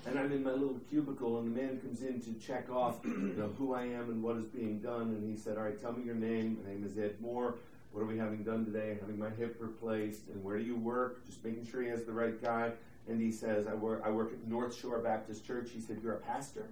and 0.06 0.18
I'm 0.18 0.32
in 0.32 0.42
my 0.42 0.52
little 0.52 0.80
cubicle, 0.88 1.38
and 1.38 1.54
the 1.54 1.60
man 1.60 1.78
comes 1.80 2.02
in 2.02 2.20
to 2.22 2.32
check 2.34 2.70
off 2.70 3.00
you 3.04 3.34
know, 3.36 3.50
who 3.58 3.74
I 3.74 3.82
am 3.82 4.10
and 4.10 4.22
what 4.22 4.36
is 4.36 4.46
being 4.46 4.78
done. 4.78 5.02
And 5.02 5.28
he 5.28 5.36
said, 5.36 5.58
"All 5.58 5.64
right, 5.64 5.78
tell 5.78 5.92
me 5.92 6.04
your 6.04 6.14
name. 6.14 6.58
My 6.64 6.70
name 6.70 6.84
is 6.84 6.96
Ed 6.96 7.16
Moore. 7.20 7.56
What 7.92 8.02
are 8.02 8.06
we 8.06 8.16
having 8.16 8.42
done 8.42 8.64
today? 8.64 8.96
Having 9.00 9.18
my 9.18 9.30
hip 9.30 9.56
replaced, 9.58 10.28
and 10.28 10.42
where 10.42 10.58
do 10.58 10.64
you 10.64 10.76
work? 10.76 11.26
Just 11.26 11.44
making 11.44 11.66
sure 11.66 11.82
he 11.82 11.88
has 11.88 12.04
the 12.04 12.12
right 12.12 12.40
guy." 12.42 12.72
And 13.08 13.20
he 13.20 13.32
says, 13.32 13.66
I 13.66 13.74
work, 13.74 14.02
I 14.04 14.10
work 14.10 14.32
at 14.32 14.46
North 14.46 14.78
Shore 14.78 14.98
Baptist 14.98 15.46
Church. 15.46 15.70
He 15.72 15.80
said, 15.80 15.98
You're 16.02 16.14
a 16.14 16.20
pastor? 16.20 16.66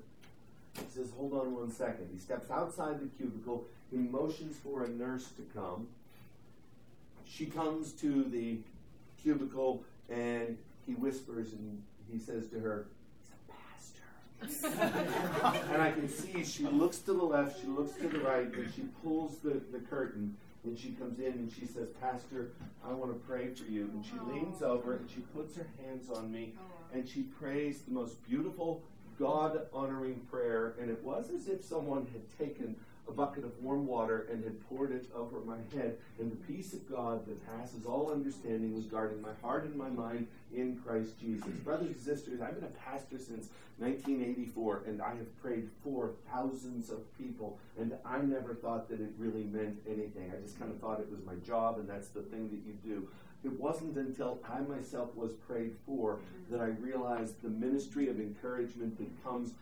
He 0.74 0.84
says, 0.94 1.10
Hold 1.16 1.32
on 1.32 1.54
one 1.54 1.72
second. 1.72 2.08
He 2.12 2.18
steps 2.18 2.50
outside 2.50 3.00
the 3.00 3.08
cubicle. 3.16 3.64
He 3.90 3.96
motions 3.96 4.56
for 4.58 4.84
a 4.84 4.88
nurse 4.88 5.28
to 5.36 5.42
come. 5.54 5.88
She 7.24 7.46
comes 7.46 7.92
to 7.92 8.24
the 8.24 8.58
cubicle 9.22 9.82
and 10.08 10.58
he 10.86 10.92
whispers 10.92 11.52
and 11.52 11.82
he 12.10 12.18
says 12.18 12.48
to 12.48 12.60
her, 12.60 12.86
He's 14.42 14.62
a 14.62 14.68
pastor. 14.68 15.64
and 15.72 15.82
I 15.82 15.90
can 15.92 16.08
see 16.08 16.44
she 16.44 16.64
looks 16.64 16.98
to 16.98 17.14
the 17.14 17.24
left, 17.24 17.60
she 17.60 17.66
looks 17.66 17.96
to 17.96 18.08
the 18.08 18.20
right, 18.20 18.52
and 18.52 18.72
she 18.74 18.82
pulls 19.02 19.38
the, 19.38 19.60
the 19.72 19.78
curtain 19.88 20.36
and 20.66 20.78
she 20.78 20.90
comes 20.90 21.18
in 21.18 21.32
and 21.32 21.52
she 21.52 21.66
says, 21.66 21.88
Pastor, 22.00 22.52
I 22.84 22.92
want 22.92 23.12
to 23.12 23.18
pray 23.26 23.48
for 23.54 23.64
you. 23.64 23.90
And 23.92 24.04
she 24.04 24.14
leans 24.30 24.62
over 24.62 24.96
and 24.96 25.08
she 25.08 25.20
puts 25.20 25.56
her 25.56 25.68
hands 25.82 26.10
on 26.10 26.30
me 26.30 26.54
and 26.92 27.08
she 27.08 27.22
prays 27.22 27.80
the 27.82 27.92
most 27.92 28.22
beautiful, 28.24 28.82
God 29.18 29.60
honoring 29.72 30.20
prayer. 30.30 30.74
And 30.80 30.90
it 30.90 31.02
was 31.02 31.30
as 31.34 31.48
if 31.48 31.64
someone 31.64 32.06
had 32.12 32.38
taken 32.38 32.76
a 33.08 33.12
bucket 33.12 33.44
of 33.44 33.52
warm 33.62 33.86
water 33.86 34.26
and 34.30 34.42
had 34.42 34.68
poured 34.68 34.92
it 34.92 35.06
over 35.14 35.40
my 35.40 35.58
head. 35.74 35.96
And 36.18 36.30
the 36.30 36.52
peace 36.52 36.72
of 36.72 36.90
God 36.90 37.26
that 37.26 37.46
passes 37.46 37.86
all 37.86 38.12
understanding 38.12 38.74
was 38.74 38.84
guarding 38.84 39.22
my 39.22 39.32
heart 39.42 39.64
and 39.64 39.76
my 39.76 39.88
mind 39.88 40.26
in 40.54 40.80
Christ 40.84 41.18
Jesus. 41.20 41.48
Brothers 41.64 41.88
and 41.88 42.00
sisters, 42.00 42.40
I've 42.40 42.54
been 42.54 42.64
a 42.64 42.90
pastor 42.90 43.18
since 43.18 43.48
1984, 43.78 44.84
and 44.86 45.02
I 45.02 45.10
have 45.10 45.42
prayed 45.42 45.68
for 45.84 46.12
thousands 46.32 46.90
of 46.90 47.00
people, 47.18 47.58
and 47.78 47.92
I 48.04 48.18
never 48.18 48.54
thought 48.54 48.88
that 48.88 49.00
it 49.00 49.10
really 49.18 49.44
meant 49.44 49.78
anything. 49.86 50.32
I 50.34 50.40
just 50.40 50.58
kind 50.58 50.70
of 50.70 50.80
thought 50.80 51.00
it 51.00 51.10
was 51.10 51.20
my 51.26 51.34
job, 51.46 51.78
and 51.78 51.88
that's 51.88 52.08
the 52.08 52.22
thing 52.22 52.48
that 52.48 52.60
you 52.66 52.74
do. 52.82 53.08
It 53.44 53.60
wasn't 53.60 53.96
until 53.96 54.40
I 54.50 54.60
myself 54.60 55.14
was 55.14 55.32
prayed 55.46 55.72
for 55.84 56.18
that 56.50 56.60
I 56.60 56.66
realized 56.66 57.42
the 57.42 57.50
ministry 57.50 58.08
of 58.08 58.18
encouragement 58.18 58.98
that 58.98 59.24
comes 59.24 59.52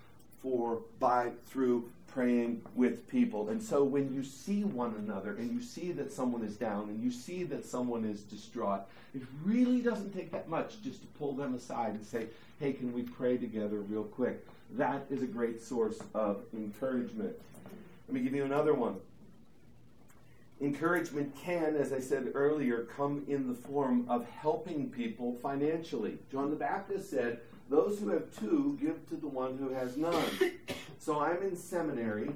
for 0.44 0.82
by 1.00 1.30
through 1.46 1.90
praying 2.06 2.62
with 2.76 3.08
people. 3.08 3.48
And 3.48 3.60
so 3.60 3.82
when 3.82 4.12
you 4.12 4.22
see 4.22 4.62
one 4.62 4.94
another 4.98 5.34
and 5.36 5.50
you 5.50 5.60
see 5.60 5.90
that 5.92 6.12
someone 6.12 6.44
is 6.44 6.54
down 6.54 6.90
and 6.90 7.02
you 7.02 7.10
see 7.10 7.44
that 7.44 7.64
someone 7.64 8.04
is 8.04 8.20
distraught, 8.20 8.82
it 9.14 9.22
really 9.42 9.80
doesn't 9.80 10.12
take 10.12 10.30
that 10.30 10.48
much 10.48 10.80
just 10.82 11.00
to 11.00 11.06
pull 11.18 11.32
them 11.32 11.54
aside 11.54 11.94
and 11.94 12.04
say, 12.04 12.26
hey, 12.60 12.74
can 12.74 12.92
we 12.92 13.02
pray 13.02 13.36
together 13.36 13.80
real 13.80 14.04
quick? 14.04 14.46
That 14.72 15.06
is 15.10 15.22
a 15.22 15.26
great 15.26 15.62
source 15.62 15.98
of 16.14 16.42
encouragement. 16.52 17.34
Let 18.06 18.14
me 18.14 18.20
give 18.20 18.34
you 18.34 18.44
another 18.44 18.74
one. 18.74 18.96
Encouragement 20.60 21.34
can, 21.36 21.76
as 21.76 21.92
I 21.92 21.98
said 22.00 22.30
earlier, 22.34 22.86
come 22.96 23.24
in 23.26 23.48
the 23.48 23.54
form 23.54 24.06
of 24.08 24.26
helping 24.28 24.88
people 24.88 25.36
financially. 25.42 26.18
John 26.30 26.50
the 26.50 26.56
Baptist 26.56 27.10
said, 27.10 27.40
Those 27.68 27.98
who 27.98 28.10
have 28.10 28.34
two 28.38 28.78
give 28.80 29.06
to 29.08 29.16
the 29.16 29.26
one 29.26 29.58
who 29.58 29.70
has 29.70 29.96
none. 29.96 30.24
So 30.98 31.20
I'm 31.20 31.42
in 31.42 31.54
seminary. 31.54 32.30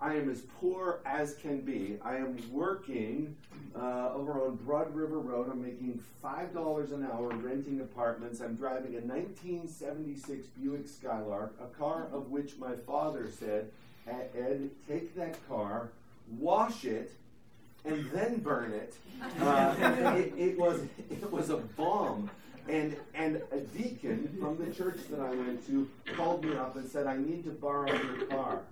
I 0.00 0.14
am 0.14 0.30
as 0.30 0.42
poor 0.60 1.00
as 1.04 1.34
can 1.34 1.60
be. 1.60 1.98
I 2.04 2.16
am 2.16 2.36
working 2.52 3.36
uh, 3.74 4.12
over 4.14 4.44
on 4.44 4.56
Broad 4.56 4.94
River 4.94 5.18
Road. 5.18 5.48
I'm 5.50 5.62
making 5.62 6.00
$5 6.22 6.92
an 6.92 7.04
hour 7.04 7.28
renting 7.28 7.80
apartments. 7.80 8.40
I'm 8.40 8.54
driving 8.54 8.94
a 8.94 9.00
1976 9.00 10.46
Buick 10.48 10.86
Skylark, 10.86 11.54
a 11.60 11.66
car 11.76 12.06
of 12.12 12.30
which 12.30 12.58
my 12.58 12.74
father 12.86 13.28
said, 13.28 13.70
Ed, 14.06 14.70
take 14.86 15.16
that 15.16 15.36
car, 15.48 15.90
wash 16.38 16.84
it, 16.84 17.12
and 17.84 18.10
then 18.12 18.38
burn 18.38 18.72
it. 18.72 18.94
Uh, 19.40 19.72
it, 20.16 20.34
it, 20.36 20.58
was 20.58 20.80
it 21.08 21.30
was 21.30 21.50
a 21.50 21.58
bomb. 21.58 22.28
And 22.68 22.96
and 23.14 23.40
a 23.52 23.58
deacon 23.58 24.36
from 24.40 24.58
the 24.58 24.74
church 24.74 24.98
that 25.10 25.20
I 25.20 25.30
went 25.30 25.64
to 25.68 25.88
called 26.16 26.44
me 26.44 26.56
up 26.56 26.74
and 26.74 26.90
said, 26.90 27.06
"I 27.06 27.16
need 27.16 27.44
to 27.44 27.50
borrow 27.50 27.86
your 27.86 28.26
car." 28.26 28.62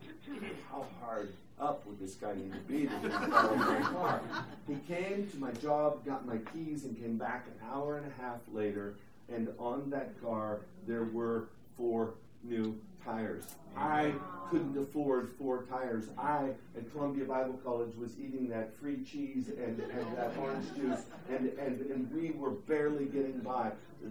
How 0.68 0.86
hard 1.00 1.32
up 1.61 1.86
would 1.86 2.00
this 2.00 2.14
guy 2.14 2.34
need 2.34 2.52
to 2.52 2.58
be 2.61 2.86
to 2.86 3.08
borrow 3.08 3.54
my 3.54 3.80
car? 3.80 4.20
He 4.66 4.74
came 4.92 5.28
to 5.28 5.36
my 5.36 5.52
job, 5.52 6.04
got 6.04 6.26
my 6.26 6.38
keys, 6.52 6.84
and 6.84 7.00
came 7.00 7.16
back 7.16 7.46
an 7.46 7.68
hour 7.72 7.98
and 7.98 8.06
a 8.11 8.22
half 8.22 8.40
later. 8.52 8.94
And 9.32 9.48
on 9.58 9.90
that 9.90 10.20
car 10.20 10.62
there 10.86 11.04
were 11.04 11.44
four 11.76 12.14
new 12.42 12.76
tires. 13.05 13.44
I 13.76 14.12
couldn't 14.51 14.76
afford 14.76 15.30
four 15.38 15.64
tires. 15.64 16.07
I, 16.18 16.51
at 16.76 16.90
Columbia 16.92 17.24
Bible 17.24 17.59
College, 17.64 17.94
was 17.96 18.18
eating 18.18 18.48
that 18.48 18.76
free 18.80 19.05
cheese 19.05 19.48
and, 19.48 19.78
and 19.78 20.16
that 20.16 20.36
orange 20.38 20.66
juice, 20.74 21.03
and, 21.28 21.51
and, 21.59 21.80
and 21.80 22.12
we 22.12 22.32
were 22.32 22.51
barely 22.51 23.07
getting 23.07 23.40
by. 23.40 23.70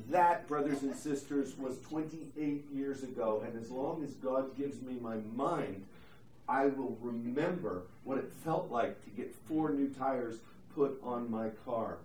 That, 0.10 0.48
brothers 0.48 0.84
and 0.84 0.96
sisters, 0.96 1.58
was 1.58 1.80
28 1.90 2.66
years 2.74 3.04
ago, 3.04 3.44
and 3.46 3.62
as 3.62 3.70
long 3.70 4.04
as 4.04 4.14
God 4.14 4.56
gives 4.58 4.82
me 4.82 4.98
my 5.02 5.18
mind, 5.36 5.86
I 6.48 6.68
will 6.68 6.98
remember 7.02 7.84
what 8.04 8.18
it 8.18 8.32
felt 8.44 8.72
like 8.72 9.04
to 9.04 9.10
get 9.12 9.36
four 9.48 9.72
new 9.72 9.90
tires 9.90 10.38
put 10.74 11.00
on 11.04 11.30
my 11.30 11.50
car. 11.66 11.98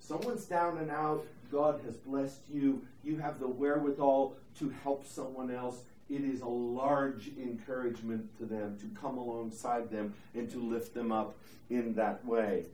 Someone's 0.00 0.44
down 0.44 0.78
and 0.78 0.90
out. 0.90 1.24
God 1.50 1.80
has 1.84 1.94
blessed 1.96 2.40
you. 2.52 2.82
You 3.04 3.18
have 3.18 3.38
the 3.38 3.46
wherewithal 3.46 4.34
to 4.58 4.74
help 4.82 5.06
someone 5.06 5.50
else 5.50 5.82
it 6.08 6.22
is 6.22 6.40
a 6.40 6.48
large 6.48 7.30
encouragement 7.38 8.36
to 8.38 8.44
them 8.44 8.78
to 8.80 9.00
come 9.00 9.18
alongside 9.18 9.90
them 9.90 10.14
and 10.34 10.50
to 10.50 10.58
lift 10.58 10.94
them 10.94 11.10
up 11.10 11.36
in 11.68 11.94
that 11.94 12.24
way. 12.24 12.64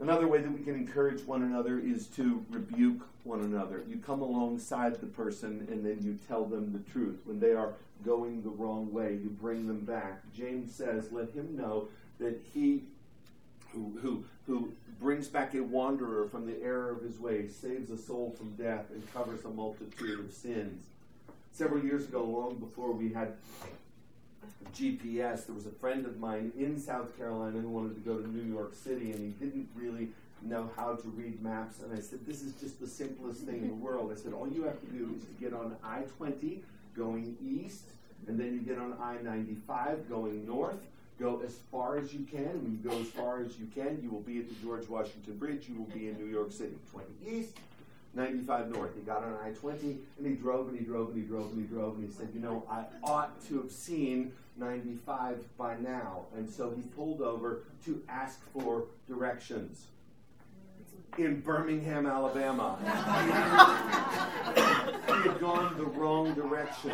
Another 0.00 0.26
way 0.26 0.40
that 0.40 0.50
we 0.50 0.62
can 0.62 0.74
encourage 0.74 1.22
one 1.22 1.42
another 1.42 1.78
is 1.78 2.06
to 2.08 2.44
rebuke 2.50 3.06
one 3.24 3.40
another. 3.40 3.84
You 3.86 3.98
come 3.98 4.22
alongside 4.22 4.98
the 5.00 5.06
person 5.06 5.66
and 5.70 5.84
then 5.84 5.98
you 6.02 6.18
tell 6.26 6.44
them 6.44 6.72
the 6.72 6.90
truth. 6.90 7.20
When 7.24 7.38
they 7.38 7.52
are 7.52 7.74
going 8.04 8.42
the 8.42 8.48
wrong 8.48 8.92
way, 8.92 9.12
you 9.12 9.28
bring 9.28 9.66
them 9.66 9.80
back. 9.80 10.20
James 10.34 10.74
says, 10.74 11.12
Let 11.12 11.32
him 11.32 11.54
know 11.56 11.88
that 12.18 12.40
he 12.52 12.82
who, 13.72 13.98
who, 14.02 14.24
who 14.46 14.72
brings 14.98 15.28
back 15.28 15.54
a 15.54 15.60
wanderer 15.60 16.28
from 16.28 16.46
the 16.46 16.60
error 16.62 16.90
of 16.90 17.02
his 17.02 17.18
way 17.20 17.46
saves 17.46 17.90
a 17.90 17.96
soul 17.96 18.34
from 18.36 18.50
death, 18.56 18.86
and 18.90 19.12
covers 19.12 19.44
a 19.44 19.48
multitude 19.48 20.18
of 20.18 20.32
sins 20.32 20.82
several 21.60 21.84
years 21.84 22.06
ago, 22.06 22.24
long 22.24 22.54
before 22.54 22.90
we 22.90 23.12
had 23.12 23.34
GPS, 24.74 25.44
there 25.44 25.54
was 25.54 25.66
a 25.66 25.70
friend 25.70 26.06
of 26.06 26.18
mine 26.18 26.50
in 26.58 26.80
South 26.80 27.14
Carolina 27.18 27.60
who 27.60 27.68
wanted 27.68 27.94
to 27.96 28.00
go 28.00 28.16
to 28.16 28.26
New 28.26 28.50
York 28.50 28.72
City, 28.74 29.12
and 29.12 29.18
he 29.20 29.44
didn't 29.44 29.68
really 29.74 30.08
know 30.40 30.70
how 30.74 30.94
to 30.94 31.08
read 31.08 31.42
maps. 31.42 31.80
And 31.82 31.92
I 31.92 32.00
said, 32.00 32.20
This 32.26 32.40
is 32.40 32.54
just 32.54 32.80
the 32.80 32.86
simplest 32.86 33.42
thing 33.42 33.56
in 33.56 33.68
the 33.68 33.74
world. 33.74 34.10
I 34.10 34.18
said, 34.18 34.32
All 34.32 34.48
you 34.48 34.62
have 34.62 34.80
to 34.80 34.86
do 34.86 35.14
is 35.14 35.22
to 35.24 35.32
get 35.38 35.52
on 35.52 35.76
I 35.84 36.04
20 36.16 36.62
going 36.96 37.36
east, 37.44 37.84
and 38.26 38.40
then 38.40 38.54
you 38.54 38.60
get 38.60 38.78
on 38.78 38.96
I 38.98 39.20
95 39.22 40.08
going 40.08 40.46
north. 40.46 40.80
Go 41.18 41.42
as 41.44 41.58
far 41.70 41.98
as 41.98 42.14
you 42.14 42.20
can. 42.20 42.62
When 42.62 42.72
you 42.82 42.90
go 42.90 42.98
as 42.98 43.08
far 43.08 43.42
as 43.42 43.58
you 43.58 43.68
can, 43.74 44.00
you 44.02 44.08
will 44.08 44.22
be 44.22 44.38
at 44.38 44.48
the 44.48 44.54
George 44.64 44.88
Washington 44.88 45.36
Bridge. 45.36 45.68
You 45.68 45.74
will 45.74 45.94
be 45.94 46.08
in 46.08 46.16
New 46.16 46.32
York 46.32 46.52
City. 46.52 46.76
20 46.90 47.06
east, 47.26 47.58
95 48.14 48.70
north. 48.70 48.94
He 48.94 49.02
got 49.02 49.22
on 49.22 49.36
I 49.44 49.50
20 49.50 49.98
and 50.18 50.26
he 50.26 50.34
drove 50.34 50.68
and 50.68 50.78
he 50.78 50.84
drove 50.84 51.10
and 51.10 51.16
he 51.16 51.22
drove 51.22 51.52
and 51.52 51.60
he 51.60 51.66
drove 51.66 51.96
and 51.96 52.06
he 52.06 52.12
said, 52.12 52.28
You 52.34 52.40
know, 52.40 52.64
I 52.70 52.84
ought 53.04 53.44
to 53.48 53.62
have 53.62 53.70
seen 53.70 54.32
95 54.56 55.56
by 55.56 55.76
now. 55.76 56.24
And 56.36 56.50
so 56.50 56.70
he 56.70 56.82
pulled 56.82 57.22
over 57.22 57.62
to 57.84 58.02
ask 58.08 58.40
for 58.52 58.86
directions 59.08 59.86
in 61.18 61.40
Birmingham, 61.40 62.06
Alabama. 62.06 62.78
he 65.06 65.28
had 65.28 65.40
gone 65.40 65.76
the 65.76 65.84
wrong 65.84 66.34
direction. 66.34 66.90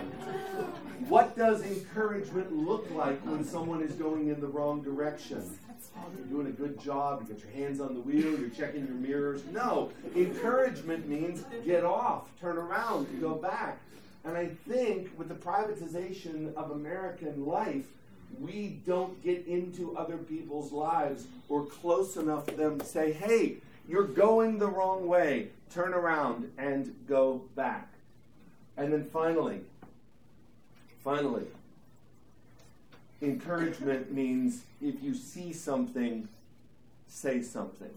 What 1.08 1.36
does 1.36 1.62
encouragement 1.62 2.52
look 2.52 2.90
like 2.92 3.20
when 3.20 3.44
someone 3.44 3.82
is 3.82 3.92
going 3.92 4.28
in 4.28 4.40
the 4.40 4.46
wrong 4.46 4.82
direction? 4.82 5.58
You're 6.16 6.26
doing 6.26 6.46
a 6.46 6.50
good 6.50 6.80
job, 6.80 7.22
you 7.22 7.34
got 7.34 7.42
your 7.42 7.52
hands 7.52 7.80
on 7.80 7.94
the 7.94 8.00
wheel, 8.00 8.38
you're 8.38 8.50
checking 8.50 8.86
your 8.86 8.96
mirrors. 8.96 9.42
No, 9.52 9.90
encouragement 10.14 11.08
means 11.08 11.44
get 11.64 11.84
off, 11.84 12.28
turn 12.40 12.58
around, 12.58 13.06
go 13.20 13.34
back. 13.34 13.78
And 14.24 14.36
I 14.36 14.48
think 14.68 15.10
with 15.16 15.28
the 15.28 15.34
privatization 15.34 16.54
of 16.54 16.72
American 16.72 17.46
life, 17.46 17.86
we 18.40 18.80
don't 18.86 19.22
get 19.22 19.46
into 19.46 19.96
other 19.96 20.16
people's 20.16 20.72
lives 20.72 21.26
or 21.48 21.64
close 21.64 22.16
enough 22.16 22.46
to 22.46 22.54
them 22.54 22.78
to 22.78 22.84
say, 22.84 23.12
hey, 23.12 23.56
you're 23.88 24.06
going 24.06 24.58
the 24.58 24.66
wrong 24.66 25.06
way. 25.06 25.48
Turn 25.72 25.94
around 25.94 26.50
and 26.58 26.94
go 27.08 27.42
back. 27.54 27.88
And 28.76 28.92
then 28.92 29.04
finally, 29.12 29.60
finally, 31.02 31.44
encouragement 33.22 34.12
means 34.12 34.62
if 34.80 35.02
you 35.02 35.14
see 35.14 35.52
something, 35.52 36.28
say 37.08 37.42
something. 37.42 37.90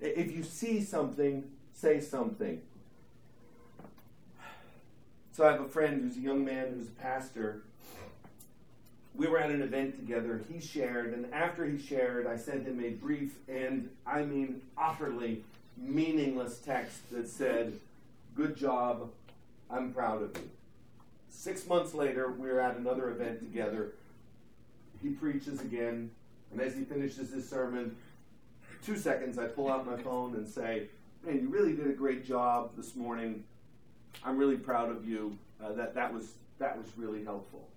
If 0.00 0.32
you 0.32 0.42
see 0.42 0.82
something, 0.82 1.44
say 1.74 2.00
something. 2.00 2.60
So 5.32 5.46
I 5.46 5.52
have 5.52 5.60
a 5.60 5.68
friend 5.68 6.02
who's 6.02 6.16
a 6.16 6.20
young 6.20 6.44
man 6.44 6.74
who's 6.74 6.88
a 6.88 7.02
pastor. 7.02 7.62
We 9.14 9.26
were 9.26 9.38
at 9.38 9.50
an 9.50 9.62
event 9.62 9.96
together. 9.96 10.42
He 10.52 10.60
shared, 10.60 11.14
and 11.14 11.32
after 11.32 11.64
he 11.66 11.78
shared, 11.78 12.26
I 12.26 12.36
sent 12.36 12.66
him 12.66 12.82
a 12.82 12.90
brief 12.90 13.36
and, 13.48 13.90
I 14.06 14.22
mean, 14.22 14.62
utterly 14.76 15.44
meaningless 15.76 16.58
text 16.58 17.10
that 17.10 17.28
said, 17.28 17.78
Good 18.36 18.56
job, 18.56 19.10
I'm 19.70 19.92
proud 19.92 20.22
of 20.22 20.36
you. 20.36 20.50
Six 21.28 21.66
months 21.66 21.94
later, 21.94 22.30
we 22.30 22.48
were 22.48 22.60
at 22.60 22.76
another 22.76 23.10
event 23.10 23.40
together, 23.40 23.92
he 25.02 25.10
preaches 25.10 25.60
again, 25.60 26.10
and 26.52 26.60
as 26.60 26.74
he 26.74 26.84
finishes 26.84 27.32
his 27.32 27.48
sermon, 27.48 27.96
two 28.84 28.96
seconds, 28.96 29.38
I 29.38 29.46
pull 29.46 29.70
out 29.70 29.86
my 29.86 29.96
phone 30.02 30.34
and 30.34 30.46
say, 30.46 30.88
Man, 31.24 31.40
you 31.40 31.48
really 31.48 31.74
did 31.74 31.86
a 31.86 31.92
great 31.92 32.24
job 32.24 32.70
this 32.76 32.96
morning. 32.96 33.44
I'm 34.24 34.38
really 34.38 34.56
proud 34.56 34.90
of 34.90 35.06
you. 35.06 35.36
Uh, 35.62 35.72
that, 35.72 35.94
that, 35.94 36.12
was, 36.12 36.32
that 36.58 36.78
was 36.78 36.86
really 36.96 37.22
helpful. 37.22 37.68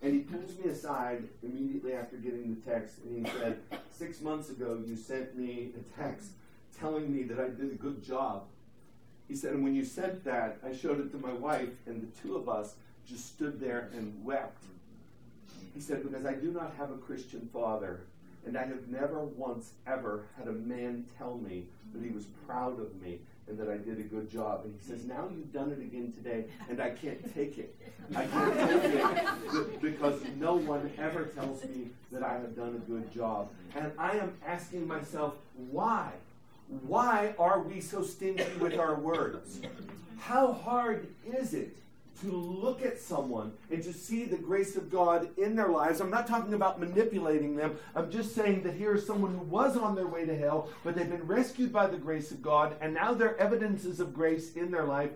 And 0.00 0.14
he 0.14 0.20
pulls 0.20 0.56
me 0.58 0.70
aside 0.70 1.24
immediately 1.42 1.92
after 1.92 2.16
getting 2.16 2.54
the 2.54 2.70
text, 2.70 2.98
and 3.04 3.26
he 3.26 3.32
said, 3.38 3.58
Six 3.90 4.20
months 4.20 4.48
ago, 4.50 4.82
you 4.86 4.96
sent 4.96 5.36
me 5.36 5.70
a 5.78 6.00
text 6.00 6.30
telling 6.78 7.14
me 7.14 7.22
that 7.24 7.38
I 7.38 7.48
did 7.48 7.72
a 7.72 7.76
good 7.76 8.02
job. 8.02 8.44
He 9.28 9.34
said, 9.34 9.54
and 9.54 9.64
when 9.64 9.74
you 9.74 9.84
sent 9.84 10.24
that, 10.24 10.58
I 10.64 10.74
showed 10.74 11.00
it 11.00 11.10
to 11.12 11.18
my 11.18 11.32
wife, 11.32 11.70
and 11.86 12.00
the 12.00 12.20
two 12.20 12.36
of 12.36 12.48
us 12.48 12.74
just 13.08 13.26
stood 13.26 13.58
there 13.58 13.90
and 13.94 14.24
wept 14.24 14.62
He 15.76 15.82
said, 15.82 16.02
Because 16.02 16.24
I 16.24 16.32
do 16.32 16.50
not 16.50 16.72
have 16.78 16.90
a 16.90 16.96
Christian 16.96 17.50
father, 17.52 18.00
and 18.46 18.56
I 18.56 18.64
have 18.64 18.88
never 18.88 19.20
once 19.20 19.72
ever 19.86 20.24
had 20.38 20.48
a 20.48 20.52
man 20.52 21.04
tell 21.18 21.36
me 21.36 21.64
that 21.92 22.02
he 22.02 22.10
was 22.10 22.24
proud 22.46 22.80
of 22.80 23.00
me 23.02 23.18
and 23.46 23.58
that 23.58 23.68
I 23.68 23.76
did 23.76 23.98
a 23.98 24.02
good 24.02 24.30
job. 24.30 24.62
And 24.64 24.74
he 24.80 24.88
says, 24.88 25.04
Now 25.04 25.28
you've 25.30 25.52
done 25.52 25.70
it 25.70 25.78
again 25.78 26.14
today, 26.16 26.46
and 26.70 26.80
I 26.80 26.90
can't 26.90 27.22
take 27.34 27.58
it. 27.58 27.76
I 28.16 28.24
can't 28.24 28.82
take 28.82 29.54
it 29.54 29.82
because 29.82 30.22
no 30.40 30.54
one 30.54 30.90
ever 30.96 31.24
tells 31.24 31.62
me 31.64 31.88
that 32.10 32.22
I 32.22 32.32
have 32.32 32.56
done 32.56 32.74
a 32.74 32.90
good 32.90 33.12
job. 33.12 33.50
And 33.76 33.92
I 33.98 34.16
am 34.16 34.32
asking 34.46 34.88
myself, 34.88 35.34
why? 35.70 36.10
Why 36.86 37.34
are 37.38 37.60
we 37.60 37.82
so 37.82 38.02
stingy 38.02 38.46
with 38.58 38.78
our 38.78 38.94
words? 38.94 39.60
How 40.18 40.52
hard 40.52 41.06
is 41.26 41.52
it 41.52 41.76
to 42.22 42.30
look 42.30 42.82
at 42.82 43.00
someone 43.00 43.52
and 43.70 43.82
to 43.82 43.92
see 43.92 44.24
the 44.24 44.36
grace 44.36 44.76
of 44.76 44.90
God 44.90 45.28
in 45.38 45.54
their 45.54 45.68
lives. 45.68 46.00
I'm 46.00 46.10
not 46.10 46.26
talking 46.26 46.54
about 46.54 46.80
manipulating 46.80 47.56
them. 47.56 47.76
I'm 47.94 48.10
just 48.10 48.34
saying 48.34 48.62
that 48.62 48.74
here 48.74 48.94
is 48.94 49.06
someone 49.06 49.32
who 49.32 49.44
was 49.44 49.76
on 49.76 49.94
their 49.94 50.06
way 50.06 50.24
to 50.24 50.36
hell, 50.36 50.70
but 50.84 50.94
they've 50.94 51.08
been 51.08 51.26
rescued 51.26 51.72
by 51.72 51.86
the 51.86 51.96
grace 51.96 52.30
of 52.30 52.42
God, 52.42 52.76
and 52.80 52.94
now 52.94 53.14
there 53.14 53.30
are 53.30 53.36
evidences 53.36 54.00
of 54.00 54.14
grace 54.14 54.54
in 54.54 54.70
their 54.70 54.84
life. 54.84 55.10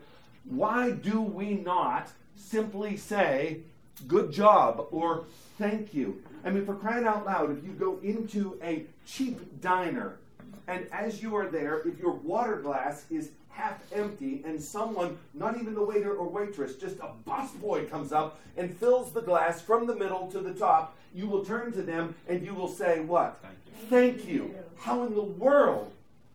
Why 0.44 0.90
do 0.90 1.20
we 1.20 1.54
not 1.54 2.08
simply 2.36 2.96
say, 2.96 3.60
good 4.06 4.32
job, 4.32 4.86
or 4.90 5.24
thank 5.58 5.92
you? 5.92 6.22
I 6.44 6.50
mean, 6.50 6.64
for 6.64 6.74
crying 6.74 7.06
out 7.06 7.26
loud, 7.26 7.56
if 7.56 7.64
you 7.64 7.72
go 7.72 7.98
into 8.02 8.58
a 8.62 8.86
cheap 9.06 9.60
diner, 9.60 10.18
and 10.66 10.86
as 10.92 11.22
you 11.22 11.36
are 11.36 11.48
there, 11.48 11.80
if 11.86 11.98
your 11.98 12.12
water 12.12 12.56
glass 12.56 13.04
is 13.10 13.30
half 13.50 13.80
empty, 13.92 14.42
and 14.44 14.60
someone, 14.60 15.18
not 15.34 15.56
even 15.60 15.74
the 15.74 15.82
waiter 15.82 16.14
or 16.14 16.28
waitress, 16.28 16.76
just 16.76 16.98
a 16.98 17.10
busboy 17.28 17.90
comes 17.90 18.12
up 18.12 18.40
and 18.56 18.74
fills 18.76 19.12
the 19.12 19.20
glass 19.20 19.60
from 19.60 19.86
the 19.86 19.94
middle 19.94 20.30
to 20.30 20.40
the 20.40 20.54
top, 20.54 20.96
you 21.14 21.26
will 21.26 21.44
turn 21.44 21.72
to 21.72 21.82
them 21.82 22.14
and 22.28 22.44
you 22.44 22.54
will 22.54 22.68
say, 22.68 23.00
What? 23.00 23.42
Thank 23.42 23.56
you. 23.66 23.88
Thank 23.88 24.28
you. 24.28 24.54
How 24.78 25.04
in 25.04 25.14
the 25.14 25.22
world 25.22 25.92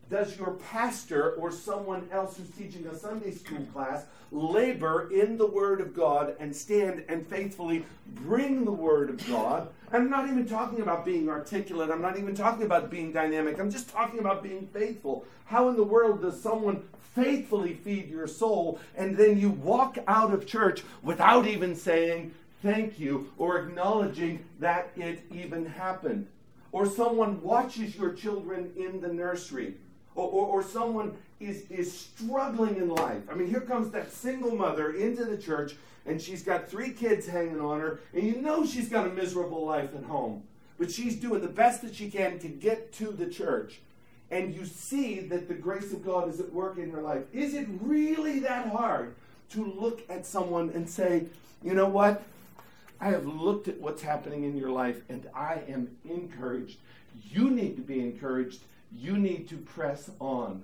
does 0.09 0.37
your 0.37 0.51
pastor 0.71 1.31
or 1.31 1.51
someone 1.51 2.07
else 2.11 2.37
who's 2.37 2.49
teaching 2.51 2.85
a 2.87 2.95
Sunday 2.95 3.31
school 3.31 3.65
class 3.73 4.05
labor 4.31 5.09
in 5.11 5.37
the 5.37 5.47
Word 5.47 5.81
of 5.81 5.95
God 5.95 6.35
and 6.39 6.55
stand 6.55 7.03
and 7.09 7.25
faithfully 7.25 7.85
bring 8.13 8.65
the 8.65 8.71
Word 8.71 9.09
of 9.09 9.27
God? 9.27 9.69
I'm 9.91 10.09
not 10.09 10.27
even 10.27 10.45
talking 10.45 10.81
about 10.81 11.05
being 11.05 11.29
articulate. 11.29 11.89
I'm 11.89 12.01
not 12.01 12.19
even 12.19 12.35
talking 12.35 12.65
about 12.65 12.91
being 12.91 13.11
dynamic. 13.11 13.59
I'm 13.59 13.71
just 13.71 13.89
talking 13.89 14.19
about 14.19 14.43
being 14.43 14.67
faithful. 14.67 15.25
How 15.45 15.69
in 15.69 15.75
the 15.75 15.83
world 15.83 16.21
does 16.21 16.39
someone 16.39 16.83
faithfully 17.15 17.73
feed 17.73 18.09
your 18.09 18.27
soul 18.27 18.79
and 18.95 19.17
then 19.17 19.39
you 19.39 19.49
walk 19.49 19.97
out 20.07 20.33
of 20.33 20.45
church 20.45 20.83
without 21.01 21.47
even 21.47 21.75
saying 21.75 22.33
thank 22.61 22.99
you 22.99 23.31
or 23.37 23.59
acknowledging 23.59 24.43
that 24.59 24.89
it 24.95 25.23
even 25.33 25.65
happened? 25.65 26.27
Or 26.71 26.85
someone 26.85 27.41
watches 27.41 27.95
your 27.95 28.11
children 28.13 28.71
in 28.75 28.99
the 28.99 29.07
nursery 29.07 29.75
or, 30.15 30.29
or, 30.29 30.45
or 30.47 30.63
someone 30.63 31.15
is, 31.39 31.69
is 31.69 31.97
struggling 31.97 32.77
in 32.77 32.89
life. 32.89 33.21
I 33.29 33.35
mean, 33.35 33.49
here 33.49 33.61
comes 33.61 33.91
that 33.91 34.11
single 34.11 34.55
mother 34.55 34.93
into 34.93 35.25
the 35.25 35.37
church, 35.37 35.75
and 36.05 36.21
she's 36.21 36.43
got 36.43 36.69
three 36.69 36.91
kids 36.91 37.27
hanging 37.27 37.59
on 37.59 37.79
her, 37.79 37.99
and 38.13 38.23
you 38.23 38.41
know 38.41 38.65
she's 38.65 38.89
got 38.89 39.07
a 39.07 39.09
miserable 39.09 39.65
life 39.65 39.93
at 39.95 40.03
home. 40.03 40.43
But 40.77 40.91
she's 40.91 41.15
doing 41.15 41.41
the 41.41 41.47
best 41.47 41.81
that 41.83 41.95
she 41.95 42.09
can 42.09 42.39
to 42.39 42.47
get 42.47 42.91
to 42.93 43.11
the 43.11 43.27
church. 43.27 43.79
And 44.35 44.53
you 44.53 44.65
see 44.65 45.21
that 45.21 45.47
the 45.47 45.53
grace 45.53 45.93
of 45.93 46.05
God 46.05 46.29
is 46.29 46.39
at 46.39 46.51
work 46.51 46.77
in 46.77 46.89
your 46.89 47.01
life. 47.01 47.23
Is 47.33 47.53
it 47.53 47.67
really 47.81 48.39
that 48.39 48.67
hard 48.67 49.15
to 49.51 49.63
look 49.63 50.01
at 50.09 50.25
someone 50.25 50.71
and 50.71 50.89
say, 50.89 51.25
you 51.63 51.73
know 51.73 51.87
what? 51.87 52.23
I 52.99 53.09
have 53.09 53.25
looked 53.25 53.67
at 53.67 53.79
what's 53.79 54.01
happening 54.01 54.43
in 54.43 54.57
your 54.57 54.71
life 54.71 55.01
and 55.09 55.27
I 55.33 55.61
am 55.67 55.95
encouraged. 56.03 56.77
You 57.29 57.49
need 57.49 57.77
to 57.77 57.81
be 57.81 58.01
encouraged 58.01 58.59
you 58.97 59.17
need 59.17 59.49
to 59.49 59.57
press 59.57 60.09
on. 60.19 60.63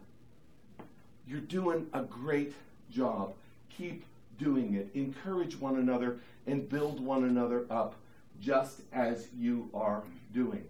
You're 1.28 1.40
doing 1.42 1.88
a 1.94 2.02
great 2.02 2.54
job. 2.92 3.34
Keep 3.70 4.06
doing 4.40 4.76
it. 4.76 4.90
Encourage 4.94 5.60
one 5.60 5.78
another 5.78 6.20
and 6.48 6.68
build 6.68 7.00
one 7.00 7.24
another 7.24 7.66
up, 7.70 7.96
just 8.40 8.82
as 8.92 9.28
you 9.38 9.70
are 9.74 10.04
doing. 10.34 10.64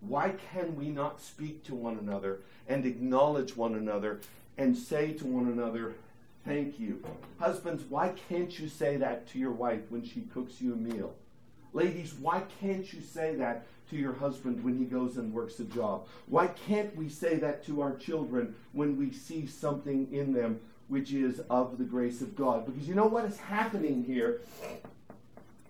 Why 0.00 0.34
can 0.52 0.76
we 0.76 0.88
not 0.88 1.20
speak 1.20 1.64
to 1.64 1.74
one 1.74 1.98
another 1.98 2.40
and 2.68 2.84
acknowledge 2.84 3.56
one 3.56 3.74
another 3.74 4.20
and 4.56 4.76
say 4.76 5.12
to 5.14 5.26
one 5.26 5.46
another, 5.46 5.94
Thank 6.44 6.78
you? 6.78 7.02
Husbands, 7.40 7.82
why 7.88 8.14
can't 8.28 8.56
you 8.56 8.68
say 8.68 8.96
that 8.98 9.26
to 9.30 9.38
your 9.38 9.50
wife 9.50 9.80
when 9.88 10.04
she 10.04 10.20
cooks 10.32 10.60
you 10.60 10.74
a 10.74 10.76
meal? 10.76 11.12
Ladies, 11.72 12.14
why 12.14 12.42
can't 12.60 12.90
you 12.92 13.00
say 13.00 13.34
that 13.34 13.66
to 13.90 13.96
your 13.96 14.12
husband 14.12 14.62
when 14.62 14.78
he 14.78 14.84
goes 14.84 15.16
and 15.16 15.32
works 15.32 15.58
a 15.58 15.64
job? 15.64 16.06
Why 16.26 16.46
can't 16.46 16.94
we 16.94 17.08
say 17.08 17.36
that 17.38 17.66
to 17.66 17.82
our 17.82 17.96
children 17.96 18.54
when 18.72 18.96
we 18.96 19.10
see 19.10 19.46
something 19.46 20.06
in 20.12 20.32
them 20.32 20.60
which 20.86 21.12
is 21.12 21.40
of 21.50 21.78
the 21.78 21.84
grace 21.84 22.20
of 22.20 22.36
God? 22.36 22.64
Because 22.64 22.88
you 22.88 22.94
know 22.94 23.06
what 23.06 23.24
is 23.24 23.38
happening 23.38 24.04
here 24.04 24.40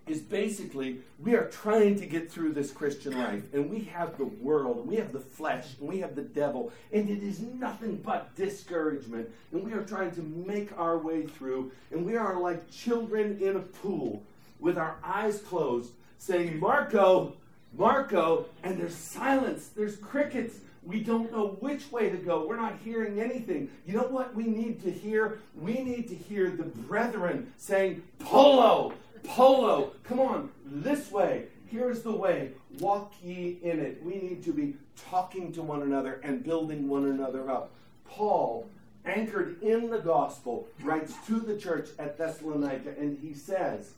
is 0.09 0.21
basically 0.21 0.99
we 1.19 1.35
are 1.35 1.45
trying 1.49 1.99
to 1.99 2.05
get 2.05 2.31
through 2.31 2.53
this 2.53 2.71
Christian 2.71 3.17
life, 3.17 3.43
and 3.53 3.69
we 3.69 3.81
have 3.85 4.17
the 4.17 4.25
world, 4.25 4.87
we 4.87 4.95
have 4.95 5.11
the 5.13 5.19
flesh, 5.19 5.67
and 5.79 5.89
we 5.89 5.99
have 5.99 6.15
the 6.15 6.21
devil, 6.21 6.71
and 6.91 7.09
it 7.09 7.23
is 7.23 7.39
nothing 7.39 7.97
but 7.97 8.35
discouragement. 8.35 9.29
And 9.51 9.63
we 9.63 9.73
are 9.73 9.83
trying 9.83 10.11
to 10.11 10.21
make 10.21 10.77
our 10.77 10.97
way 10.97 11.25
through, 11.25 11.71
and 11.91 12.05
we 12.05 12.15
are 12.15 12.39
like 12.39 12.69
children 12.71 13.39
in 13.41 13.55
a 13.55 13.61
pool 13.61 14.23
with 14.59 14.77
our 14.77 14.95
eyes 15.03 15.39
closed, 15.39 15.91
saying, 16.17 16.59
Marco, 16.59 17.33
Marco, 17.77 18.45
and 18.63 18.79
there's 18.79 18.95
silence, 18.95 19.69
there's 19.75 19.97
crickets. 19.97 20.59
We 20.83 21.01
don't 21.01 21.31
know 21.33 21.57
which 21.59 21.91
way 21.91 22.09
to 22.09 22.17
go. 22.17 22.47
We're 22.47 22.55
not 22.55 22.77
hearing 22.83 23.19
anything. 23.19 23.69
You 23.85 23.97
know 23.97 24.07
what 24.07 24.33
we 24.33 24.45
need 24.45 24.81
to 24.83 24.91
hear? 24.91 25.39
We 25.53 25.73
need 25.81 26.07
to 26.07 26.15
hear 26.15 26.49
the 26.49 26.63
brethren 26.63 27.51
saying, 27.57 28.03
Polo, 28.19 28.93
Polo, 29.23 29.91
come 30.03 30.19
on, 30.19 30.49
this 30.65 31.11
way. 31.11 31.45
Here's 31.67 32.01
the 32.01 32.15
way. 32.15 32.51
Walk 32.79 33.13
ye 33.23 33.59
in 33.61 33.79
it. 33.79 34.01
We 34.03 34.15
need 34.15 34.43
to 34.45 34.53
be 34.53 34.75
talking 35.09 35.51
to 35.53 35.61
one 35.61 35.81
another 35.81 36.21
and 36.23 36.43
building 36.43 36.87
one 36.87 37.05
another 37.05 37.49
up. 37.49 37.71
Paul, 38.05 38.69
anchored 39.05 39.61
in 39.61 39.89
the 39.89 39.99
gospel, 39.99 40.67
writes 40.81 41.13
to 41.27 41.39
the 41.39 41.57
church 41.57 41.89
at 41.99 42.17
Thessalonica, 42.17 42.93
and 42.97 43.17
he 43.19 43.33
says, 43.33 43.91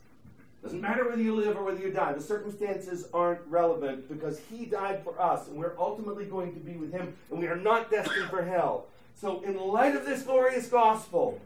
doesn't 0.62 0.80
matter 0.80 1.08
whether 1.08 1.22
you 1.22 1.34
live 1.34 1.56
or 1.56 1.64
whether 1.64 1.80
you 1.80 1.90
die. 1.90 2.12
The 2.12 2.20
circumstances 2.20 3.06
aren't 3.14 3.40
relevant 3.48 4.08
because 4.08 4.40
He 4.50 4.66
died 4.66 5.02
for 5.02 5.20
us, 5.20 5.48
and 5.48 5.56
we're 5.56 5.78
ultimately 5.78 6.26
going 6.26 6.52
to 6.52 6.60
be 6.60 6.72
with 6.72 6.92
Him, 6.92 7.14
and 7.30 7.38
we 7.38 7.46
are 7.46 7.56
not 7.56 7.90
destined 7.90 8.28
for 8.28 8.44
hell. 8.44 8.86
So, 9.18 9.40
in 9.40 9.58
light 9.58 9.96
of 9.96 10.04
this 10.04 10.22
glorious 10.22 10.66
gospel, 10.66 11.40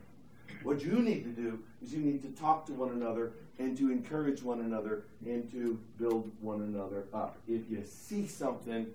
what 0.64 0.82
you 0.82 1.00
need 1.00 1.22
to 1.24 1.30
do 1.30 1.58
is 1.82 1.92
you 1.92 2.00
need 2.00 2.22
to 2.22 2.28
talk 2.40 2.66
to 2.66 2.72
one 2.72 2.90
another 2.90 3.32
and 3.58 3.76
to 3.78 3.92
encourage 3.92 4.42
one 4.42 4.60
another 4.60 5.04
and 5.24 5.48
to 5.52 5.78
build 5.98 6.30
one 6.40 6.62
another 6.62 7.04
up. 7.12 7.36
If 7.46 7.70
you 7.70 7.84
see 7.86 8.26
something, 8.26 8.86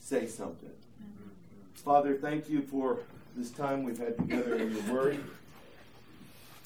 say 0.00 0.26
something. 0.26 0.70
Father, 1.74 2.14
thank 2.14 2.48
you 2.48 2.62
for 2.62 3.00
this 3.36 3.50
time 3.50 3.84
we've 3.84 3.98
had 3.98 4.16
together 4.16 4.56
in 4.56 4.72
your 4.72 4.94
word. 4.94 5.18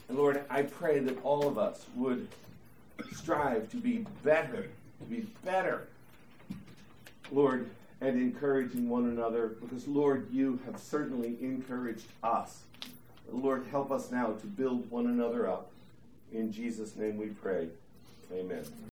And 0.08 0.18
Lord, 0.18 0.44
I 0.48 0.62
pray 0.62 1.00
that 1.00 1.22
all 1.24 1.48
of 1.48 1.58
us 1.58 1.86
would 1.96 2.28
strive 3.12 3.70
to 3.70 3.76
be 3.76 4.06
better, 4.22 4.68
to 4.98 5.04
be 5.08 5.26
better, 5.44 5.88
Lord, 7.32 7.70
and 8.00 8.20
encouraging 8.20 8.88
one 8.88 9.04
another, 9.04 9.48
because, 9.60 9.86
Lord, 9.86 10.28
you 10.30 10.58
have 10.66 10.78
certainly 10.78 11.36
encouraged 11.40 12.06
us. 12.22 12.60
Lord, 13.32 13.66
help 13.70 13.90
us 13.90 14.10
now 14.10 14.32
to 14.32 14.46
build 14.46 14.90
one 14.90 15.06
another 15.06 15.48
up. 15.48 15.70
In 16.32 16.52
Jesus' 16.52 16.96
name 16.96 17.16
we 17.16 17.26
pray. 17.26 17.68
Amen. 18.32 18.89